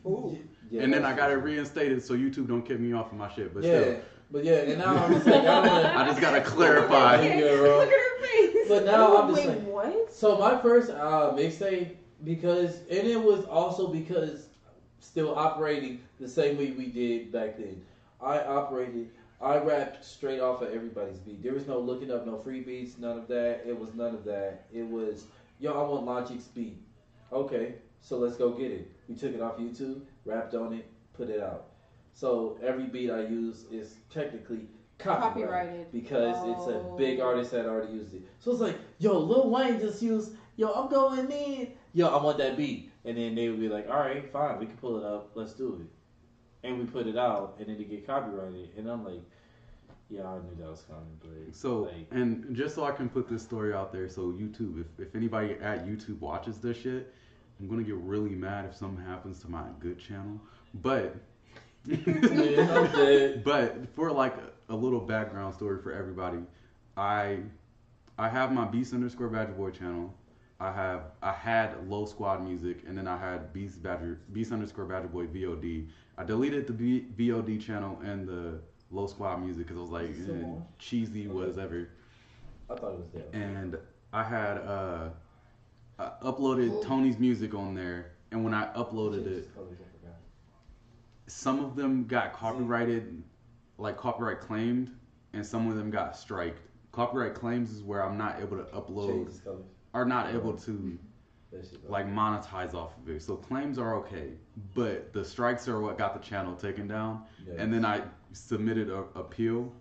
[0.06, 0.36] Ooh.
[0.70, 3.16] Yeah, and then I that's got it reinstated so YouTube don't kick me off of
[3.18, 3.54] my shit.
[3.54, 3.96] But yeah, still,
[4.30, 7.22] but yeah, and now I'm just like, I wanna, I just gotta clarify.
[7.22, 7.44] Yeah.
[7.44, 8.68] Look at her face.
[8.68, 10.12] But now I'm just Wait, like, what?
[10.12, 14.46] so my first uh, mixtape because, and it was also because
[15.00, 17.80] still operating the same way we did back then.
[18.20, 21.42] I operated, I rapped straight off of everybody's beat.
[21.42, 23.62] There was no looking up, no free beats, none of that.
[23.66, 24.66] It was none of that.
[24.72, 25.24] It was,
[25.60, 26.82] yo, I want Logic's beat.
[27.32, 28.90] Okay, so let's go get it.
[29.08, 31.66] We took it off YouTube, rapped on it, put it out.
[32.14, 34.66] So every beat I use is technically
[34.98, 35.92] copyrighted Copyrighted.
[35.92, 37.26] because it's a big Oh.
[37.28, 38.22] artist that already used it.
[38.40, 42.38] So it's like, yo, Lil Wayne just used, yo, I'm going in, yo, I want
[42.38, 45.04] that beat, and then they would be like, all right, fine, we can pull it
[45.04, 48.88] up, let's do it, and we put it out, and then it get copyrighted, and
[48.88, 49.22] I'm like,
[50.10, 53.28] yeah, I knew that was coming, but So, like, and just so I can put
[53.28, 57.12] this story out there, so YouTube, if, if anybody at YouTube watches this shit,
[57.60, 60.40] I'm gonna get really mad if something happens to my good channel.
[60.74, 61.16] But,
[61.84, 63.44] yeah, I'm dead.
[63.44, 66.38] but for like a, a little background story for everybody,
[66.96, 67.38] I
[68.18, 70.12] I have my Beast underscore Badger Boi channel.
[70.60, 74.86] I have I had Low Squad music, and then I had Beast Badger Beast underscore
[74.86, 75.88] Badger Boi VOD.
[76.16, 78.60] I deleted the B, VOD channel and the
[78.90, 81.90] Low Squad music because I was like still eh, cheesy whatever.
[82.68, 83.28] I thought it was dead.
[83.32, 83.76] and
[84.12, 85.08] I had uh,
[85.98, 90.16] I uploaded Tony's music on there, and when I uploaded it, just colors, I forgot.
[91.28, 93.22] some of them got copyrighted,
[93.78, 94.90] like copyright claimed,
[95.34, 96.60] and some of them got striked.
[96.90, 99.30] Copyright claims is where I'm not able to upload
[99.94, 100.04] Change his colors.
[100.04, 100.98] or not able to
[101.88, 103.22] like monetize off of it.
[103.22, 104.32] So claims are okay,
[104.74, 107.24] but the strikes are what got the channel taken down.
[107.46, 107.54] yeah.
[107.58, 108.02] And then I
[108.32, 109.72] submitted a appeal,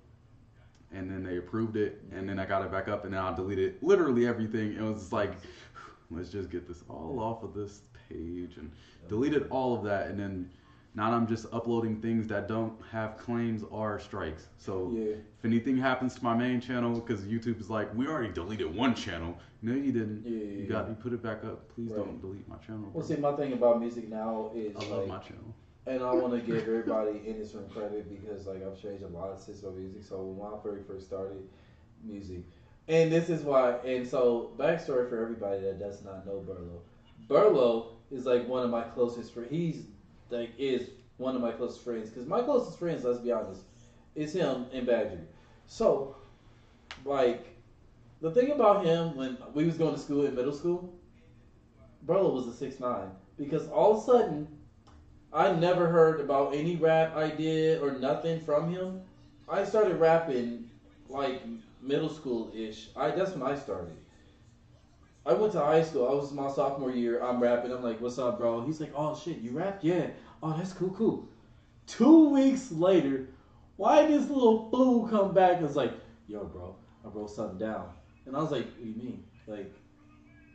[0.91, 3.35] and then they approved it, and then I got it back up, and then I
[3.35, 4.73] deleted literally everything.
[4.73, 5.33] It was just like,
[6.11, 8.71] let's just get this all off of this page, and
[9.09, 10.49] deleted all of that, and then
[10.97, 14.47] now I'm just uploading things that don't have claims or strikes.
[14.57, 15.11] So yeah.
[15.11, 18.95] if anything happens to my main channel, because YouTube is like, we already deleted one
[18.95, 19.37] channel.
[19.61, 20.23] No, you didn't.
[20.25, 21.69] Yeah, yeah, You got you put it back up.
[21.75, 21.97] Please Right.
[22.03, 22.89] don't delete my channel.
[22.91, 25.53] Well, see, my thing about music now is I love like, my channel.
[25.85, 29.07] And I want to give everybody in this room credit because like I've changed a
[29.07, 30.03] lot of since my music.
[30.03, 31.47] So when I very first started
[32.03, 32.41] music,
[32.87, 33.73] and this is why.
[33.85, 36.79] And so backstory for everybody that does not know Burlo.
[37.29, 39.51] Burlo is like one of my closest friends.
[39.51, 39.83] He's
[40.29, 43.61] like is one of my closest friends because my closest friends, let's be honest,
[44.15, 45.21] is him and Badger.
[45.67, 46.15] So
[47.05, 47.47] like
[48.21, 50.93] the thing about him when we was going to school in middle school,
[52.05, 54.47] Burlo was a six nine because all of a sudden
[55.33, 59.01] I never heard about any rap I did or nothing from him.
[59.49, 60.69] I started rapping
[61.09, 61.41] like
[61.81, 62.89] middle school ish.
[62.95, 63.95] I that's when I started.
[65.27, 66.07] I went to high school.
[66.07, 67.21] I was my sophomore year.
[67.21, 67.71] I'm rapping.
[67.71, 69.79] I'm like, "What's up, bro?" He's like, "Oh shit, you rap?
[69.81, 70.07] Yeah.
[70.41, 71.27] Oh, that's cool, cool."
[71.85, 73.27] Two weeks later,
[73.75, 75.57] why this little fool come back?
[75.57, 75.93] and was like,
[76.27, 77.89] "Yo, bro, I wrote something down,"
[78.25, 79.23] and I was like, "What do you mean?
[79.47, 79.73] Like,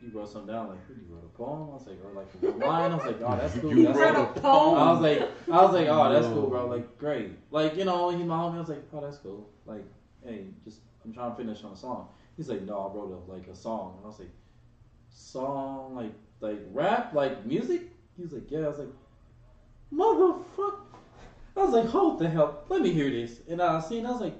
[0.01, 0.69] you wrote something down?
[0.69, 3.05] Like, what, you wrote a poem?" I was like, "Or like a line?" I was
[3.05, 4.23] like, "Oh, that's cool." You that's wrote cool.
[4.23, 4.75] a poem?
[4.79, 5.21] I was like,
[5.51, 6.65] I was like, oh, that's cool, bro.
[6.65, 7.29] Like, great.
[7.51, 8.55] Like, you know, he my homie.
[8.55, 9.49] I was like, oh, that's cool.
[9.67, 9.85] Like,
[10.25, 12.07] hey, just I'm trying to finish on a song.
[12.37, 14.31] He's like, no, I wrote a, like a song, and I was like,
[15.13, 17.81] song, like, like rap, like music.
[18.17, 18.59] He was like, yeah.
[18.65, 18.89] I was like,
[19.93, 20.79] motherfucker.
[21.55, 23.41] I was like, hold the hell, let me hear this.
[23.47, 24.35] And I seen, I was like,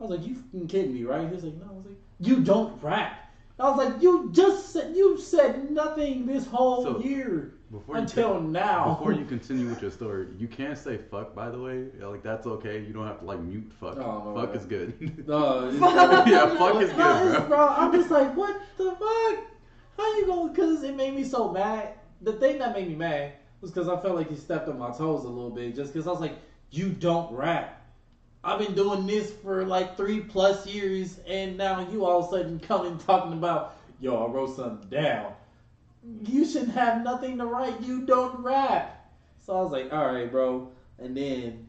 [0.00, 1.26] I was like, you fucking kidding me, right?
[1.26, 1.66] He was like, no.
[1.70, 3.32] I was like, you don't rap.
[3.58, 8.00] I was like, you just said you said nothing this whole So, year Before you
[8.02, 8.94] until now.
[8.98, 11.34] Before you continue with your story, you can't say fuck.
[11.34, 12.80] By the way, like that's okay.
[12.80, 13.98] You don't have to like mute fuck.
[13.98, 14.56] Oh, no, fuck right.
[14.56, 15.28] is good.
[15.28, 15.68] No,
[16.26, 17.68] Yeah, fuck is good, No, it's- bro.
[17.68, 19.44] I'm just like, what the fuck?
[19.98, 20.52] How you going?
[20.52, 21.94] Because it made me so mad.
[22.22, 24.88] The thing that made me mad was because I felt like he stepped on my
[24.90, 25.74] toes a little bit.
[25.76, 26.36] Just because I was like,
[26.70, 27.74] you don't rap.
[28.44, 32.30] I've been doing this for like three plus years, and now you all of a
[32.30, 35.34] sudden coming talking about, yo, I wrote something down.
[36.06, 36.32] Mm-hmm.
[36.32, 37.80] You shouldn't have nothing to write.
[37.80, 39.12] You don't rap.
[39.44, 40.70] So I was like, all right, bro.
[40.98, 41.66] And then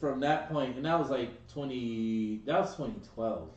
[0.00, 3.48] from that point, and that was like 20, that was 2012.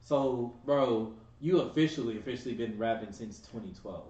[0.00, 4.04] So, bro, you officially, officially been rapping since 2012.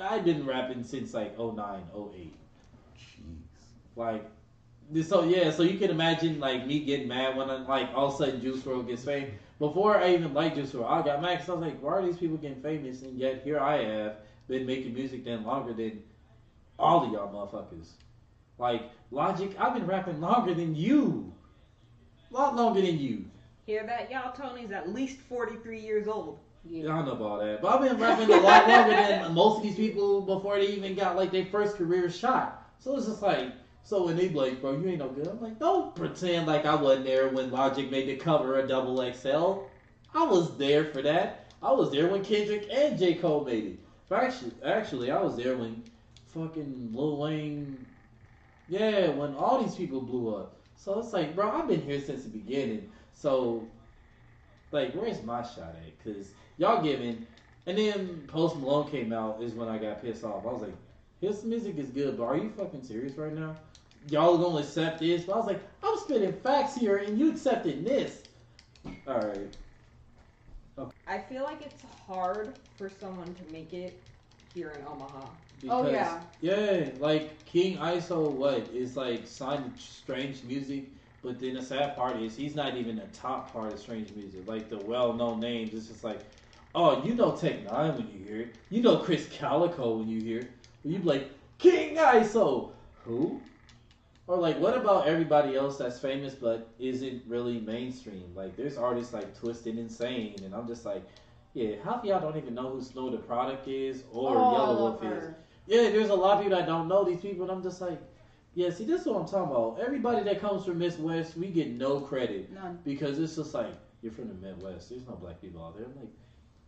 [0.00, 2.34] I've been rapping since like 09, 08.
[2.98, 3.36] Jeez.
[3.96, 4.30] Like,
[5.02, 8.14] so yeah, so you can imagine like me getting mad when I'm like all of
[8.14, 9.30] a sudden Juice WRLD gets famous.
[9.62, 12.04] Before I even liked Juice WRLD, I got mad because I was like, why are
[12.04, 13.02] these people getting famous?
[13.02, 14.16] And yet here I have
[14.48, 16.02] been making music then longer than
[16.80, 17.90] all of y'all motherfuckers.
[18.58, 21.32] Like Logic, I've been rapping longer than you,
[22.32, 23.24] a lot longer than you.
[23.64, 24.32] Hear that, y'all?
[24.32, 26.40] Tony's at least 43 years old.
[26.68, 26.92] Yeah.
[26.92, 29.76] I know about that, but I've been rapping a lot longer than most of these
[29.76, 32.68] people before they even got like their first career shot.
[32.80, 33.52] So it's just like,
[33.84, 35.26] so when they be like, bro, you ain't no good.
[35.26, 38.96] I'm like, don't pretend like I wasn't there when Logic made the cover of Double
[39.12, 39.60] XL.
[40.14, 41.46] I was there for that.
[41.62, 43.78] I was there when Kendrick and J Cole made it.
[44.10, 45.82] Actually, actually, I was there when
[46.26, 47.86] fucking Lil Wayne,
[48.68, 50.56] yeah, when all these people blew up.
[50.76, 52.90] So it's like, bro, I've been here since the beginning.
[53.14, 53.66] So,
[54.70, 56.04] like, where's my shot at?
[56.04, 57.26] Cause y'all giving,
[57.66, 60.44] and then Post Malone came out is when I got pissed off.
[60.44, 60.74] I was like,
[61.22, 63.54] his music is good, but are you fucking serious right now?
[64.10, 65.22] Y'all gonna accept this?
[65.22, 68.24] But I was like, I'm spitting facts here, and you accepting this?
[69.06, 69.56] All right.
[70.76, 70.90] Okay.
[71.06, 73.98] I feel like it's hard for someone to make it
[74.52, 75.26] here in Omaha.
[75.68, 76.20] Oh, yeah.
[76.40, 80.88] Yeah, like King ISO, what is like signed Strange Music,
[81.22, 84.40] but then the sad part is he's not even the top part of Strange Music.
[84.48, 86.18] Like the well-known names, it's just like,
[86.74, 90.20] oh, you know Tech N9ne when you hear it, you know Krizz Kaliko when you
[90.20, 90.50] hear it,
[90.84, 92.70] you be like King ISO,
[93.04, 93.40] who?
[94.26, 98.32] Or like, what about everybody else that's famous but isn't really mainstream?
[98.34, 101.02] Like, there's artists like Twisted Insane, and I'm just like,
[101.54, 104.76] yeah, half of y'all don't even know who Snow Tha Product is or All Yellow
[104.76, 105.34] Wolf is.
[105.66, 108.00] Yeah, there's a lot of people that don't know these people, and I'm just like,
[108.54, 109.80] yeah, see, this is what I'm talking about.
[109.80, 112.78] Everybody that comes from Midwest, we get no credit None.
[112.84, 114.90] because it's just like, you're from the Midwest.
[114.90, 115.86] There's no black people out there.
[115.86, 116.10] I'm like,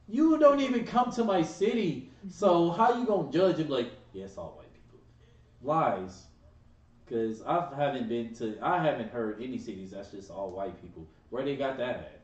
[0.09, 3.91] you don't even come to my city, so how you gonna judge and like,
[4.23, 5.01] it's all white people?
[5.62, 6.24] Lies.
[7.05, 11.07] Because I haven't been to, I haven't heard any cities that's just all white people.
[11.31, 12.20] Where they got that at?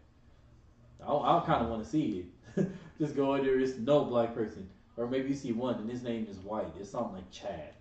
[1.06, 2.26] I, I kind of want to see
[2.56, 2.70] it.
[2.98, 4.68] just go in there, it's no black person.
[4.96, 6.72] Or maybe you see one and his name is white.
[6.78, 7.74] It's something like Chad.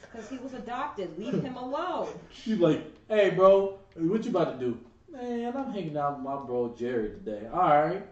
[0.00, 1.18] Because he was adopted.
[1.18, 2.08] Leave him alone.
[2.44, 4.78] You like, hey bro, what you about to do?
[5.10, 7.46] Man, I'm hanging out with my bro Jared today.
[7.48, 8.06] Alright.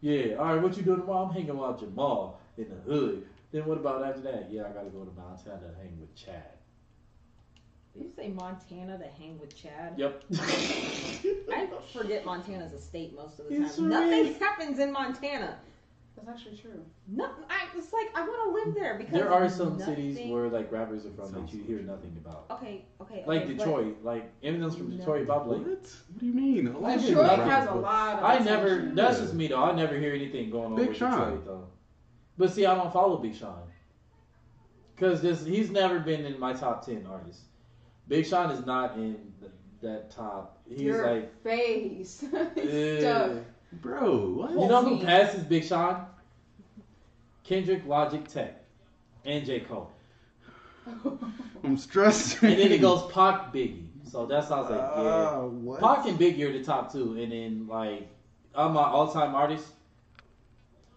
[0.00, 1.26] Yeah, alright, what you doing tomorrow?
[1.26, 3.26] I'm hanging out with Jamal in the hood.
[3.52, 4.48] Then what about after that?
[4.50, 6.52] Yeah, I gotta go to Montana to hang with Chad.
[7.94, 9.94] Did you say Montana to hang with Chad?
[9.96, 10.22] Yep.
[11.52, 13.88] I forget Montana's a state most of the It time.
[13.88, 14.38] Nothing is.
[14.38, 15.58] happens in Montana.
[16.16, 16.84] That's actually true.
[17.08, 20.30] No, I, it's like I want to live there because there are some nothing- cities
[20.30, 22.46] where like rappers are from that you hear nothing about.
[22.50, 25.64] Okay, okay, Like okay, but- Detroit, like Eminem's from Detroit, Bob What?
[25.64, 25.68] Blake.
[25.68, 26.66] What do you mean?
[26.68, 28.90] A lot of Detroit people Detroit rap, has a lot of I never.
[28.94, 29.64] That's just me though.
[29.64, 31.10] I never hear anything going on Big with Sean.
[31.18, 31.66] Detroit though.
[32.40, 33.68] But see, I don't follow Big Sean
[34.96, 37.42] because this he's never been in my top ten artists.
[38.08, 39.52] Big Sean is not in th-
[39.82, 40.58] that top.
[40.66, 42.24] He's Your like, face.
[42.56, 43.00] eh.
[43.00, 43.32] Stuff.
[43.74, 44.50] Bro, what?
[44.52, 46.06] you know who passes Big Sean?
[47.44, 48.64] Kendrick, Logic, Tech,
[49.26, 49.90] and J Cole.
[51.62, 52.42] I'm stressed.
[52.42, 53.84] And then it goes Pac, Biggie.
[54.10, 55.02] So that's how I was like, yeah.
[55.02, 55.80] Uh, what?
[55.80, 58.08] Pac and Biggie are the top two, and then like
[58.54, 59.72] I'm my all-time artists,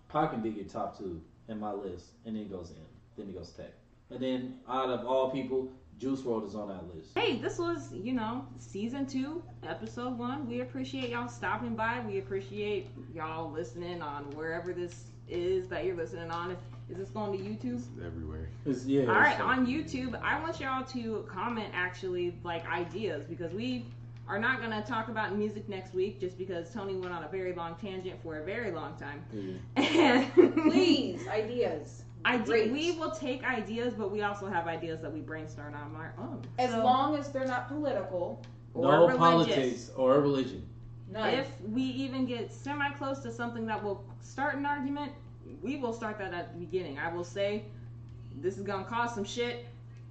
[0.07, 2.77] Pac and Biggie are top two in my list, and then it goes in,
[3.17, 3.73] then it goes Tech,
[4.09, 7.11] and then out of all people, Juice WRLD is on that list.
[7.15, 10.47] Hey, this was, you know, season two, episode one.
[10.47, 12.01] We appreciate y'all stopping by.
[12.05, 16.51] We appreciate y'all listening on wherever this is that you're listening on.
[16.51, 16.57] Is,
[16.89, 17.75] is this going to YouTube?
[17.77, 18.49] It's everywhere.
[18.65, 19.03] It's, yeah.
[19.03, 23.85] All right, so- on YouTube, I want y'all to comment actually like ideas because we
[24.27, 27.27] are not going to talk about music next week just because Tony went on a
[27.27, 29.23] very long tangent for a very long time.
[29.33, 29.53] Yeah.
[29.75, 29.99] Mm-hmm.
[30.39, 32.03] And Please, ideas.
[32.25, 35.93] I do, we will take ideas, but we also have ideas that we brainstorm on
[35.95, 36.41] our own.
[36.57, 38.41] As So, long as they're not political.
[38.73, 39.17] or no religious.
[39.19, 40.65] politics or religion.
[41.11, 41.33] None.
[41.33, 45.11] If we even get semi close to something that will start an argument,
[45.61, 46.97] we will start that at the beginning.
[46.97, 47.65] I will say,
[48.41, 49.65] this is gonna cause some shit.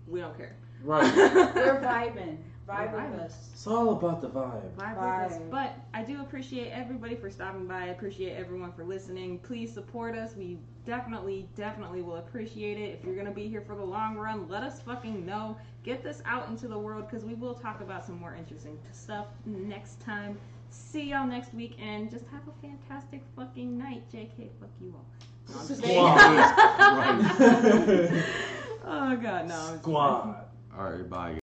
[0.06, 0.54] We don't care.
[0.84, 1.02] Right.
[1.16, 2.36] We're vibing.
[2.68, 3.30] Vibe Vibe with us.
[3.32, 3.48] us.
[3.52, 4.70] It's all about the vibe.
[4.76, 4.94] Vibe
[5.26, 5.40] with us.
[5.50, 7.82] But I do appreciate everybody for stopping by.
[7.82, 9.38] I appreciate everyone for listening.
[9.40, 10.36] Please support us.
[10.36, 12.98] We definitely, definitely will appreciate it.
[12.98, 15.56] If you're gonna be here for the long run, let us fucking know.
[15.82, 19.26] Get this out into the world because we will talk about some more interesting stuff
[19.44, 20.38] next time.
[20.70, 24.04] See y'all next week and just have a fantastic fucking night.
[24.12, 25.04] JK, fuck you all.
[25.48, 25.84] No, Squad.
[28.86, 29.78] oh god, no.
[29.80, 30.44] Squad.
[30.78, 31.41] All right, bye.